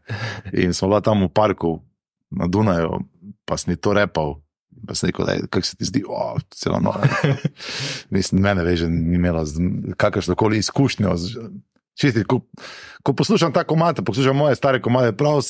In 0.53 0.73
smo 0.75 0.89
bila 0.89 1.01
tam 1.01 1.23
v 1.23 1.29
parku 1.29 1.85
na 2.31 2.47
Dunaju, 2.49 3.05
pa 3.45 3.57
sem 3.57 3.77
to 3.77 3.93
repal. 3.93 4.41
Pa 4.87 4.95
sem 4.95 5.11
rekel, 5.11 5.27
"Lej, 5.27 5.40
kako 5.51 5.66
se 5.66 5.77
ti 5.77 5.85
zdi, 5.85 6.05
oh, 6.09 6.38
celo 6.55 6.81
noč. 6.81 7.11
Mislim, 8.14 8.43
mene 8.43 8.64
veže, 8.64 8.88
ni 8.88 9.16
imela 9.16 9.45
kakršno 9.97 10.35
koli 10.35 10.59
izkušnjo. 10.59 11.16
Čisti, 12.01 12.25
ko, 12.25 12.40
ko 13.03 13.12
poslušam 13.12 13.53
ta 13.53 13.64
komate, 13.64 14.03
poslušam 14.03 14.37
moje 14.37 14.57
stare 14.57 14.81
komate, 14.83 15.12
prav 15.16 15.43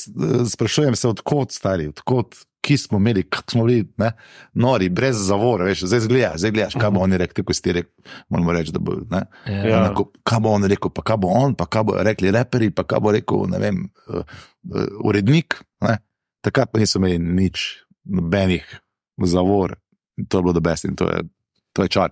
sprašujem 0.49 0.95
se, 0.95 1.07
odkot 1.07 1.51
stari, 1.51 1.87
odkot, 1.87 2.35
ki 2.61 2.77
smo 2.77 2.97
imeli, 2.97 3.23
kako 3.23 3.51
smo 3.51 3.65
bili, 3.65 3.85
ne, 3.97 4.11
nori, 4.53 4.89
brez 4.89 5.17
zavora, 5.27 5.65
veš, 5.65 5.85
zdaj 5.89 6.07
gledaš, 6.07 6.37
zdaj 6.43 6.51
gledaš, 6.51 6.75
kaj 6.81 6.91
bo 6.91 7.01
on 7.01 7.15
rekel, 7.17 7.45
ko 7.45 7.55
si 7.55 7.63
ti 7.65 7.73
rekel, 7.77 8.11
moramo 8.29 8.53
reči, 8.53 8.73
da 8.75 8.83
bo, 8.83 8.97
ne. 9.11 9.23
Ja. 9.47 9.63
Enako, 9.79 10.09
kaj 10.27 10.43
bo 10.43 10.53
on 10.57 10.67
rekel, 10.69 10.91
pa 10.93 11.05
kaj 11.07 11.21
bo 11.23 11.31
on, 11.39 11.55
pa 11.55 11.65
kaj 11.71 11.87
bo 11.87 11.97
rekli 12.03 12.33
reperi, 12.35 12.69
pa 12.75 12.83
kaj 12.83 13.01
bo 13.01 13.15
rekel, 13.15 13.47
ne 13.49 13.61
vem, 13.61 13.81
uh, 14.07 14.21
uh, 14.21 14.85
urednik. 15.07 15.61
Ne? 15.87 15.97
Takrat 16.45 16.73
pa 16.73 16.81
niso 16.81 16.99
imeli 16.99 17.17
nič, 17.21 17.65
nobenih 18.05 18.67
zavor, 19.27 19.75
in 20.17 20.25
to 20.25 20.39
je 20.39 20.43
bilo 20.43 20.61
best 20.61 20.85
in 20.85 20.95
to 20.95 21.09
je, 21.09 21.23
to 21.73 21.83
je 21.83 21.89
čar. 21.89 22.11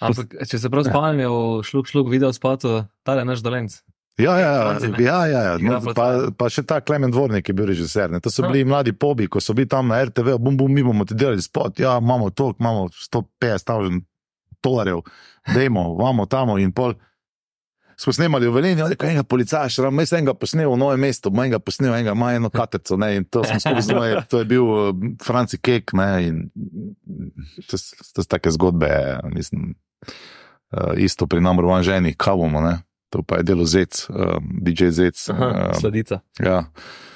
Ampak, 0.00 0.32
če 0.48 0.58
se 0.58 0.70
prav 0.72 0.84
spomnim, 0.88 1.20
je 1.20 1.28
v 1.28 1.62
šluk, 1.64 1.88
šluk 1.88 2.08
video 2.10 2.32
spotu, 2.32 2.84
tale 3.04 3.24
naš 3.24 3.42
dolenc. 3.44 3.80
Ja, 4.20 4.36
ja, 4.38 4.52
ja, 5.00 5.26
ja, 5.26 5.40
ja, 5.44 5.58
No, 5.64 5.78
pa, 5.96 6.28
pa 6.36 6.48
še 6.52 6.60
ta 6.68 6.80
Klemen 6.84 7.12
Dvornik 7.12 7.46
je 7.48 7.54
bil 7.56 7.70
režiser. 7.70 8.10
Ne? 8.12 8.20
To 8.20 8.28
so 8.28 8.42
No. 8.42 8.50
bili 8.52 8.64
mladi 8.68 8.92
pobi, 8.92 9.28
ko 9.28 9.40
so 9.40 9.54
bili 9.56 9.68
tam 9.68 9.88
na 9.88 10.02
RTV, 10.04 10.36
bum, 10.36 10.56
bum, 10.56 10.72
mi 10.72 10.82
bomo 10.84 11.04
ti 11.08 11.14
delali 11.16 11.40
spot, 11.40 11.80
ja, 11.80 11.96
imamo 12.00 12.28
to, 12.30 12.52
imamo 12.60 12.88
150 12.92 13.64
tavžen 13.64 14.02
dolarjev, 14.62 15.00
dajmo, 15.54 15.96
vamo 15.96 16.26
tamo 16.26 16.58
in 16.58 16.72
pol. 16.72 16.94
Smo 18.00 18.12
snemali 18.12 18.48
v 18.48 18.54
Veleni, 18.54 18.82
rekel 18.88 19.10
enega 19.10 19.22
policaja, 19.28 19.68
ravno 19.84 20.00
jaz 20.00 20.14
enega 20.16 20.32
posnel 20.34 20.70
v 20.72 20.76
novem 20.80 21.02
mestu, 21.04 21.28
manj 21.36 21.50
ga 21.52 21.58
posnel, 21.60 21.92
enega 21.92 22.14
ima 22.16 22.30
eno 22.32 22.48
katerco, 22.48 22.96
ne, 22.96 23.10
in 23.18 23.26
to 23.28 23.42
smo 23.44 23.60
skupaj 23.60 23.82
z 23.84 23.96
mojim, 23.98 24.22
to 24.30 24.40
je 24.40 24.46
bil 24.48 24.70
uh, 24.72 25.02
Franci 25.20 25.58
Kek, 25.60 25.92
ne, 26.00 26.08
in 26.24 26.38
to, 27.68 27.76
to 27.76 28.24
so 28.24 28.24
take 28.24 28.54
zgodbe, 28.56 28.88
mislim, 29.34 29.74
uh, 30.72 30.94
isto 30.96 31.28
pri 31.28 31.44
number 31.44 31.68
one 31.68 31.84
ženi, 31.84 32.14
kavomo, 32.16 32.64
ne, 32.64 32.78
to 33.12 33.20
pa 33.20 33.42
je 33.42 33.50
delo 33.52 33.68
Zec, 33.68 34.06
uh, 34.08 34.40
DJ 34.40 34.94
Zec. 34.96 35.28
Aha, 35.28 35.52
uh, 35.52 35.76
sledica. 35.76 36.22
Ja. 36.40 36.58
Uh, 36.58 37.09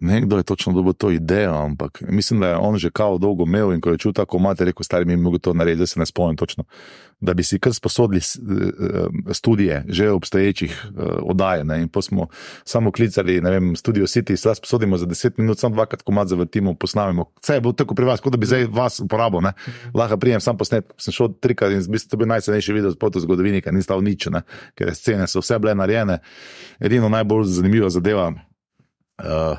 ne 0.00 0.14
vem, 0.14 0.26
kdo 0.26 0.36
je 0.36 0.42
točno 0.42 0.72
dobil 0.72 0.92
to 0.92 1.10
idejo, 1.10 1.54
ampak 1.54 2.02
mislim, 2.02 2.40
da 2.40 2.48
je 2.48 2.56
on 2.56 2.76
že 2.76 2.90
kao 2.90 3.18
dolgo 3.18 3.44
imel 3.44 3.72
in 3.72 3.80
ko 3.80 3.90
je 3.90 3.98
čutil 3.98 4.12
tako 4.14 4.38
mate, 4.38 4.64
rekel, 4.64 4.84
stari 4.84 5.04
mi 5.04 5.12
je 5.12 5.16
mogel 5.16 5.38
to 5.38 5.52
narediti, 5.52 5.78
da 5.78 5.86
se 5.86 6.00
ne 6.00 6.06
spomnim 6.06 6.36
točno. 6.36 6.64
Da 7.20 7.34
bi 7.34 7.42
si 7.42 7.58
kar 7.58 7.74
sposodili 7.74 8.20
s- 8.20 8.36
eh, 8.36 8.42
studije 9.32 9.84
že 9.88 10.10
obstoječih 10.10 10.86
uh, 10.86 11.02
oddaj. 11.22 11.64
Ne? 11.64 11.82
In 11.82 11.88
pa 11.88 12.02
smo 12.02 12.26
samo 12.64 12.92
klicali, 12.92 13.40
ne 13.40 13.50
vem, 13.50 13.76
studio 13.76 14.04
City, 14.04 14.36
zdaj 14.36 14.54
sposodimo 14.54 14.98
za 14.98 15.06
10 15.06 15.30
minut, 15.36 15.58
samo 15.58 15.74
dvakrat 15.74 16.02
komat 16.02 16.28
zavrtimo, 16.28 16.74
posnamemo. 16.74 17.24
Vse 17.42 17.54
je 17.54 17.60
bilo 17.60 17.72
tako 17.72 17.94
pri 17.94 18.04
vas, 18.04 18.20
kot 18.20 18.32
da 18.32 18.36
bi 18.36 18.46
zdaj 18.46 18.64
vas 18.66 19.00
uporabil. 19.00 19.40
ne. 19.40 19.52
Lahko 19.94 20.16
prijem 20.16 20.40
sam 20.40 20.56
posnet, 20.56 20.92
sem 20.98 21.12
šel 21.12 21.28
trikrat 21.40 21.72
in 21.72 21.80
v 21.80 21.88
bistvu 21.88 22.10
to 22.10 22.16
bil 22.16 22.26
najcenejši 22.26 22.72
video 22.72 22.90
spot 22.90 23.16
v 23.16 23.20
zgodovini, 23.20 23.62
ker 23.62 23.74
ni 23.74 23.82
stal 23.82 24.00
nič, 24.00 24.26
ne? 24.26 24.42
ker 24.74 24.94
scene 24.94 25.26
so 25.26 25.40
vse 25.40 25.58
bile 25.58 25.74
narejene. 25.74 26.18
Edino 26.80 27.08
najbolj 27.08 27.44
zanimiva 27.44 27.90
zadeva. 27.90 28.32
Uh, 29.18 29.58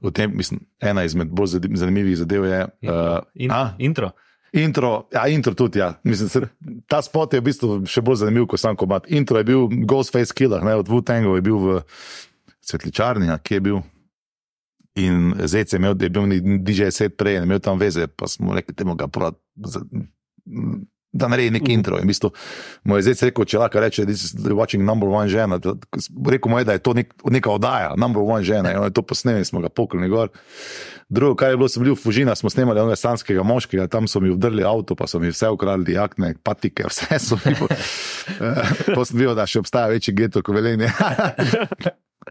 v 0.00 0.10
tem, 0.10 0.32
mislim, 0.34 0.60
ena 0.80 1.04
izmed 1.04 1.28
bolj 1.28 1.60
zanimivih 1.74 2.16
zadev 2.18 2.44
je 2.44 2.60
uh, 2.64 3.18
In, 3.34 3.50
a? 3.52 3.74
intro. 3.78 4.10
intro. 4.52 5.08
Ja, 5.12 5.26
intro 5.28 5.54
tudi. 5.54 5.78
Ja. 5.78 5.94
Mislim, 6.04 6.28
se, 6.28 6.40
ta 6.86 7.02
spot 7.02 7.34
je 7.34 7.40
v 7.40 7.44
bistvu 7.44 7.80
še 7.86 8.02
bolj 8.02 8.22
zanimiv 8.24 8.48
kot 8.50 8.60
sam 8.60 8.76
komat. 8.76 9.06
Intro 9.12 9.38
je 9.38 9.44
bil 9.44 9.68
Ghostface 9.84 10.34
Killer, 10.34 10.64
ne, 10.64 10.76
od 10.80 10.88
Wu-Tango 10.88 11.36
je 11.36 11.44
bil 11.44 11.58
v 11.58 11.82
Svetličarni, 12.64 13.28
kje 13.44 13.60
je 13.60 13.60
bil. 13.60 13.82
In 14.94 15.34
zdaj 15.42 15.66
je 15.72 15.78
imel, 15.78 15.96
je 16.00 16.10
bil 16.10 16.34
DJ 16.62 16.90
set 16.94 17.16
prej, 17.18 17.40
je 17.40 17.46
imel 17.46 17.58
tam 17.60 17.78
veze, 17.78 18.06
pa 18.06 18.30
smo 18.30 18.54
rekli, 18.54 18.74
temu 18.74 18.94
ga 18.94 19.08
prav, 19.10 19.34
da 21.14 21.28
naredi 21.30 21.54
neki 21.54 21.72
intro. 21.72 21.98
In 22.02 22.08
v 22.08 22.10
bistvu 22.10 22.32
mu 22.84 22.98
je 22.98 23.06
zdaj 23.06 23.28
rekel, 23.30 23.46
če 23.46 23.60
lahko 23.62 23.82
reče, 23.84 24.06
da 24.08 24.14
je 24.50 24.56
watching 24.58 24.82
number 24.82 25.08
one 25.08 25.30
žena. 25.30 25.60
Rekel 26.26 26.50
mu 26.50 26.58
je, 26.58 26.66
da 26.66 26.74
je 26.74 26.82
to 26.82 26.96
nek, 26.98 27.14
neka 27.30 27.54
oddaja, 27.54 27.94
number 28.00 28.22
one 28.22 28.42
žena. 28.44 28.74
In 28.74 28.82
on 28.82 28.90
je 28.90 28.96
to 28.98 29.06
posnel 29.06 29.38
in 29.38 29.46
smo 29.46 29.62
ga 29.62 29.70
pokli 29.70 30.10
gor. 30.10 30.34
Drugo, 31.08 31.36
kar 31.38 31.52
je 31.52 31.58
bilo, 31.60 31.68
sem 31.68 31.84
bil 31.84 31.94
v 31.94 32.00
Fužina, 32.00 32.34
smo 32.34 32.50
snemali 32.50 32.80
onega 32.80 32.96
sanskega 32.96 33.44
moškega, 33.46 33.86
tam 33.92 34.08
so 34.08 34.22
mi 34.24 34.32
vdrli 34.32 34.64
avto, 34.64 34.96
pa 34.96 35.06
so 35.06 35.20
mi 35.22 35.28
vse 35.30 35.50
ukradli, 35.52 35.94
jakne, 35.94 36.32
patike, 36.42 36.86
vse 36.90 37.20
so 37.22 37.38
mi. 37.44 37.54
To 38.88 39.04
sem 39.04 39.18
videl, 39.20 39.36
da 39.36 39.46
še 39.46 39.62
obstaja 39.62 39.92
večji 39.92 40.16
geto 40.16 40.42
kot 40.42 40.56
velenje. 40.56 40.88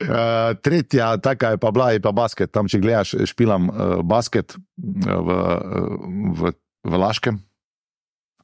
Uh, 0.02 0.58
tretja, 0.66 1.14
taka 1.22 1.54
je 1.54 1.62
pa 1.62 1.72
bila, 1.72 1.94
je 1.94 2.02
pa 2.04 2.12
basket. 2.12 2.52
Tam, 2.52 2.68
če 2.68 2.82
gledaš, 2.82 3.16
špilam 3.30 3.70
uh, 3.70 3.96
basket 4.02 4.58
uh, 4.58 5.22
v, 5.22 5.40
v, 6.42 6.56
v 6.84 7.04
Laškem. 7.06 7.40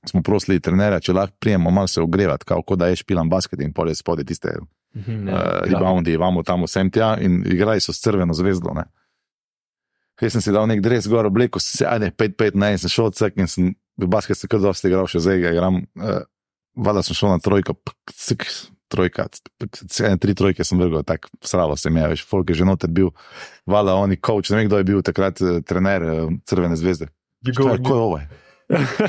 Smo 0.07 0.21
prosili 0.23 0.61
trenerja, 0.63 1.01
če 1.03 1.13
lahko 1.13 1.35
prijemo 1.39 1.71
malo 1.71 1.87
se 1.87 2.01
ogrevati, 2.01 2.45
kako 2.47 2.77
da 2.79 2.87
je 2.87 3.01
špilam 3.01 3.29
basket 3.29 3.59
in 3.61 3.73
polje 3.73 3.97
spode 3.99 4.23
tiste 4.23 4.53
Mhm, 4.95 5.27
uh, 5.27 5.33
ja. 5.33 5.61
reboundi, 5.63 6.13
imamo 6.13 6.43
tam 6.43 6.63
vsem 6.63 6.89
tja 6.91 7.17
in 7.21 7.43
igrali 7.45 7.81
so 7.81 7.93
s 7.93 8.01
crveno 8.01 8.33
zvezdo. 8.33 8.73
Ne. 8.73 8.87
Jaz 10.21 10.33
sem 10.35 10.41
si 10.41 10.51
dal 10.51 10.65
nek 10.67 10.81
dres 10.81 11.07
gor, 11.07 11.29
obleko, 11.29 11.61
se 11.61 11.85
ajde, 11.87 12.11
5-5, 12.17 12.57
ne, 12.59 12.73
in 12.73 12.81
sem 12.81 12.91
šel 12.91 13.11
odsek 13.11 13.37
in 13.39 13.47
sem 13.47 13.69
v 13.99 14.09
basket 14.09 14.37
se 14.37 14.49
kar 14.49 14.59
dosti 14.63 14.89
igral, 14.89 15.07
še 15.07 15.21
zdaj 15.23 15.39
ga 15.45 15.53
igram. 15.55 15.83
Uh, 15.95 16.25
Vada 16.79 17.01
sem 17.03 17.17
šel 17.17 17.33
na 17.33 17.39
trojko, 17.43 17.73
pk, 17.75 18.13
cik, 18.15 18.45
trojka, 18.93 19.25
vse 19.59 20.11
tri 20.21 20.35
trojke 20.37 20.63
sem 20.63 20.79
vrgel, 20.79 21.01
tako 21.03 21.31
sralo 21.43 21.75
se 21.77 21.89
mi 21.91 21.99
je, 21.99 22.11
veš, 22.13 22.25
folk 22.29 22.49
je 22.49 22.59
že 22.61 22.67
noter 22.67 22.91
bil, 22.93 23.09
vala 23.67 23.97
oni 23.99 24.15
coach, 24.15 24.51
ne 24.53 24.61
vem, 24.61 24.69
kdo 24.69 24.79
je 24.79 24.87
bil 24.87 25.01
takrat 25.05 25.41
eh, 25.43 25.59
trener 25.65 26.05
eh, 26.05 26.21
Crvene 26.47 26.77
zvezde. 26.79 27.09
Kaj 27.45 27.75
je 27.79 27.95
ovo? 27.95 28.21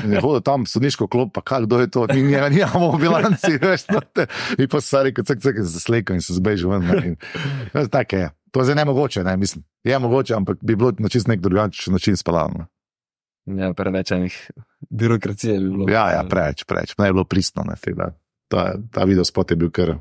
Je 0.03 0.17
hodil 0.17 0.41
tam, 0.41 0.65
sodniško 0.65 1.05
klop, 1.05 1.31
pa 1.31 1.41
kaj, 1.43 1.61
kdo 1.61 1.79
je 1.79 1.87
to, 1.87 2.07
mi 2.09 2.21
njega 2.23 2.49
nimamo 2.49 2.91
v 2.91 2.99
bilanci, 2.99 3.57
veš, 3.61 3.87
noter. 3.87 4.25
in 4.57 4.65
pa 4.65 4.81
se 4.81 5.03
rekel, 5.03 5.23
cek, 5.23 5.37
cek, 5.37 5.55
slekal 5.61 6.15
in 6.15 6.21
se 6.21 6.33
zbežal 6.33 6.71
ven. 6.71 6.81
ne, 6.83 6.95
in- 7.07 7.17
Tako 7.87 8.15
je. 8.15 8.29
To 8.51 8.59
je 8.59 8.65
zdaj 8.65 8.75
nemogoče, 8.77 9.23
ne, 9.23 9.37
mislim. 9.37 9.63
Je 9.83 9.95
mogoče, 9.95 10.33
ampak 10.33 10.57
bi 10.59 10.75
bilo 10.75 10.91
na 10.97 11.07
čist 11.07 11.27
nek 11.27 11.39
drugačen 11.39 11.93
način 11.93 12.17
spalano. 12.17 12.65
Ja, 13.47 13.73
preveč 13.73 14.11
enih 14.11 14.33
birokracije 14.91 15.55
bi 15.55 15.69
bilo. 15.69 15.85
Ja, 15.87 16.09
ja, 16.09 16.23
preveč, 16.23 16.63
preveč, 16.63 16.97
ne 16.97 17.05
je 17.05 17.13
bilo 17.13 17.23
pristno. 17.23 17.63
Ne, 17.63 17.77
da 17.93 18.11
ta, 18.47 18.61
ta 18.91 19.03
video 19.03 19.23
spot 19.23 19.51
je 19.51 19.57
bil 19.57 19.69
kar, 19.69 19.95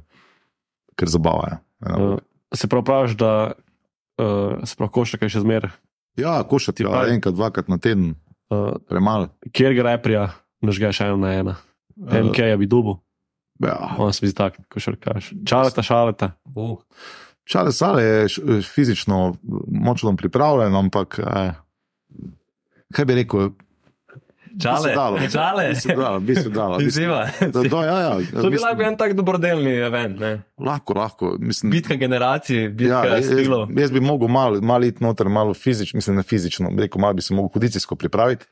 kar 0.95 1.09
zabava. 1.09 1.59
Ja, 1.81 1.97
Uh, 1.97 2.19
se 2.53 2.69
prav 2.69 2.83
praviš, 2.83 3.13
da 3.13 3.53
uh, 4.19 4.59
se 4.63 4.77
prav 4.77 4.89
košarka 4.91 5.25
je 5.25 5.31
še 5.31 5.41
zmeraj. 5.41 5.71
ja 6.17 6.43
košati 6.43 6.77
Ti 6.77 6.85
pravi- 6.85 7.13
enkrat, 7.13 7.35
dvakrat 7.35 7.69
na 7.69 7.79
teden, 7.79 8.15
Uh, 8.51 8.73
premalo. 8.89 9.29
kjer 9.53 9.75
ga 9.75 9.83
reprija, 9.83 10.31
nažgeš 10.61 11.01
eno 11.01 11.17
na 11.17 11.33
ena. 11.35 11.55
Uh, 11.97 12.15
MK 12.25 12.39
je 12.39 12.57
bi 12.57 12.67
dubu, 12.67 12.99
ja. 13.59 13.95
on 13.99 14.13
se 14.13 14.25
mi 14.25 14.29
zdi 14.29 14.37
tak, 14.37 14.59
košarkaš. 14.69 15.33
Čaleta, 15.47 15.83
šaleta. 15.83 16.33
Uh, 16.55 16.79
Čale 17.45 17.73
Sale 17.73 18.03
je 18.03 18.29
š- 18.29 18.43
fizično 18.75 19.35
močno 19.67 20.13
pripravljen, 20.17 20.75
ampak 20.77 21.19
eh, 21.19 21.53
kaj 22.93 23.05
bi 23.05 23.15
rekel, 23.15 23.51
čale, 24.61 24.93
dalo. 24.95 25.19
čale. 25.29 25.69
bi 25.69 25.77
se 25.77 25.95
dalo, 25.95 26.21
bi 26.21 26.35
se 26.35 26.49
dalo. 26.51 26.79
bi 26.79 26.85
se- 26.85 26.89
Izziva. 26.89 27.27
Da, 27.43 27.63
da, 27.63 27.81
ja, 27.83 27.99
ja, 27.99 28.11
To 28.11 28.43
bi 28.43 28.51
mislim, 28.51 28.61
lahko 28.63 28.83
en 28.83 28.97
tak 28.97 29.13
dobrodelni 29.13 29.71
event, 29.73 30.21
ne? 30.21 30.43
lahko, 30.59 30.95
lahko. 30.95 31.37
Mislim, 31.41 31.71
Bitka 31.71 31.95
generacij, 31.97 32.69
bitka 32.71 32.95
Ja, 32.95 33.05
ja, 33.07 33.17
jaz, 33.17 33.27
stilov. 33.27 33.69
jaz 33.73 33.91
bi 33.91 34.01
mogel 34.03 34.29
malo 34.29 34.61
mal 34.63 34.85
iti 34.85 35.05
noter, 35.05 35.29
malo 35.29 35.55
fizično, 35.55 35.97
mislim, 35.97 36.17
ne 36.17 36.23
fizično, 36.23 36.71
rekel, 36.79 37.01
malo 37.01 37.15
bi 37.15 37.23
se 37.23 37.35
mogel 37.35 37.49
kondicijsko 37.49 37.97
pripraviti. 37.97 38.47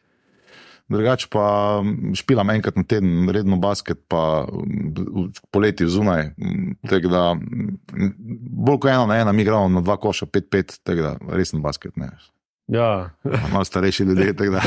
Drugače 0.89 1.27
pa 1.31 1.83
špilam 2.15 2.51
enkrat 2.51 2.77
na 2.77 2.83
teden, 2.83 3.29
redno 3.29 3.57
basket, 3.57 3.99
pa 4.09 4.47
poleti 5.51 5.87
zunaj. 5.87 6.31
Da, 7.03 7.37
bolj 8.59 8.79
kot 8.79 8.91
ena 8.91 9.07
na 9.07 9.17
ena, 9.17 9.33
mi 9.33 9.43
igramo 9.43 9.69
na 9.69 9.81
dva 9.81 9.97
koša, 9.97 10.27
5-5, 10.27 10.81
tako 10.83 11.03
da 11.03 11.17
resen 11.29 11.63
basket. 11.63 11.97
Ne. 11.97 12.09
Ja, 12.69 13.11
Malo 13.53 13.65
starejši 13.65 14.03
ljudje. 14.03 14.33
tako 14.39 14.51
da. 14.51 14.61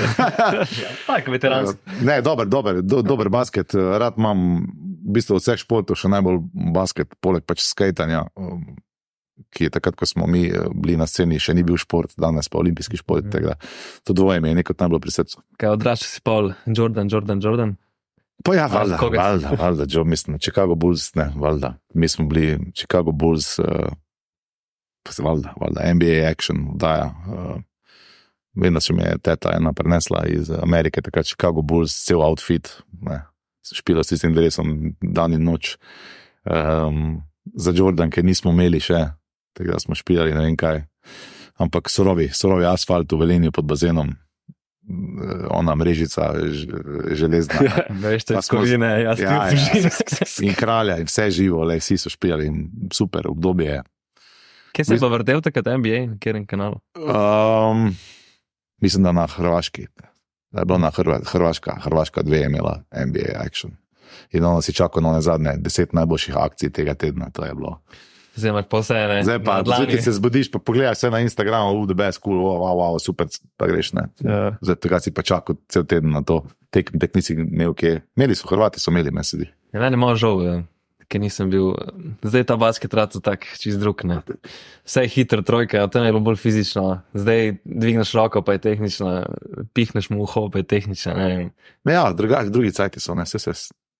Tak, 1.07 1.27
veteranski. 1.27 1.77
Ne, 2.01 2.21
dober, 2.21 2.47
dober, 2.47 2.81
do, 2.81 3.01
dober 3.01 3.29
basket. 3.29 3.73
Rad 3.73 4.13
imam 4.17 4.65
v 5.05 5.13
bistvu 5.13 5.37
od 5.37 5.43
vseh 5.43 5.61
športov 5.61 5.99
še 6.01 6.09
najbolj 6.09 6.39
basket, 6.73 7.13
poleg 7.21 7.45
pač 7.45 7.61
skajtanja, 7.61 8.23
um, 8.37 8.63
ki 9.53 9.67
je 9.67 9.73
takrat, 9.77 9.97
ko 9.97 10.09
smo 10.09 10.25
mi 10.29 10.47
eh, 10.49 10.65
bili 10.73 10.97
na 10.97 11.05
sceni, 11.09 11.39
še 11.41 11.53
ni 11.57 11.65
bil 11.67 11.77
šport, 11.77 12.13
danes 12.17 12.49
pa 12.49 12.61
olimpijski 12.61 12.97
šport. 12.97 13.29
tako 13.29 13.53
da 13.53 13.55
To 14.09 14.17
dvoje 14.17 14.41
mi 14.41 14.49
je 14.49 14.61
nekaj 14.61 14.81
najbolj 14.81 15.05
pri 15.05 15.15
srcu. 15.19 15.41
Kaj 15.61 15.77
odraščal 15.77 16.09
si 16.09 16.21
pol, 16.25 16.53
Jordan, 16.65 17.09
Jordan, 17.11 17.41
Jordan. 17.43 17.77
Pa 18.41 18.55
ja, 18.57 18.65
valjda, 18.65 18.97
valjda, 18.97 19.49
valjda, 19.53 19.85
Joe, 19.85 20.05
mislim, 20.09 20.39
Chicago 20.41 20.73
Bulls, 20.73 21.11
ne, 21.13 21.29
valjda. 21.37 21.75
Mi 21.93 22.07
smo 22.09 22.25
bili 22.25 22.71
Chicago 22.73 23.13
Bulls, 23.13 23.59
uh, 23.61 23.93
pa 25.05 25.13
se 25.13 25.21
valjda, 25.21 25.53
valjda, 25.61 25.85
NBA 25.93 26.25
action, 26.31 26.71
daja. 26.81 27.11
Uh, 27.29 27.61
vem, 28.55 28.73
da 28.73 28.79
se 28.83 28.93
mi 28.93 29.03
je 29.03 29.17
teta 29.23 29.53
ena 29.55 29.73
prenesla 29.73 30.25
iz 30.27 30.49
Amerike, 30.51 31.01
takrat 31.01 31.25
Chicago 31.27 31.61
Bulls, 31.61 31.93
cel 32.05 32.21
outfit, 32.21 32.69
ne, 33.01 33.21
špila 33.73 34.03
s 34.03 34.11
tistim 34.11 34.33
drevesom 34.35 34.95
dan 35.01 35.33
in 35.33 35.43
noč. 35.47 35.77
Um, 36.43 37.21
za 37.55 37.71
Jordan, 37.75 38.09
ker 38.11 38.25
nismo 38.25 38.51
imeli 38.51 38.79
še, 38.81 39.05
tako 39.57 39.71
da 39.75 39.79
smo 39.79 39.95
špijali 39.95 40.33
ne 40.33 40.43
vem 40.45 40.57
kaj. 40.57 40.83
Ampak 41.61 41.89
surovi, 41.89 42.29
surovi 42.33 42.65
asfalt 42.65 43.11
v 43.13 43.19
Velenju 43.21 43.51
pod 43.53 43.67
bazenom, 43.69 44.09
eh, 44.09 45.45
ona 45.53 45.75
mrežica 45.77 46.31
železna. 47.13 47.61
Veš, 48.03 48.25
te 48.31 48.41
skovine, 48.41 48.89
jaz 49.03 49.19
Ja, 49.21 49.31
ja. 49.31 49.41
upožim. 49.47 49.89
in 50.47 50.55
kralja, 50.57 50.97
in 51.01 51.09
vse 51.09 51.29
živo, 51.31 51.63
le 51.63 51.77
vsi 51.79 51.97
so 52.01 52.09
špijali, 52.09 52.47
in 52.49 52.89
super 52.93 53.29
obdobje 53.29 53.69
je. 53.77 53.81
Kje 54.71 54.85
si 54.87 54.97
pa 55.03 55.07
vrtel 55.11 55.41
takrat 55.43 55.67
NBA, 55.77 56.05
na 56.07 56.17
katerem 56.17 56.45
kanalu? 56.47 56.79
Um, 56.95 57.89
mislim, 58.81 59.03
da 59.03 59.11
na 59.11 59.27
Hrvaški. 59.27 59.87
Da 60.51 60.59
je 60.59 60.65
bila 60.65 60.77
na 60.77 60.91
Hrva, 60.95 61.19
Hrvaška, 61.25 61.75
Hrvaška 61.83 62.21
dve 62.21 62.37
je 62.37 62.45
imela 62.45 62.83
NBA 63.05 63.39
action. 63.45 63.71
In 64.31 64.45
ono 64.45 64.61
si 64.61 64.73
čakal 64.73 65.03
na 65.03 65.21
zadnje 65.21 65.53
deset 65.57 65.93
najboljših 65.93 66.37
akcij 66.37 66.69
tega 66.69 66.93
tedna, 66.93 67.29
to 67.29 67.45
je 67.45 67.53
bilo. 67.55 67.79
Zdaj 68.35 68.63
posebne. 68.63 69.23
Zdaj 69.23 69.43
pa, 69.43 69.63
ki 69.87 70.01
se 70.01 70.11
zbudiš, 70.11 70.51
pa 70.51 70.59
pogledaš 70.59 70.97
vse 70.97 71.09
na 71.11 71.19
Instagramu, 71.19 71.83
v 71.83 71.87
the 71.87 71.95
best, 71.95 72.21
cool, 72.23 72.39
wow, 72.39 72.63
wow, 72.63 72.75
wow 72.79 72.99
super, 72.99 73.27
pa 73.57 73.67
greš 73.67 73.93
ne. 73.93 74.07
ja. 74.23 74.55
Zdaj 74.61 74.75
tega 74.75 74.99
si 74.99 75.11
pa 75.11 75.21
čakal 75.21 75.59
cel 75.67 75.83
teden 75.83 76.15
na 76.15 76.23
to, 76.23 76.45
tek, 76.71 76.93
tek 76.99 77.15
nisi 77.15 77.35
imel 77.35 77.75
kje. 77.75 78.01
Imeli 78.15 78.35
so, 78.35 78.47
Hrvati 78.47 78.79
so 78.79 78.91
imeli, 78.91 79.11
meni 79.11 79.27
se 79.27 79.37
zdi. 79.37 79.49
Ja, 79.73 79.83
meni 79.83 79.99
malo 79.99 80.15
žal, 80.15 80.43
eh, 80.47 80.63
ker 81.11 81.19
nisem 81.19 81.49
bil. 81.51 81.73
Zdaj 82.23 82.45
ta 82.47 82.55
basket 82.57 82.93
rad 82.95 83.11
tak 83.23 83.43
čist 83.59 83.81
drug. 83.81 84.05
Ne. 84.07 84.21
Vse 84.87 85.03
je 85.03 85.11
hitro, 85.11 85.43
trojka, 85.43 85.83
a 85.83 85.89
tam 85.91 86.07
je 86.07 86.13
bilo 86.13 86.23
bolj 86.23 86.39
fizično. 86.39 87.01
Zdaj 87.13 87.57
dvigneš 87.65 88.13
roko, 88.15 88.41
pa 88.41 88.55
je 88.55 88.63
tehnična, 88.63 89.11
pihneš 89.75 90.09
mu 90.09 90.23
uho, 90.23 90.47
pa 90.49 90.63
je 90.63 90.67
tehnična. 90.71 91.13
Ne. 91.13 91.27
vem. 91.27 91.51
Ja, 91.85 92.07
drugače, 92.13 92.49
drugi 92.49 92.71
cajti 92.71 92.99
so, 92.99 93.15
ne, 93.15 93.27
vse 93.27 93.39
se, 93.39 93.51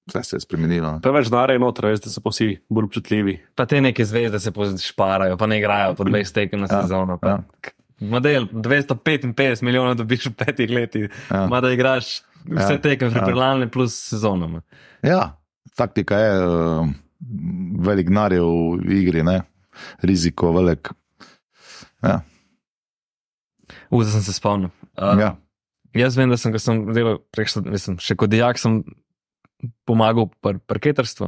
vse 0.08 0.24
se 0.24 0.36
je 0.36 0.40
spremenilo. 0.40 0.96
Preveč 1.04 1.28
je 1.28 1.60
noter, 1.60 1.86
veš, 1.86 2.00
da 2.02 2.10
so 2.10 2.22
pa 2.22 2.30
vsi 2.30 2.50
bolj 2.70 2.88
občutljivi. 2.88 3.36
Pa 3.56 3.66
te 3.66 3.82
neke 3.82 4.06
zvezde 4.06 4.40
se 4.40 4.52
šparajo, 4.82 5.38
pa 5.38 5.48
ne 5.48 5.60
igrajo 5.60 5.94
po 5.96 6.04
20 6.04 6.34
tekem 6.34 6.64
na 6.64 6.68
Ja, 6.72 6.82
sezono. 6.82 7.20
ja. 7.24 7.30
Ja. 7.30 7.44
Model 8.02 8.48
255 8.52 9.62
milijonov 9.62 9.96
dobiš 9.96 10.26
v 10.26 10.34
petih 10.34 10.70
letih, 10.70 11.10
Ja. 11.32 11.46
ima 11.46 11.62
da 11.62 11.70
igraš 11.72 12.22
vse 12.46 12.74
Ja, 12.74 12.82
tekem, 12.82 13.08
ja. 13.08 13.14
pripravljalne 13.14 13.68
plus 13.70 13.94
sezonoma. 14.10 14.62
Ja, 15.04 15.38
taktika 15.78 16.18
je 16.20 16.34
uh, 16.46 16.90
velik 17.86 18.10
denar 18.10 18.34
je 18.34 18.42
v 18.42 18.98
igri, 19.02 19.24
ne? 19.24 19.42
riziko 20.04 20.52
velik. 20.54 20.92
Ja. 22.04 22.22
Uza 23.90 24.12
sem 24.12 24.26
se 24.26 24.34
spomnil. 24.34 24.72
Uh, 24.98 25.16
Ja. 25.20 25.36
Jaz 25.92 26.16
vem, 26.16 26.30
da 26.32 26.38
sem, 26.40 26.54
sem 26.60 26.86
delal, 26.96 27.18
prejšnjo, 27.36 27.66
mislim, 27.68 27.98
še 28.00 28.16
kot 28.16 28.32
dijak 28.32 28.60
sem 28.62 28.78
pomagal 29.84 30.30
pri 30.40 30.62
parketarstvu 30.64 31.28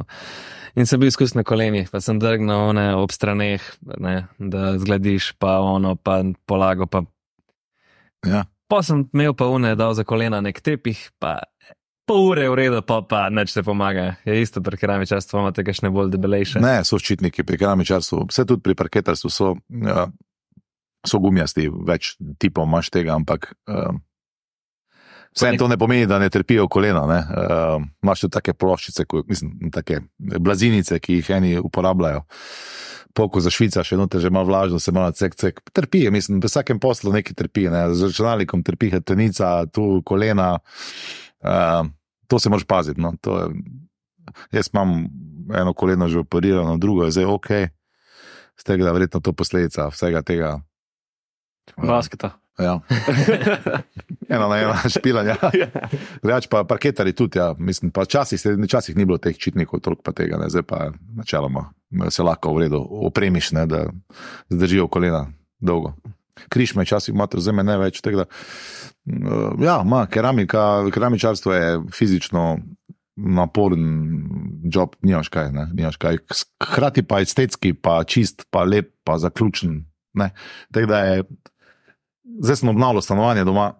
in 0.74 0.88
sem 0.88 0.98
bil 0.98 1.10
izkusen 1.10 1.38
na 1.38 1.44
kolenih, 1.46 1.90
pa 1.92 2.00
sem 2.00 2.16
drgnil 2.18 2.70
one 2.70 2.86
ob 2.96 3.12
straneh, 3.12 3.62
ne, 4.00 4.14
da 4.40 4.72
zglediš, 4.80 5.34
pa 5.38 5.58
ono, 5.62 5.94
pa 6.00 6.22
polago, 6.48 6.88
pa 6.88 7.04
Ja. 8.24 8.46
Pa 8.72 8.80
sem 8.80 9.04
imel 9.12 9.34
pa 9.36 9.46
une, 9.52 9.74
dal 9.76 9.92
za 9.92 10.04
kolena 10.08 10.40
nek 10.40 10.62
tepih, 10.64 10.96
pa 11.20 11.42
pol 12.06 12.30
ure 12.30 12.48
v 12.48 12.54
redu, 12.58 12.80
pa 12.84 13.00
pa 13.02 13.26
neč 13.32 13.54
te 13.56 13.64
pomaga. 13.64 14.14
Je 14.28 14.36
isto 14.42 14.62
pri 14.64 14.78
keramičarstvu, 14.80 15.40
imate 15.40 15.64
kakšne 15.64 15.90
bolj 15.94 16.12
debelejše. 16.14 16.62
Ne, 16.64 16.78
so 16.84 17.00
ščitniki 17.00 17.46
pri 17.46 17.60
keramičarstvu, 17.60 18.26
vse 18.30 18.46
tudi 18.48 18.64
pri 18.64 18.76
parketarstvu 18.78 19.32
so, 19.32 19.54
ja, 19.84 20.08
so 21.04 21.20
gumijasti, 21.20 21.68
več 21.88 22.14
tipov 22.40 22.68
imaš 22.68 22.92
tega, 22.94 23.16
ampak 23.16 23.52
uh, 23.68 23.96
vse 25.34 25.54
to 25.60 25.68
ne 25.68 25.80
pomeni, 25.80 26.08
da 26.10 26.20
ne 26.22 26.30
trpijo 26.32 26.68
kolena. 26.68 27.06
Ne? 27.10 27.20
Uh, 27.24 27.86
imaš 28.04 28.26
tudi 28.26 28.36
take 28.38 28.56
ploščice, 28.56 29.08
ko, 29.08 29.24
mislim, 29.28 29.72
take 29.74 30.02
blazinice, 30.18 31.00
ki 31.00 31.20
jih 31.20 31.32
eni 31.38 31.56
uporabljajo. 31.60 32.24
Poko 33.14 33.38
za 33.38 33.46
Švica, 33.54 33.84
še 33.86 33.94
noter 33.94 34.18
že 34.18 34.30
malo 34.34 34.48
vlažno, 34.48 34.80
se 34.82 34.90
malo 34.90 35.12
cek, 35.14 35.36
cek. 35.38 35.60
Trpi, 35.70 36.08
mislim, 36.10 36.40
v 36.42 36.50
vsakem 36.50 36.80
poslu 36.82 37.12
nekaj 37.14 37.36
trpi, 37.38 37.68
ne? 37.70 37.86
z 37.94 38.10
računalnikom 38.10 38.64
trpi 38.66 38.90
hrbtenica, 38.90 39.70
tu 39.70 40.02
kolena. 40.06 40.56
Uh, 41.44 41.86
to 42.26 42.38
se 42.38 42.50
moraš 42.50 42.64
paziti. 42.64 43.00
No? 43.00 43.12
To 43.20 43.38
je, 43.38 43.48
jaz 44.52 44.70
imam 44.72 45.06
eno 45.54 45.72
koleno 45.72 46.08
že 46.08 46.18
operirano, 46.18 46.76
drugo 46.76 47.04
je 47.04 47.10
zdaj 47.10 47.24
ok, 47.24 47.48
z 48.56 48.64
tega, 48.64 48.86
je 48.86 48.92
verjetno 48.92 49.20
to 49.20 49.32
posledica 49.32 49.88
vsega 49.88 50.22
tega. 50.22 50.60
Basketa. 51.76 52.30
Ja. 52.58 52.80
Eno 54.34 54.48
na 54.48 54.56
eno 54.56 54.74
špilanja. 54.88 55.34
Reč 56.22 56.46
pa 56.46 56.64
parketari 56.64 57.12
tudi, 57.12 57.38
ja. 57.38 57.54
mislim, 57.58 57.90
pa 57.90 58.04
včasih, 58.06 58.40
včasih 58.64 58.96
ni 58.96 59.04
bilo 59.04 59.18
teh 59.18 59.38
čitnikov, 59.38 59.80
toliko 59.80 60.02
pa 60.02 60.12
tega, 60.12 60.38
ne. 60.38 60.46
zdaj 60.48 60.62
pa 60.62 60.92
načeloma 61.16 61.72
se 62.10 62.22
lahko 62.22 62.54
v 62.54 62.66
redu 62.66 62.78
opremiš, 63.06 63.52
ne, 63.52 63.66
da 63.66 63.84
zdržijo 64.50 64.86
kolena 64.88 65.26
dolgo. 65.58 65.94
Križ 66.48 66.74
me 66.74 66.82
včasih 66.82 67.14
ima, 67.14 67.28
zdaj 67.30 67.54
me 67.54 67.64
ne 67.66 67.76
več. 67.78 68.00
Da, 68.04 68.26
uh, 68.26 69.62
ja, 69.62 69.80
ima, 69.84 70.04
keramika, 70.10 70.84
keramičarstvo 70.94 71.54
je 71.54 71.80
fizično 71.94 72.58
naporen 73.16 73.84
job, 74.74 74.96
nimaš 75.02 75.30
kaj, 75.30 75.52
ne, 75.54 75.68
nimaš 75.74 75.98
kaj. 76.02 76.18
Hkrati 76.62 77.04
pa 77.06 77.20
estetski, 77.22 77.74
pa 77.74 78.00
čist, 78.04 78.46
pa 78.50 78.64
lep, 78.66 78.90
pa 79.04 79.18
zaključen. 79.18 79.84
ne. 80.14 80.30
Tako 80.72 80.86
da 80.86 80.98
je, 80.98 81.22
zdaj 82.42 82.56
sem 82.56 82.68
obnavljal 82.68 83.02
stanovanje 83.02 83.44
doma, 83.44 83.72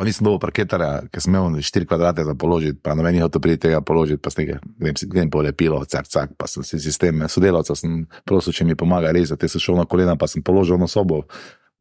pa 0.00 0.06
nisem 0.08 0.24
dobil 0.24 0.40
parketarja, 0.40 1.04
ker 1.12 1.20
sem 1.20 1.34
imel 1.34 1.60
4 1.60 1.84
kvadrate 1.84 2.24
za 2.24 2.32
položiti, 2.32 2.78
pa 2.80 2.94
noben 2.96 3.18
je 3.18 3.20
hotel 3.20 3.42
priti 3.44 3.66
tega 3.66 3.82
položiti, 3.84 4.16
pa 4.24 4.32
sem 4.32 4.46
nekaj, 4.46 4.62
grem, 4.80 4.96
grem 5.12 5.28
polepilo, 5.28 5.82
cak, 5.84 6.08
cak, 6.08 6.32
pa 6.40 6.48
sem 6.48 6.64
si 6.64 6.80
sistem, 6.80 7.20
sodelavca 7.28 7.76
sem 7.76 8.06
prosil, 8.24 8.56
če 8.56 8.64
mi 8.64 8.78
pomaga 8.80 9.12
rezati, 9.12 9.50
sem 9.52 9.60
šel 9.60 9.76
na 9.76 9.84
kolena, 9.84 10.16
pa 10.16 10.24
sem 10.24 10.40
položil 10.40 10.80
na 10.80 10.88
sobo 10.88 11.26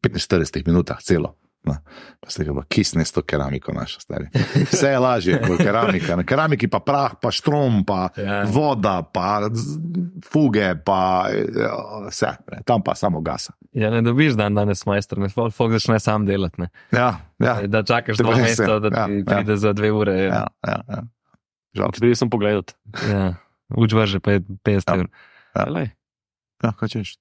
v 0.03 0.11
45 0.11 0.67
minutah 0.67 0.99
celo. 0.99 1.31
No. 1.67 1.75
Pa 2.23 2.29
ste 2.31 2.47
ga, 2.47 2.53
kisne 2.71 3.03
s 3.03 3.11
to 3.11 3.19
keramiko, 3.19 3.73
naša 3.75 3.99
stari. 3.99 4.29
Vse 4.71 4.93
je 4.93 4.99
lažje 4.99 5.35
kot 5.43 5.59
keramika. 5.59 6.15
Na 6.15 6.23
keramiki 6.23 6.69
pa 6.71 6.79
prah, 6.79 7.17
pa 7.19 7.31
štrom, 7.31 7.83
pa 7.83 8.09
Ja. 8.15 8.23
ja. 8.23 8.43
voda, 8.47 9.03
pa 9.03 9.49
fuge, 10.23 10.71
pa 10.85 11.27
ja, 11.29 11.73
vse, 12.07 12.31
ne. 12.47 12.61
tam 12.63 12.79
pa 12.79 12.95
samo 12.95 13.19
gasa. 13.21 13.53
Ja, 13.75 13.91
ne 13.91 13.99
dobiš 14.01 14.33
dan 14.39 14.55
danes 14.55 14.85
majster, 14.87 15.19
ne 15.19 15.27
folk 15.29 15.53
folk 15.53 15.75
začne 15.75 15.99
sam 15.99 16.25
delati. 16.25 16.63
Ne. 16.63 16.69
Ja, 16.91 17.27
ja, 17.37 17.59
Da 17.67 17.83
čakaš 17.83 18.17
dva 18.17 18.37
meseca, 18.37 18.79
se, 18.79 18.79
da 18.79 18.89
ja, 18.89 19.05
ti 19.05 19.19
ja. 19.19 19.23
pride 19.27 19.57
za 19.57 19.73
dve 19.73 19.91
ure. 19.91 20.15
Ja. 20.15 20.47
ja, 20.47 20.47
ja, 20.65 20.79
ja. 20.89 21.01
Žal. 21.75 21.91
Tudi 21.91 22.15
sem 22.15 22.29
pogledal. 22.31 22.63
Ja. 23.05 23.35
Učba 23.69 24.07
že 24.09 24.17
pa 24.23 24.31
je 24.31 24.41
50 24.65 24.87
Ja. 24.87 24.95
ur. 24.95 25.07
Ja. 25.53 25.63
Lej. 25.67 25.91
Ja, 26.63 26.71
kaj 26.73 26.87
češ? 26.89 27.17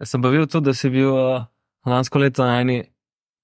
Jaz 0.00 0.08
sem 0.10 0.22
pa 0.22 0.28
videl 0.28 0.48
tudi, 0.48 0.64
da 0.66 0.74
si 0.74 0.90
bil 0.90 1.12
uh, 1.12 1.44
lansko 1.86 2.18
leto 2.18 2.42
na 2.42 2.58
eni, 2.60 2.82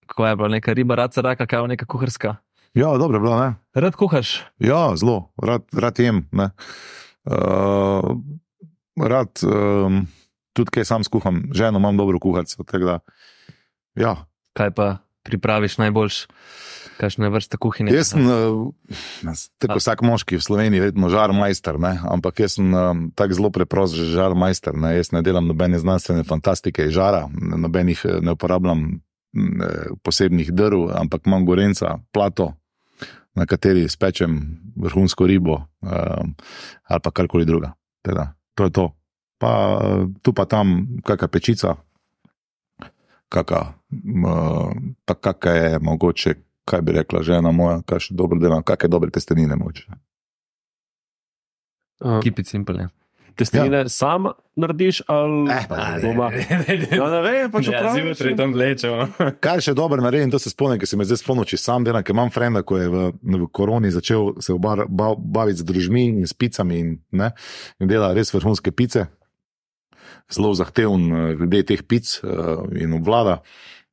ko 0.07 0.27
je 0.27 0.37
bila 0.37 0.49
neka 0.49 0.73
riba, 0.73 0.95
rad 0.95 1.15
se 1.15 1.23
raka, 1.23 1.47
kaj 1.47 1.69
neka 1.69 1.87
kuharska. 1.87 2.37
Ja, 2.75 2.99
dobro 2.99 3.17
je 3.17 3.21
bilo, 3.21 3.39
ne? 3.41 3.55
Rad 3.75 3.95
kuhaš. 3.95 4.43
Ja, 4.59 4.97
zelo, 4.97 5.31
rad, 5.43 5.63
rad 5.73 5.99
jem. 5.99 6.29
ne. 6.33 6.51
Uh, 7.25 8.19
rad 9.01 9.31
um, 9.43 10.07
tudi 10.53 10.71
kaj 10.71 10.85
sam 10.85 11.05
skuham, 11.05 11.43
ženo 11.55 11.79
imam 11.79 11.97
dobro 11.97 12.19
kuharico. 12.19 12.65
ja, 13.95 14.17
Kaj 14.53 14.71
pa 14.71 14.97
pripraviš 15.23 15.79
najboljš, 15.79 16.27
kakšne 17.01 17.29
vrste 17.29 17.57
kuhinje. 17.57 17.95
jaz 17.95 18.13
sem, 18.13 18.27
uh, 18.27 19.33
tako 19.59 19.79
vsak 19.79 20.03
moški 20.03 20.37
v 20.37 20.43
Sloveniji, 20.43 20.81
vedno 20.81 21.09
žar 21.09 21.33
majster, 21.33 21.81
ne? 21.81 21.99
ampak 22.05 22.41
jaz 22.41 22.59
sem 22.59 22.75
um, 22.75 23.11
tako 23.15 23.35
zelo 23.35 23.51
preprost, 23.51 23.97
že 23.97 24.05
žar 24.13 24.35
majster. 24.35 24.77
Ne? 24.77 24.97
Jaz 24.97 25.13
ne 25.13 25.23
delam 25.23 25.49
nobene 25.49 25.79
znanstvene 25.79 26.25
fantastike 26.25 26.87
iz 26.87 26.95
žara, 26.95 27.29
nobenih 27.35 28.05
eh, 28.05 28.21
ne 28.21 28.37
uporabljam 28.37 28.85
eh, 28.85 29.01
posebnih 30.03 30.53
drv, 30.53 30.89
ampak 30.95 31.27
imam 31.27 31.47
gorenca, 31.47 31.99
plato, 32.13 32.53
na 33.35 33.47
kateri 33.47 33.89
spečem 33.89 34.61
vrhunsko 34.77 35.27
ribo 35.27 35.55
um, 35.55 36.35
ali 36.85 37.01
pa 37.03 37.11
karkoli 37.11 37.45
druga. 37.45 37.73
Teda, 38.03 38.35
to 38.55 38.65
je 38.65 38.71
to. 38.71 38.93
Pa 39.39 39.81
eh, 39.83 40.07
tu 40.23 40.33
pa 40.33 40.45
tam 40.47 40.87
kakšna 41.03 41.29
pečica, 41.29 41.71
kakšna, 43.29 43.75
m, 43.91 44.25
pa 45.05 45.15
kakšna 45.15 45.53
je 45.53 45.79
mogoče, 45.79 46.35
kaj 46.65 46.81
bi 46.81 46.93
rekla 46.93 47.23
žena 47.23 47.51
moja, 47.51 47.83
kaj 47.83 48.09
še 48.09 48.15
dobro 48.15 48.39
delam, 48.39 48.63
kakšne 48.63 48.89
dobre 48.89 49.11
testenine 49.11 49.57
moče. 49.57 49.91
Uh, 52.05 52.21
Keep 52.23 52.39
it 52.39 52.47
simple. 52.47 52.79
Ja. 52.79 52.89
Testenine 53.35 53.79
ja. 53.79 53.89
sam 53.89 54.27
narediš 54.55 55.03
ali 55.07 55.51
Eh, 55.51 55.67
pa 55.69 55.77
ne, 55.77 56.01
doma? 56.01 56.29
Ja, 56.33 56.59
ne 57.09 57.21
vem, 57.21 57.51
pač 57.51 57.67
Ja, 57.67 57.81
vprašam. 57.81 58.07
zjutraj 58.07 58.37
tam 58.37 58.53
vlečemo. 58.53 59.09
Kaj 59.41 59.61
še 59.61 59.75
dobro 59.75 59.99
naredim, 59.99 60.31
to 60.31 60.39
se 60.39 60.49
spomnim, 60.49 60.79
ker 60.79 60.87
se 60.87 60.97
me 60.97 61.05
zdaj 61.05 61.19
spomnim, 61.19 61.45
če 61.45 61.57
sam 61.57 61.83
delam, 61.83 62.03
ker 62.03 62.13
imam 62.13 62.31
frenda, 62.31 62.63
ko 62.63 62.77
je 62.77 62.89
v, 62.89 63.03
v 63.15 63.49
koroni 63.51 63.91
začel 63.91 64.39
se 64.39 64.51
obar, 64.51 64.85
bav, 64.87 65.17
baviti 65.19 65.59
z 65.59 65.65
družmi 65.65 66.05
in 66.15 66.25
s 66.25 66.33
picami 66.33 66.79
in, 66.79 66.89
ne, 67.13 67.33
in 67.79 67.87
dela 67.87 68.13
res 68.13 68.31
vrhunske 68.31 68.71
pice. 68.71 69.07
Zelo 70.27 70.55
zahteven 70.55 71.03
eh, 71.05 71.35
glede 71.37 71.63
teh 71.67 71.83
pic 71.83 72.09
uh, 72.21 72.65
in 72.73 72.93
obvlada. 72.93 73.41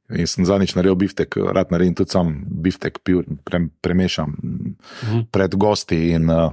In 0.10 0.28
sem 0.28 0.44
zadnjič 0.44 0.74
naredil 0.76 0.98
biftek, 0.98 1.38
rad 1.50 1.70
naredim 1.72 1.96
tudi 1.96 2.12
sam 2.12 2.34
biftek, 2.44 3.00
pil, 3.02 3.22
pre, 3.42 3.62
premešam 3.80 4.36
Mhm. 4.36 5.20
pred 5.32 5.56
gosti. 5.56 6.12
In, 6.12 6.28
uh, 6.28 6.52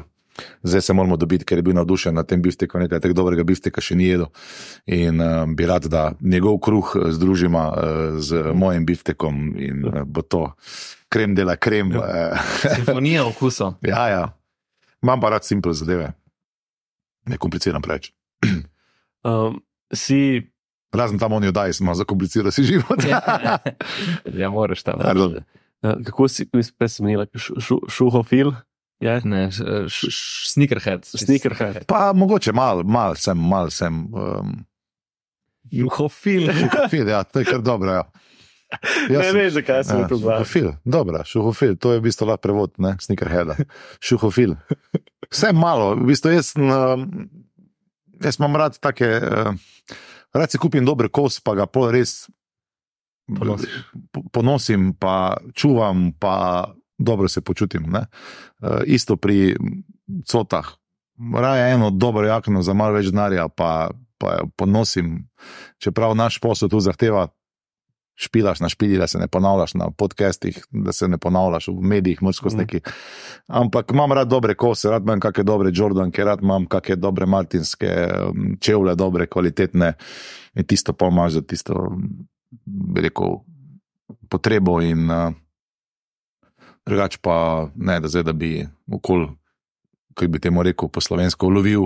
zdaj 0.63 0.83
se 0.83 0.93
moramo 0.93 1.17
dobiti, 1.17 1.45
ker 1.45 1.59
je 1.59 1.63
bil 1.63 1.75
navdušen 1.75 2.15
nad 2.15 2.27
tem 2.29 2.43
biftekom, 2.43 2.81
nekaj 2.81 3.01
tako 3.01 3.15
dobrega 3.15 3.45
bifteka 3.45 3.83
še 3.85 3.97
ni 3.99 4.11
jedel. 4.11 4.29
In 4.87 5.21
uh, 5.21 5.45
bi 5.49 5.67
rad, 5.67 5.89
da 5.91 6.13
njegov 6.21 6.59
kruh 6.65 6.95
eh, 6.97 7.11
združimo 7.13 7.65
uh, 7.69 8.21
z 8.21 8.53
mojim 8.55 8.87
biftekom 8.87 9.55
in 9.59 9.85
uh, 9.87 10.03
bo 10.05 10.23
to 10.23 10.53
krem 11.09 11.35
dela 11.35 11.57
krem. 11.57 11.93
Uh, 11.97 12.37
Simfonija 12.75 13.27
okusov. 13.27 13.79
ja, 13.93 14.09
ja. 14.09 14.25
Imam 15.03 15.21
pa 15.21 15.31
rad 15.31 15.47
simple 15.47 15.75
zadeve, 15.75 16.13
ne 17.27 17.39
kompliciram 17.39 17.83
preveč. 17.83 18.13
Um, 19.27 19.57
si 19.91 20.47
Razen 20.93 21.19
tam 21.19 21.33
oni 21.33 21.49
oddaji, 21.49 21.73
smo 21.73 21.95
zakomplicirali 21.95 22.53
si 22.53 22.63
život. 22.63 23.03
ja, 24.35 24.51
moraš 24.55 24.83
tam. 24.83 25.01
Uh, 25.03 25.43
kako 26.07 26.29
si 26.29 26.47
prej 26.49 26.89
smenila, 26.89 27.27
šu, 27.35 27.61
šu, 27.61 27.77
šuhofil? 27.89 28.55
Je? 29.01 29.21
Ne, 29.25 29.49
sneakerhead. 30.45 31.05
Sneakerhead. 31.07 31.85
Pa 31.87 32.13
mogoče 32.13 32.53
mal, 32.53 32.83
mal 32.83 33.15
sem, 33.15 33.39
mal 33.39 33.71
sem. 33.71 33.95
Um, 34.11 34.65
Juhofil. 35.71 36.49
šuhofil, 36.49 37.09
ja, 37.09 37.23
to 37.23 37.39
je 37.39 37.45
kar 37.45 37.61
dobro. 37.61 37.93
Ja. 37.93 38.05
Jaz 39.11 39.23
Ne 39.23 39.33
veš, 39.33 39.53
zakaj 39.55 39.85
sem 39.85 40.01
Ja, 40.01 40.09
to 40.09 40.17
gledal. 40.17 40.43
šuhofil, 40.43 40.69
dobro, 40.85 41.21
šuhofil, 41.25 41.77
to 41.77 41.93
je 41.93 42.01
v 42.01 42.05
bistvu 42.05 42.27
lahko 42.27 42.43
prevod, 42.43 42.73
ne, 42.79 42.97
sneakerhead. 43.01 43.55
Šuhofil. 44.01 44.57
Vse 45.29 45.53
malo, 45.53 45.95
v 45.95 46.05
bistvu 46.07 46.33
jaz, 46.33 46.53
um, 46.57 47.29
jaz 48.19 48.37
imam 48.37 48.57
rad 48.57 48.77
take, 48.79 49.09
uh, 49.09 49.53
rad 50.35 50.51
si 50.51 50.59
kupim 50.59 50.85
dober 50.85 51.09
kos, 51.09 51.39
pa 51.41 51.55
ga 51.55 51.65
pol 51.67 51.89
res 51.93 52.27
Ponosiš. 53.29 53.73
po- 54.13 54.25
ponosim, 54.33 54.93
pa 54.97 55.37
čuvam, 55.53 56.13
pa 56.17 56.69
dobro 56.99 57.29
se 57.29 57.41
počutim. 57.41 57.83
Ne. 57.89 58.07
Uh, 58.61 58.81
isto 58.87 59.17
pri 59.17 59.57
cotah. 60.27 60.67
Raje 61.35 61.73
eno 61.75 61.91
dobro 61.91 62.27
jakno 62.27 62.63
za 62.63 62.75
malo 62.75 62.93
več 62.93 63.07
denarja, 63.11 63.49
pa, 63.49 63.91
pa 64.19 64.33
jo 64.33 64.49
ponosim, 64.57 65.29
čeprav 65.79 66.15
naš 66.17 66.39
posel 66.41 66.69
tu 66.69 66.81
zahteva 66.81 67.29
špilaš 68.19 68.61
na 68.61 68.69
špili, 68.69 68.99
da 68.99 69.07
se 69.07 69.19
ne 69.19 69.29
ponavljaš 69.29 69.75
na 69.75 69.91
podcastih, 69.91 70.67
da 70.71 70.93
se 70.93 71.09
ne 71.09 71.19
ponavljaš 71.19 71.69
v 71.69 71.81
medijih, 71.81 72.23
moč 72.23 72.37
skozi 72.37 72.57
Mhm. 72.57 72.63
neki. 72.63 72.81
Ampak 73.47 73.91
imam 73.95 74.13
rad 74.13 74.29
dobre 74.29 74.55
kose, 74.55 74.91
rad 74.91 75.03
imam 75.03 75.21
kakšne 75.21 75.45
dobre 75.45 75.71
Jordanke, 75.75 76.25
rad 76.25 76.43
imam 76.43 76.67
kakšne 76.67 76.97
dobre 76.97 77.27
martinske 77.27 78.09
čevlje, 78.61 78.95
dobre, 78.95 79.27
kvalitetne 79.27 79.93
in 80.55 80.65
tisto 80.65 80.93
pa 80.93 81.07
imaš 81.07 81.33
za 81.33 81.43
tisto, 81.43 81.97
bi 82.67 83.01
rekel, 83.01 83.39
potrebo 84.29 84.81
in 84.83 85.11
uh, 85.11 85.33
drugače 86.89 87.19
pa 87.23 87.69
ne, 87.77 88.01
da 88.01 88.09
zdaj, 88.09 88.23
da 88.31 88.33
bi 88.33 88.67
okol. 88.93 89.29
Kaj 90.19 90.29
bi 90.35 90.41
temu 90.43 90.65
rekel, 90.67 90.89
po 90.91 90.99
slovensko, 91.01 91.47
ulovil 91.47 91.85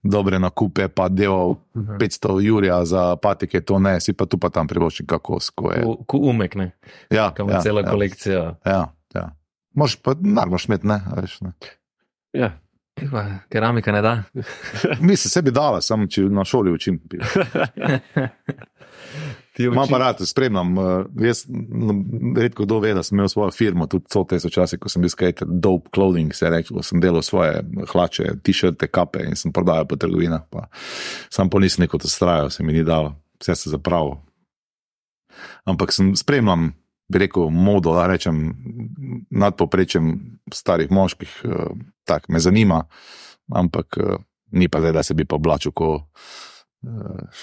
dobre 0.00 0.38
nakupe, 0.40 0.86
pa 0.88 1.10
delal 1.12 1.58
500 1.76 2.38
jurja 2.40 2.78
za 2.88 3.02
patike, 3.20 3.60
to 3.60 3.76
ne, 3.78 3.98
si 4.00 4.14
pa 4.16 4.24
tu 4.24 4.38
pa 4.40 4.48
tam 4.48 4.70
privoščil, 4.70 5.04
kako 5.06 5.36
skoje. 5.44 5.84
Ko 6.08 6.22
umek, 6.30 6.56
ne. 6.56 6.70
Ja, 7.12 7.28
Kam 7.36 7.52
ja, 7.52 7.60
cela 7.60 7.84
ja, 7.84 7.90
kolekcija. 7.90 8.42
Ja, 8.64 8.80
ja. 9.14 9.26
Možeš 9.76 10.00
pa, 10.00 10.16
narmoš 10.16 10.64
imeti, 10.70 10.88
ne, 10.88 11.02
veš, 11.16 11.42
ne. 11.44 11.52
Ja. 12.32 12.54
Pa, 13.10 13.24
keramika 13.52 13.92
ne 13.92 14.02
da. 14.02 14.22
Mislim, 15.00 15.30
sebi 15.30 15.50
dala, 15.50 15.80
samo 15.80 16.06
če 16.06 16.22
na 16.30 16.44
šoli 16.44 16.72
učim. 16.72 17.00
Imam 19.58 19.84
uči- 19.84 19.90
pa 19.90 19.98
rad, 19.98 20.16
spremljam. 20.20 20.78
Uh, 20.78 21.06
jaz 21.20 21.44
no, 21.48 21.94
redko 22.36 22.64
kdo 22.64 22.78
ve, 22.78 22.94
da 22.94 23.02
sem 23.02 23.18
imel 23.18 23.28
svojo 23.28 23.50
firmo, 23.50 23.86
tudi 23.86 24.04
so 24.12 24.24
te 24.24 24.40
so 24.40 24.50
časi, 24.50 24.78
ko 24.78 24.88
sem 24.88 25.02
bil 25.02 25.10
skater, 25.12 25.46
dope 25.48 25.90
clothing, 25.94 26.34
se 26.34 26.46
je 26.46 26.50
rekel, 26.50 26.82
sem 26.82 27.00
delal 27.00 27.22
svoje 27.22 27.62
hlače, 27.92 28.34
t-shirte, 28.42 28.88
kape 28.90 29.22
in 29.22 29.36
sem 29.38 29.52
prodajal 29.52 29.86
po 29.86 29.96
trgovinah. 29.96 30.42
Sam 31.30 31.50
pa 31.50 31.58
nisem 31.62 31.84
neko 31.84 31.98
to 32.02 32.10
strajal, 32.10 32.50
se 32.50 32.66
mi 32.66 32.72
ni 32.72 32.84
dalo, 32.84 33.14
vse 33.40 33.54
se 33.54 33.70
zapravo. 33.70 34.18
Ampak 35.64 35.92
sem 35.92 36.16
spremljam, 36.16 36.72
bi 37.08 37.18
rekel, 37.18 37.50
modo, 37.50 37.94
da 37.94 38.08
rečem, 38.10 38.56
nadpoprečjem 39.30 40.14
starih 40.52 40.90
moških, 40.90 41.40
uh, 41.44 41.78
tako 42.04 42.32
me 42.32 42.40
zanima, 42.40 42.84
ampak 43.54 43.98
uh, 44.02 44.18
ni 44.50 44.68
pa 44.68 44.80
zdaj, 44.80 44.92
da 44.92 45.02
se 45.02 45.14
bi 45.14 45.24
pa 45.24 45.38
oblačil 45.38 45.72
kot 45.72 46.02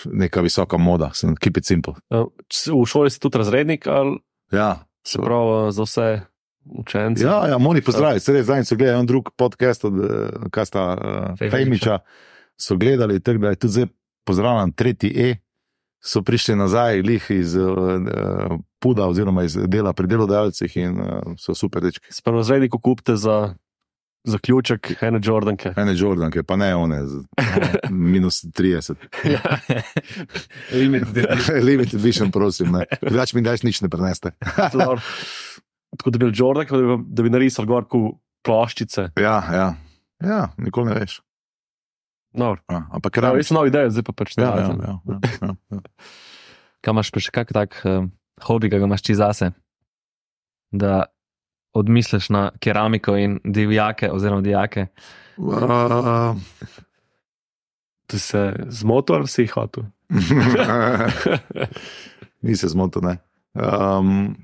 neka 0.06 0.42
visoka 0.42 0.78
moda, 0.78 1.12
sem 1.14 1.36
keep 1.36 1.58
it 1.58 1.66
simple. 1.66 1.94
Če- 2.48 2.72
V 2.72 2.86
šoli 2.86 3.10
si 3.10 3.20
tudi 3.20 3.38
razrednik, 3.38 3.88
ali 3.88 4.18
Ja, 4.52 4.84
se 5.04 5.18
pravi 5.18 5.66
uh, 5.66 5.72
za 5.72 5.84
vse 5.84 6.22
učence? 6.66 7.24
Ja, 7.24 7.48
ja 7.48 7.58
Moni 7.58 7.82
pozdravi, 7.82 8.20
se 8.20 8.34
res 8.34 8.46
zadnjič 8.46 8.68
so 8.68 8.76
gledali 8.76 9.00
en 9.00 9.06
drug 9.06 9.32
podcast 9.32 9.86
od 9.86 9.94
eh, 9.96 10.10
kaj 10.50 10.66
sta 10.66 10.84
uh, 10.92 11.50
Fejmiča. 11.50 12.00
So 12.56 12.78
gledali, 12.78 13.20
tako 13.20 13.40
da 13.40 13.50
je 13.50 13.56
tudi 13.58 13.74
zdaj 13.74 13.88
pozdravljen 14.24 14.72
tretji 14.72 15.14
E. 15.18 15.36
So 16.00 16.22
prišli 16.22 16.56
nazaj, 16.56 17.02
lih 17.02 17.26
iz 17.30 17.56
uh, 17.56 18.02
Puda, 18.80 19.06
oziroma 19.06 19.44
iz 19.44 19.58
dela 19.66 19.94
pri 19.94 20.08
delodajalcih, 20.08 20.78
in 20.78 21.00
uh, 21.00 21.08
so 21.38 21.54
super 21.54 21.82
dečki. 21.82 22.10
Se 22.10 22.22
pravi, 22.22 22.38
razrednik 22.38 22.72
kupite 22.74 23.16
za 23.16 23.54
zaključek 24.24 24.92
ene 25.02 25.20
Jordanke. 25.24 25.74
Ene 25.78 25.94
Jordanke, 25.98 26.44
pa 26.44 26.56
ne 26.56 26.72
one, 26.76 27.00
minus 27.90 28.44
30. 28.46 28.96
Limited 31.64 32.00
vision, 32.02 32.32
prosim. 32.32 32.76
Drugač 33.02 33.34
mi 33.34 33.42
daš 33.42 33.64
nič 33.64 33.82
ne 33.82 33.90
preneste. 33.90 34.34
Tako 35.92 36.08
da 36.08 36.18
bi 36.18 36.24
bil 36.24 36.32
Jordanke, 36.36 36.72
da 36.72 36.96
bi, 36.96 37.04
da 37.12 37.24
bi 37.26 37.34
narisal 37.34 37.66
gor 37.68 37.84
kot 37.90 38.16
ploščice. 38.48 39.10
ja, 39.20 39.38
ja, 39.54 39.68
ja, 40.24 40.42
nikoli 40.58 40.92
ne 40.94 41.00
veš. 41.02 41.20
Dobro. 42.32 42.62
Ja, 42.72 42.86
ampak 42.96 43.18
Ja, 43.18 43.22
ravno. 43.28 43.42
jaz 43.42 43.50
sem 43.52 43.58
nov 43.60 43.68
idejo, 43.68 43.90
zdaj 43.92 44.06
pa 44.08 44.14
pač 44.16 44.38
ne. 44.40 44.46
Ja, 44.48 44.54
ja, 44.56 44.70
ja, 44.72 44.94
ja, 45.04 45.20
ja, 45.42 45.56
ja. 45.76 45.82
Kaj 46.82 46.94
imaš 46.96 47.10
pa 47.12 47.20
še 47.22 47.34
kak 47.36 47.52
tak 47.54 47.76
uh, 47.84 48.08
hobi, 48.48 48.70
ki 48.72 48.80
ga 48.80 48.88
imaš 48.88 49.04
ti 49.04 49.14
zase? 49.20 49.52
Da 50.72 51.12
odmisliš 51.74 52.30
na 52.30 52.52
keramiko 52.60 53.18
in 53.18 53.40
divjake, 53.44 54.12
oziroma 54.12 54.42
dijake. 54.42 54.88
Uh, 55.38 56.38
Ti 58.08 58.20
se 58.20 58.54
zmotil 58.70 59.16
ali 59.16 59.28
si 59.28 59.48
hotel? 59.48 59.84
Ni 62.42 62.56
se 62.56 62.68
zmotil, 62.68 63.02
ne. 63.02 63.18
Um, 63.54 64.36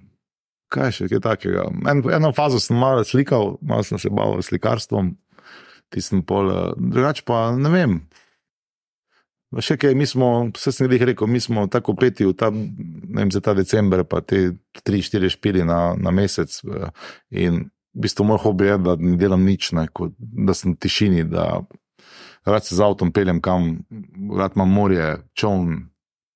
kaj 0.71 0.91
še 0.95 1.07
kaj 1.11 1.21
takega? 1.23 1.65
En, 1.89 2.03
eno 2.13 2.31
fazo 2.35 2.59
sem 2.63 2.77
malo 2.79 3.03
slikal, 3.07 3.57
malo 3.61 3.83
sem 3.83 3.99
se 3.99 4.11
bavil 4.11 4.41
s 4.41 4.51
slikarstvom, 4.51 5.13
tistem 5.93 6.23
pol, 6.27 6.51
eh, 6.51 6.71
drugače 6.77 7.25
pa 7.27 7.49
ne 7.55 7.71
vem. 7.73 7.99
Še 9.47 9.77
kaj, 9.79 9.93
mi 9.95 10.03
smo, 10.03 10.49
vse 10.51 10.73
sem 10.75 10.91
jih 10.91 11.05
rekel, 11.07 11.27
mi 11.31 11.39
smo 11.39 11.63
tako 11.71 11.95
peti 11.95 12.25
v 12.27 12.33
ta, 12.35 12.49
ne 12.51 13.21
vem, 13.21 13.31
za 13.31 13.39
ta 13.39 13.53
december, 13.55 14.03
pa 14.03 14.19
te 14.19 14.57
tri, 14.83 14.99
štiri 14.99 15.29
špili 15.31 15.63
na, 15.63 15.95
na 15.95 16.11
mesec. 16.11 16.51
eh, 16.67 16.91
In 17.31 17.69
v 17.95 18.03
bistvu 18.03 18.27
moj 18.27 18.41
hobi 18.43 18.67
je, 18.67 18.75
da 18.83 18.97
ne 18.99 19.15
delam 19.15 19.45
nič, 19.47 19.71
ne, 19.71 19.87
kot, 19.87 20.11
da 20.19 20.51
sem 20.53 20.75
v 20.75 20.81
tišini, 20.83 21.23
da 21.31 21.63
rad 22.43 22.67
se 22.67 22.75
z 22.75 22.83
avtom 22.83 23.13
peljem 23.15 23.39
kam, 23.41 23.87
rad 24.35 24.59
imam 24.59 24.69
morje, 24.71 25.07
čovn. 25.33 25.79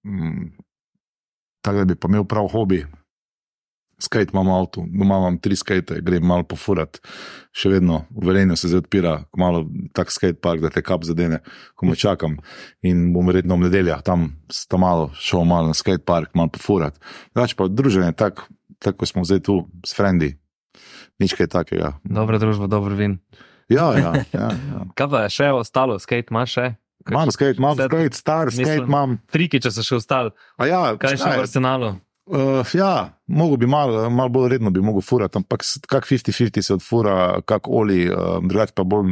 Mm, 0.08 0.56
tako 1.62 1.84
da 1.84 1.86
bi 1.92 2.00
pa 2.00 2.08
imel 2.08 2.26
prav 2.26 2.48
hobi. 2.56 2.86
Skate 4.02 4.34
imam 4.34 4.50
v 4.50 4.56
avtu, 4.58 4.84
doma 4.90 5.20
imam 5.22 5.36
tri 5.38 5.54
skate, 5.56 6.00
grem 6.02 6.24
malo 6.26 6.46
pofurat, 6.50 6.98
še 7.54 7.70
vedno 7.70 8.00
v 8.10 8.32
Velenju 8.32 8.58
se 8.58 8.72
zdaj 8.72 8.82
odpira, 8.82 9.12
malo 9.38 9.68
tak 9.94 10.10
skate 10.10 10.40
park, 10.42 10.64
da 10.64 10.72
te 10.74 10.82
kap 10.82 11.06
zadene, 11.06 11.44
ko 11.78 11.86
me 11.86 11.98
čakam. 12.00 12.40
In 12.82 13.12
bom 13.14 13.30
verjetno 13.30 13.60
v 13.60 13.68
nedeljo 13.68 14.00
tam, 14.08 14.32
tam 14.72 14.82
malo 14.82 15.12
šel 15.22 15.46
malo 15.46 15.70
na 15.70 15.78
skate 15.78 16.02
park, 16.08 16.34
malo 16.34 16.50
pofurat. 16.58 16.98
Drugače 17.36 17.60
pa 17.60 17.70
druženje, 17.70 18.18
tako 18.18 18.50
tak, 18.82 18.98
kot 18.98 19.14
smo 19.14 19.24
zdaj 19.28 19.46
tu 19.46 19.62
s 19.86 19.94
frendi, 19.94 20.34
nič 21.22 21.38
kaj 21.38 21.52
takega. 21.54 21.96
Dobra 22.02 22.42
družba, 22.42 22.66
dober 22.66 22.98
vin. 22.98 23.20
Ja, 23.70 23.94
ja, 23.96 24.12
ja. 24.34 24.50
ja. 24.52 24.86
Kaj 24.98 25.08
pa 25.08 25.20
je 25.24 25.36
še 25.38 25.52
ostalo, 25.56 25.96
skate 26.02 26.34
imaš 26.34 26.58
še? 26.58 26.66
Imam 27.08 27.30
skate, 27.32 27.58
imam 27.62 27.78
skate, 27.78 28.18
star 28.18 28.52
skate 28.52 28.84
imam. 28.84 29.16
Triki, 29.32 29.62
če 29.64 29.72
so 29.72 29.86
še 29.86 30.02
ostali. 30.02 30.34
Ja, 30.60 30.92
Kaj 31.00 31.22
še 31.22 31.30
v 31.30 31.46
arsenalu? 31.46 31.94
Uh, 32.32 32.66
ja, 32.74 33.20
mogo 33.28 33.58
bi 33.58 33.68
malo 33.68 34.10
mal 34.10 34.30
bolj 34.32 34.54
redno 34.54 34.72
bi 34.72 34.80
mogel 34.82 35.04
furati, 35.04 35.36
ampak 35.38 35.66
kak 35.88 36.06
50-50 36.08 36.62
se 36.64 36.74
odfura, 36.74 37.42
kak 37.46 37.68
oli, 37.68 38.06
uh, 38.08 38.38
drugače 38.40 38.72
pa 38.76 38.86
bolj, 38.88 39.10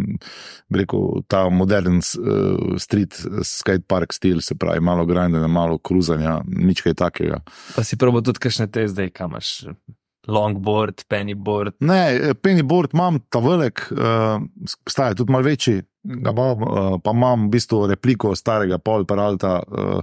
rekel, 0.72 1.20
ta 1.28 1.41
modern 1.51 1.99
uh, 1.99 2.78
street 2.80 3.20
skate 3.43 3.84
park 3.88 4.15
stil, 4.15 4.39
se 4.41 4.55
pravi, 4.55 4.80
malo 4.80 5.03
grindanja, 5.05 5.51
malo 5.51 5.78
kruzanja, 5.84 6.39
nič 6.47 6.86
kaj 6.86 6.95
takega. 7.03 7.41
Pa 7.76 7.84
si 7.84 7.99
probo 7.99 8.24
tudi 8.24 8.39
kakšne 8.47 8.70
te 8.72 8.88
zdaj, 8.88 9.11
kam 9.20 9.36
imaš 9.36 9.67
longboard, 10.28 11.03
pennyboard. 11.07 11.74
Ne, 11.80 12.34
pennyboard 12.41 12.93
imam 12.93 13.20
ta 13.30 13.39
velik, 13.39 13.86
uh, 13.91 14.41
staje 14.89 15.15
tudi 15.15 15.32
malo 15.32 15.43
večji. 15.43 15.82
Imam, 16.03 16.61
uh, 16.63 16.93
pa 17.03 17.11
imam 17.11 17.47
v 17.47 17.51
bistvu 17.51 17.82
repliko 17.88 18.32
starega 18.36 18.78
Paul 18.78 19.05
Peralta, 19.05 19.59
uh, 19.67 20.01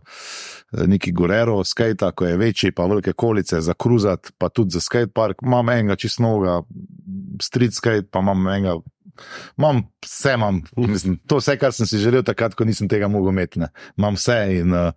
neki 0.87 1.13
Gorero, 1.13 1.63
skate, 1.65 2.11
ko 2.15 2.27
je 2.27 2.37
večji, 2.37 2.73
pa 2.73 2.87
velike 2.87 3.13
kolice 3.13 3.61
za 3.61 3.75
kruzat, 3.75 4.33
pa 4.39 4.49
tudi 4.49 4.77
za 4.77 4.81
skate 4.81 5.13
park. 5.13 5.43
Imam 5.43 5.71
enega 5.71 5.97
čist 5.97 6.21
novega, 6.21 6.61
street 7.43 7.75
skate, 7.75 8.09
pa 8.11 8.21
imam 8.25 8.49
enega. 8.49 8.77
Imam 9.59 9.83
vse, 10.05 10.35
imam, 10.35 10.63
mislim, 10.77 11.19
to 11.27 11.41
vse, 11.41 11.57
kar 11.61 11.73
sem 11.73 11.87
si 11.87 12.01
želel, 12.03 12.25
takrat, 12.27 12.55
ko 12.55 12.65
nisem 12.65 12.89
tega 12.89 13.09
mogel 13.09 13.33
imeti. 13.33 13.61
ne. 13.61 13.69
Imam 13.99 14.15
vse 14.19 14.39
in 14.61 14.75
uh, 14.75 14.91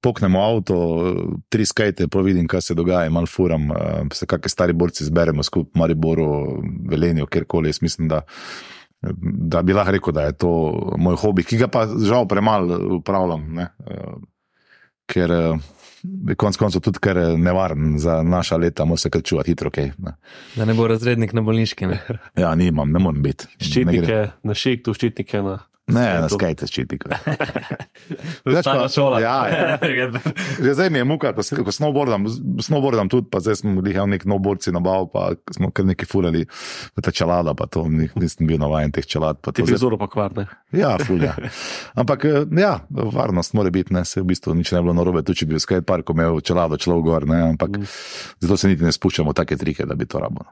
poknemo 0.00 0.42
avto, 0.42 0.74
uh, 0.74 1.38
tri 1.48 1.66
skate, 1.66 2.08
pa 2.08 2.20
vidim, 2.20 2.48
kaj 2.50 2.60
se 2.68 2.74
dogaja, 2.74 3.10
malo 3.10 3.26
furam, 3.30 3.70
uh, 3.70 3.78
se 4.12 4.26
kakšne 4.26 4.52
stari 4.52 4.72
borci 4.72 5.04
zberemo 5.04 5.42
skupaj, 5.42 5.78
Mariboru, 5.80 6.62
Velenju, 6.90 7.26
kjerkoli. 7.26 7.68
Jaz 7.68 7.82
mislim, 7.82 8.08
da, 8.08 8.22
da 9.22 9.62
bi 9.62 9.72
lahko 9.72 9.92
rekel, 9.92 10.12
da 10.12 10.28
je 10.28 10.36
to 10.38 10.52
moj 10.98 11.16
hobi, 11.20 11.44
ki 11.44 11.58
ga 11.64 11.68
pa 11.68 11.86
žal 11.86 12.28
premalo 12.28 12.78
upravljam. 12.98 13.50
Ne? 13.54 13.68
Ker 15.06 15.30
je 16.28 16.36
konec 16.36 16.56
koncev 16.60 16.82
tudi 16.84 17.00
kar 17.02 17.18
nevaren 17.38 17.98
za 17.98 18.22
naša 18.22 18.56
leta, 18.56 18.84
mora 18.84 19.00
se 19.00 19.10
kar 19.10 19.22
čuvati 19.22 19.50
hitro. 19.50 19.70
Okay, 19.70 19.92
ne. 19.98 20.16
Da 20.56 20.64
ne 20.64 20.74
bo 20.74 20.86
razrednik 20.88 21.32
na 21.32 21.42
bolniški. 21.42 21.86
Ne? 21.86 22.00
ja, 22.42 22.54
nimam, 22.54 22.92
ne 22.92 22.98
morem 22.98 23.22
biti. 23.22 23.48
Ščitnike 23.60 24.20
na 24.42 24.56
šiktu, 24.56 24.94
ščitnike 24.94 25.42
na. 25.44 25.58
Ne 25.86 26.00
na 26.16 26.24
Skajtu. 26.24 26.34
skajte 26.34 26.64
ščitnik. 26.66 27.02
Stara 28.60 28.88
šola. 28.88 29.18
Ja, 29.18 29.36
ja. 29.46 29.78
Že 30.64 30.72
zdaj 30.72 30.88
mi 30.88 30.98
je 30.98 31.04
muka, 31.04 31.32
ko, 31.32 31.42
ko 31.42 31.70
snowboardam, 31.70 32.24
snowboardam 32.58 33.06
tudi, 33.06 33.26
pa 33.26 33.38
zdaj 33.38 33.56
smo 33.56 33.76
bili 33.76 33.92
neki 33.94 34.24
snowboardci 34.24 34.70
na 34.70 34.80
bavu, 34.80 35.06
pa 35.06 35.32
smo 35.50 35.70
kar 35.70 35.84
neki 35.84 36.04
furali, 36.04 36.46
ta 36.96 37.10
čelada, 37.10 37.52
pa 37.52 37.66
to 37.66 37.84
ni- 37.84 38.08
nisem 38.14 38.46
bil 38.46 38.56
navajen 38.56 38.90
teh 38.90 39.04
čelad. 39.04 39.38
Ti 39.38 39.50
zdaj- 39.52 39.66
prizoro 39.66 39.96
pa 39.96 40.06
kvarne. 40.06 40.46
Ja, 40.70 40.96
fulja. 40.96 41.34
Ampak 41.94 42.24
eh, 42.24 42.48
ja, 42.54 42.80
varnost 42.90 43.52
mora 43.52 43.70
biti, 43.70 43.92
ne, 43.92 44.04
se 44.04 44.18
v 44.18 44.26
bistvu 44.26 44.54
nič 44.54 44.70
ne 44.70 44.78
bi 44.78 44.84
bilo 44.84 44.94
narobe, 44.94 45.20
tudi 45.20 45.38
če 45.38 45.46
bi 45.46 45.54
v 45.54 45.60
skateparku 45.60 46.12
imel 46.12 46.40
čelado 46.40 46.76
človek 46.76 47.04
gor, 47.04 47.22
ne, 47.26 47.42
ampak 47.50 47.70
Mm. 47.74 47.86
zato 48.38 48.56
se 48.56 48.68
niti 48.68 48.82
ne 48.82 48.90
spuščamo 48.90 49.32
take 49.32 49.56
trike, 49.56 49.82
da 49.82 49.94
bi 49.94 50.06
to 50.06 50.18
rabo. 50.18 50.44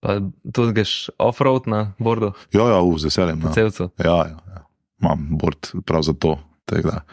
Pa 0.00 0.20
tudi 0.46 0.72
greš 0.72 1.10
off-road 1.18 1.66
na 1.66 1.92
bordu, 1.98 2.32
Ja, 2.52 2.68
ja, 2.68 2.78
v 2.78 2.94
z 2.96 3.04
veseljem. 3.04 3.40
po 3.40 3.48
No. 3.48 3.54
celcu. 3.54 3.90
Ja, 3.98 4.16
ja, 4.24 4.38
ja. 4.46 4.60
Imam 4.98 5.28
bord 5.32 5.58
prav 5.84 6.02
za 6.02 6.12
to. 6.12 6.38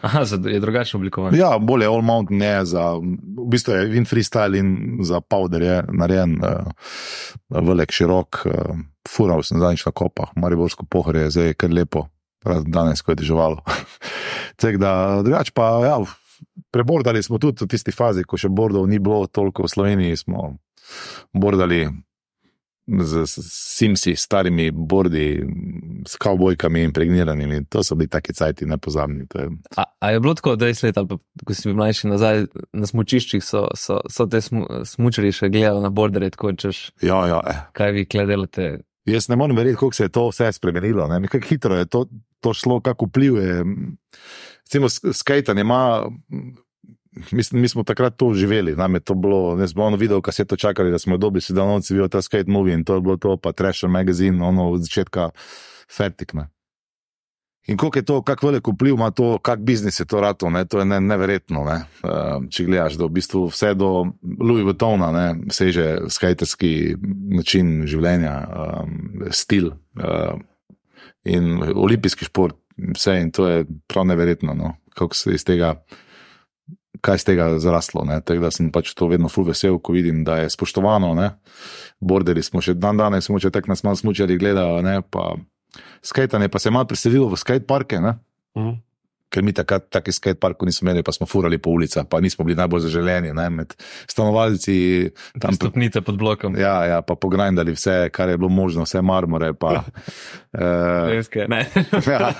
Aha, 0.02 0.20
je 0.44 0.60
drugačno 0.60 0.98
oblikovan. 0.98 1.32
Ja, 1.32 1.56
bolje 1.58 1.86
all 1.86 2.02
mountain 2.02 2.36
je 2.36 2.64
za, 2.66 2.92
v 2.92 3.46
bistvu 3.46 3.72
je 3.72 3.96
in 3.96 4.04
freestyle 4.04 4.52
in 4.52 4.68
za 5.00 5.20
powder 5.20 5.62
je 5.62 5.76
narejen, 5.88 6.36
uh, 6.36 6.68
velik, 7.48 7.88
širok, 7.88 8.42
uh, 8.44 8.52
fural 9.08 9.40
sem 9.42 9.56
zadnjič 9.56 9.86
na 9.86 9.92
kopah, 9.92 10.28
Mariborsko 10.36 10.84
pohorje 10.84 11.22
je 11.22 11.30
zdaj 11.30 11.54
kar 11.54 11.72
lepo, 11.72 12.04
razen 12.44 12.68
danes, 12.68 13.00
ko 13.00 13.12
je 13.12 13.16
deževalo. 13.16 13.64
Da, 14.78 15.22
drugače 15.22 15.52
pa, 15.52 15.80
ja, 15.84 15.96
prebordali 16.70 17.22
smo 17.22 17.38
tudi 17.38 17.64
v 17.64 17.68
tisti 17.68 17.92
fazi, 17.92 18.24
ko 18.24 18.36
še 18.36 18.48
bordov 18.48 18.86
ni 18.86 18.98
bilo 18.98 19.26
toliko 19.26 19.64
v 19.64 19.68
Sloveniji, 19.68 20.16
smo 20.16 20.56
bordali 21.32 21.88
z, 22.86 23.26
Simsi, 23.50 24.16
starimi 24.16 24.70
bordi, 24.70 25.42
s 26.08 26.16
kavbojkami 26.16 26.82
impregniranimi. 26.82 27.64
To 27.64 27.82
so 27.82 27.94
bili 27.94 28.08
taki 28.08 28.32
cajti 28.32 28.66
nepozabni. 28.66 29.26
To 29.28 29.38
je, 29.38 29.48
A, 29.76 29.84
a 30.00 30.10
je 30.10 30.20
bilo 30.20 30.34
tako 30.34 30.56
20 30.56 30.84
let, 30.84 30.98
ali 30.98 31.08
pa 31.08 31.18
ko 31.44 31.54
si 31.54 31.68
bil 31.68 31.76
mlajši 31.76 32.08
nazaj 32.08 32.44
na 32.72 32.86
smučiščih, 32.86 33.44
so, 33.44 33.66
so, 33.74 34.00
so 34.10 34.26
te 34.30 34.40
smu, 34.40 34.66
smučari 34.84 35.32
še 35.32 35.50
gledali 35.50 35.82
na 35.82 35.90
borderje, 35.90 36.30
tako 36.36 36.52
češ, 36.52 36.82
ja, 37.02 37.26
ja, 37.26 37.40
eh. 37.50 37.64
kaj 37.76 37.92
vi 37.96 38.06
kledelate. 38.06 38.68
Jaz 39.06 39.28
ne 39.30 39.36
morem 39.38 39.56
verjeti, 39.56 39.78
kako 39.78 39.94
se 39.94 40.04
je 40.04 40.14
to 40.14 40.28
vse 40.28 40.52
spremenilo. 40.52 41.06
ne. 41.06 41.28
Kako 41.28 41.46
hitro 41.46 41.76
je 41.76 41.86
to, 41.86 42.06
to 42.40 42.54
šlo, 42.54 42.80
kako 42.80 43.06
vpliv 43.06 43.36
je. 43.38 43.64
Recimo, 44.66 44.88
skajtanje 44.88 45.60
ima. 45.60 46.06
Mislim, 47.32 47.62
mi 47.62 47.68
smo 47.68 47.84
takrat 47.84 48.16
to 48.16 48.34
živeli, 48.34 48.76
nam 48.76 48.94
je 48.94 49.00
to 49.00 49.14
bilo, 49.14 49.56
ne 49.56 49.68
smo 49.68 49.84
ono 49.84 49.96
videli, 49.96 50.22
kaseto 50.22 50.56
čakali, 50.56 50.90
da 50.90 50.98
smo 50.98 51.16
dobili, 51.16 51.42
da 51.48 51.64
novci 51.64 51.94
vidijo 51.94 52.08
ta 52.08 52.22
skate 52.22 52.50
movie 52.50 52.74
in 52.74 52.84
to 52.84 52.94
je 52.94 53.00
bilo 53.00 53.16
to, 53.16 53.36
pa 53.36 53.52
Trasher 53.52 53.88
magazine, 53.88 54.44
ono 54.44 54.70
od 54.70 54.82
začetka 54.82 55.30
fertikne. 55.96 56.48
In 57.66 57.76
koliko 57.76 57.98
je 57.98 58.04
to, 58.04 58.22
kako 58.22 58.46
velik 58.46 58.68
vpliv 58.68 58.94
ima 58.94 59.10
to, 59.10 59.38
kak 59.38 59.60
biznis 59.60 60.00
je 60.00 60.04
to 60.04 60.20
rato, 60.20 60.50
ne? 60.50 60.64
to 60.64 60.78
je 60.78 60.84
ne, 60.84 61.00
neverjetno. 61.00 61.64
Ne? 61.64 61.80
Uh, 62.02 62.44
če 62.50 62.64
gledaš, 62.64 62.94
da 62.94 63.08
v 63.08 63.16
bistvu 63.18 63.46
vse 63.50 63.72
do 63.74 63.88
Louis 64.22 64.62
Vuittona 64.62 65.10
ne? 65.10 65.26
seže 65.50 66.06
skaterski 66.08 66.94
način 67.34 67.82
življenja, 67.90 68.36
um, 68.46 69.26
stil 69.34 69.72
uh, 69.72 70.38
in 71.24 71.58
olimpijski 71.74 72.28
šport, 72.30 72.54
vse 72.94 73.18
in 73.24 73.34
to 73.34 73.48
je 73.48 73.64
prav 73.90 74.06
neverjetno, 74.06 74.54
no? 74.54 74.76
kako 74.94 75.18
se 75.18 75.34
iz 75.34 75.44
tega. 75.44 75.74
Kaj 77.00 77.20
iz 77.20 77.24
tega 77.26 77.48
zraslo? 77.58 78.04
ne. 78.04 78.20
Tako 78.20 78.46
da 78.46 78.50
sem 78.50 78.70
pač 78.72 78.94
to 78.94 79.08
vedno 79.10 79.28
ful 79.28 79.44
vesel, 79.48 79.78
ko 79.78 79.92
vidim, 79.96 80.24
da 80.24 80.38
je 80.42 80.50
spoštovano. 80.50 81.14
Ne? 81.18 81.30
Borderi 82.00 82.42
smo 82.42 82.62
še 82.64 82.74
dan 82.74 82.96
danes, 82.96 83.28
smo 83.28 83.40
če 83.42 83.50
tako 83.50 83.72
nas 83.72 83.84
malo 83.84 83.98
smučari 83.98 84.38
gledajo, 84.38 84.82
ne? 84.86 85.00
pa 85.02 85.34
skajtanje 86.02 86.48
pa 86.48 86.58
se 86.58 86.68
je 86.68 86.72
malo 86.72 86.88
preselilo 86.88 87.28
v 87.28 87.40
skateparke, 87.40 88.00
ne? 88.00 88.18
Mhm. 88.56 88.74
Ker 89.28 89.42
mi 89.42 89.52
takrat 89.52 89.88
taki 89.90 90.12
skateparkov 90.14 90.66
nismo 90.68 90.86
imeli, 90.86 91.02
pa 91.02 91.12
smo 91.12 91.26
furali 91.26 91.58
po 91.58 91.70
ulicah, 91.74 92.06
pa 92.08 92.20
nismo 92.20 92.44
bili 92.44 92.56
najbolj 92.56 92.86
zaželeni 92.86 93.32
ne? 93.34 93.48
med 93.50 93.74
stanovalci. 94.06 95.10
Tam, 95.40 95.54
Stopnice 95.54 96.00
pod 96.00 96.18
blokom. 96.18 96.56
ja, 96.56 96.84
ja, 96.84 97.02
pa 97.02 97.14
pogrindali 97.14 97.74
vse, 97.74 98.08
kar 98.12 98.28
je 98.28 98.38
bilo 98.38 98.48
možno, 98.48 98.86
vse 98.86 99.02
marmore. 99.02 99.52
Pa, 99.54 99.82
uh, 99.82 101.10
Ženske, 101.12 101.46
ne. 101.48 101.66
ja. 102.12 102.32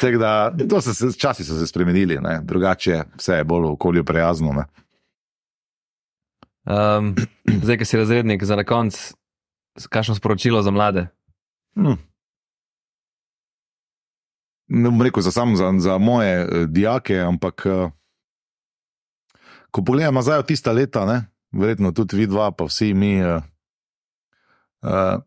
Tako 0.00 0.18
da, 0.18 0.32
to 0.70 0.80
so 0.80 0.94
se, 0.94 1.12
časi 1.18 1.44
so 1.44 1.58
se 1.58 1.66
spremenili, 1.66 2.18
ne? 2.20 2.40
drugače 2.42 3.02
vse 3.16 3.40
je 3.40 3.44
bolj 3.44 3.72
okolju 3.72 4.04
prijazno. 4.04 4.52
Ne? 4.52 4.64
Um, 6.66 7.14
zdaj, 7.64 7.78
ki 7.78 7.84
si 7.84 7.96
razrednik, 7.96 8.44
za 8.44 8.56
na 8.56 8.64
konec, 8.64 9.14
kakšno 9.88 10.14
sporočilo 10.14 10.62
za 10.62 10.70
mlade? 10.70 11.08
Hm. 11.76 11.98
Ne 14.68 14.90
bom 14.90 15.02
rekel 15.02 15.22
za, 15.22 15.30
sam, 15.32 15.56
za, 15.56 15.72
za 15.78 15.98
moje 15.98 16.42
eh, 16.42 16.66
dijake, 16.66 17.20
ampak 17.20 17.66
eh, 17.66 17.90
ko 19.70 19.84
pogledam 19.84 20.16
nazaj 20.16 20.40
v 20.40 20.48
tista 20.48 20.72
leta, 20.72 21.04
ne, 21.04 21.18
verjetno 21.52 21.92
tudi 21.92 22.16
vi 22.16 22.26
dva, 22.26 22.48
pa 22.56 22.64
vsi 22.64 22.94
mi, 22.96 23.18
eh, 23.20 23.44
eh, 24.82 25.18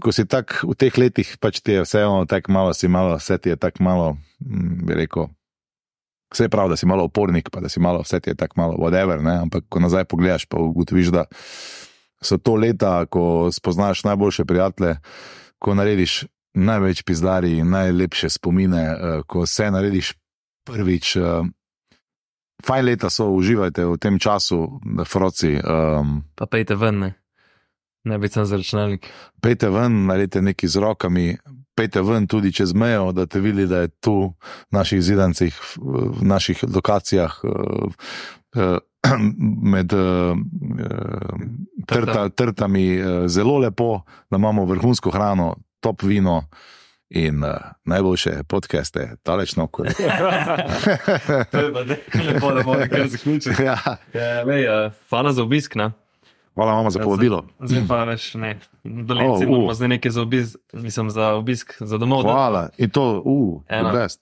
ko 0.00 0.12
si 0.12 0.24
tako 0.24 0.72
v 0.72 0.78
teh 0.80 0.96
letih, 0.96 1.36
pač 1.36 1.60
ti 1.60 1.76
je 1.76 1.84
vseeno 1.84 2.24
tako 2.24 2.52
malo, 2.52 2.72
si 2.72 2.88
malo, 2.88 3.18
vse 3.20 3.36
ti 3.38 3.52
je 3.52 3.60
tako 3.60 3.84
malo, 3.84 4.06
hm, 4.40 4.86
bi 4.88 4.96
rekel. 5.04 5.28
Vse 6.30 6.46
je 6.46 6.52
prav, 6.52 6.70
da 6.70 6.78
si 6.78 6.86
malo 6.86 7.04
opornik, 7.10 7.50
pa 7.50 7.60
da 7.60 7.68
si 7.68 7.80
malo, 7.82 8.00
vse 8.06 8.20
ti 8.22 8.30
je 8.30 8.38
tako 8.38 8.56
malo, 8.56 8.74
whatever, 8.78 9.20
ne? 9.20 9.42
ampak 9.44 9.66
ko 9.68 9.82
nazaj 9.82 10.06
pogledaš, 10.06 10.46
pa 10.46 10.62
ugotoviš, 10.62 11.10
da 11.12 11.24
so 12.22 12.38
to 12.38 12.54
leta, 12.54 13.04
ko 13.06 13.50
spoznaš 13.52 14.04
najboljše 14.04 14.44
prijatelje, 14.44 14.96
ko 15.58 15.74
narediš 15.74 16.24
največ 16.54 17.02
pizdari 17.02 17.64
najlepše 17.64 18.28
spomine, 18.30 18.82
eh, 18.82 19.22
ko 19.26 19.42
vse 19.42 19.70
narediš 19.70 20.14
prvič. 20.66 21.16
eh, 21.16 21.42
Fajn 22.66 22.84
leta 22.84 23.08
so, 23.10 23.30
uživajte 23.32 23.84
v 23.84 23.96
tem 23.96 24.18
času, 24.18 24.80
da 24.84 25.04
froci. 25.04 25.56
Um, 25.56 26.24
Pa 26.36 26.44
pejte 26.46 26.74
ven, 26.76 26.98
ne, 26.98 27.14
ne 28.04 28.18
biti 28.18 28.34
sem 28.34 28.44
za 28.44 28.56
računalnik. 28.56 29.06
pejte 29.40 29.70
ven, 29.70 30.06
naredite 30.06 30.42
nekaj 30.42 30.68
z 30.68 30.76
rokami, 30.76 31.36
pejte 31.74 32.02
ven 32.02 32.26
tudi 32.26 32.52
čez 32.52 32.74
mejo, 32.74 33.12
da 33.12 33.24
te 33.26 33.40
vidi, 33.40 33.64
da 33.66 33.78
je 33.78 33.88
tu 33.88 34.36
v 34.70 34.72
naših 34.76 35.00
zidancih, 35.02 35.56
v 35.80 36.20
naših 36.20 36.64
lokacijah. 36.74 37.40
eh, 37.44 38.60
eh, 38.60 38.78
Med 39.72 39.92
uh, 39.92 40.36
trta, 41.86 42.28
trtami 42.28 43.00
uh, 43.00 43.24
zelo 43.28 43.58
lepo, 43.58 44.02
da 44.30 44.36
imamo 44.36 44.64
vrhunsko 44.64 45.10
hrano, 45.10 45.54
top 45.80 46.02
vino 46.02 46.44
in 47.10 47.44
uh, 47.44 47.50
najboljše 47.84 48.30
podcaste, 48.44 49.16
daleč 49.24 49.56
no, 49.56 49.66
kot. 49.66 49.86
Lepo, 51.52 52.50
da 52.50 52.62
bomo 52.62 52.84
kar 52.90 53.08
zaključili. 53.08 53.54
ja. 53.60 53.78
Ja, 54.14 54.42
lej, 54.44 54.64
uh, 54.66 54.92
hvala 55.08 55.32
za 55.32 55.42
obisk. 55.42 55.74
Ne? 55.74 55.90
Hvala 56.54 56.72
vam 56.72 56.90
za 56.90 56.98
povabilo. 56.98 57.44
Zdaj 57.60 57.82
pa 57.88 58.04
več 58.04 58.34
ne. 58.34 58.58
Dolenci 58.84 59.24
Oh, 59.26 59.40
oh, 59.42 59.48
uh. 59.48 59.58
imamo 59.58 59.74
zdaj 59.74 59.88
nekaj 59.88 60.10
za 60.10 60.22
obisk, 60.22 60.56
mislim 60.74 61.10
za 61.10 61.28
obisk, 61.30 61.74
za 61.80 61.98
domov. 61.98 62.22
da- 62.22 62.30
Hvala. 62.30 62.68
In 62.78 62.90
to, 62.90 63.04
uh, 63.20 63.92
best. 63.92 64.20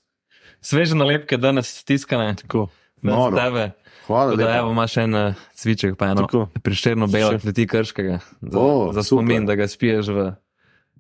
Sveže 0.60 0.94
nalepke 0.94 1.36
danes 1.36 1.70
stiskane. 1.76 2.34
Tako. 2.36 2.68
Noro. 3.02 3.36
Tebe. 3.36 3.70
Hvala 4.06 4.30
Da, 4.30 4.44
lepa. 4.44 4.56
evo, 4.56 4.70
imaš 4.72 4.96
en 4.96 5.14
uh, 5.16 5.34
cviček, 5.52 5.96
pa 5.96 6.06
eno 6.06 6.22
Tako. 6.22 6.48
prišterno 6.54 7.06
belo 7.06 7.38
kleti 7.38 7.66
krškega. 7.66 8.18
Za, 8.42 8.58
O, 8.58 8.92
za 8.92 9.02
spomin, 9.02 9.36
super. 9.36 9.46
da 9.46 9.54
ga 9.54 9.68
spiješ 9.68 10.06
v 10.08 10.32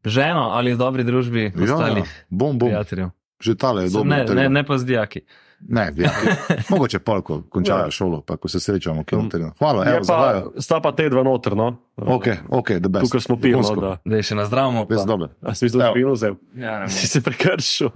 ženo 0.04 0.50
ali 0.50 0.72
v 0.72 0.78
dobri 0.78 1.04
družbi 1.04 1.44
Ja, 1.48 1.62
ostalih 1.64 2.26
bom, 2.28 2.54
bom. 2.54 2.68
prijateljev. 2.68 3.10
Že 3.38 3.54
tale 3.54 3.82
je 3.82 3.90
dobro. 3.90 4.08
Ne, 4.08 4.24
ne, 4.26 4.48
ne 4.50 4.62
pa 4.62 4.74
z 4.74 4.84
dijaki. 4.84 5.20
Ne, 5.60 5.92
ja. 5.96 6.10
Mogoče 6.70 6.98
pol, 6.98 7.18
ko 7.20 7.42
končajo 7.44 7.90
šolo, 7.90 8.20
pa 8.20 8.36
ko 8.36 8.46
se 8.46 8.58
srečamo, 8.58 9.02
kje 9.02 9.16
bomo 9.16 9.28
terenu. 9.28 9.52
Hvala, 9.58 9.84
Je 9.84 9.90
evo, 9.92 10.04
za 10.04 10.12
pa, 10.12 10.20
vajo. 10.20 10.52
sta 10.58 10.80
pa 10.80 10.92
te 10.92 11.08
dva 11.08 11.22
noter, 11.22 11.52
no. 11.52 11.76
Ok, 11.96 12.26
ok, 12.48 12.70
da 12.72 12.88
best. 12.88 13.04
Tukaj 13.04 13.20
smo 13.20 13.36
pili, 13.36 13.58
no, 13.58 13.74
da. 13.76 13.96
Da 14.04 14.16
je 14.16 14.22
še 14.24 14.34
na 14.34 14.44
zdravmu. 14.44 14.86
Res 14.86 14.98
pa- 14.98 15.06
dobro. 15.06 15.28
A 15.40 15.54
si 15.54 15.64
mislil, 15.64 15.80
da 15.80 15.90
vino 15.92 16.12
vzel? 16.12 16.34
Ja, 16.54 16.78
ne, 16.78 16.88
Si 16.88 17.06
se 17.08 17.20
prekršil. 17.20 17.90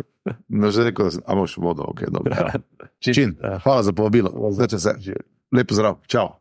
No, 0.48 0.70
že 0.70 0.84
rekel, 0.84 1.04
da 1.04 1.10
sem- 1.12 1.22
a 1.24 1.34
boš 1.34 1.56
vodo, 1.56 1.82
ok, 1.84 2.02
dobro. 2.08 2.34
evo. 2.34 2.62
Čist. 2.98 3.14
Čin, 3.14 3.34
hvala 3.60 3.82
za 3.82 3.92
povabilo. 3.92 4.30
Zdaj, 4.52 4.68
se. 4.76 4.94
Lep 5.52 5.66
zdrav, 5.68 5.98
čau. 6.04 6.34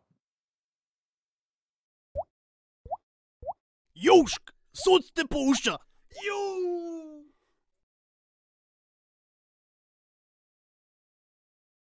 Južk, 3.96 4.42
sod 4.74 5.12
te 5.14 5.24
pušča. 5.28 5.78
Južk. 6.26 6.51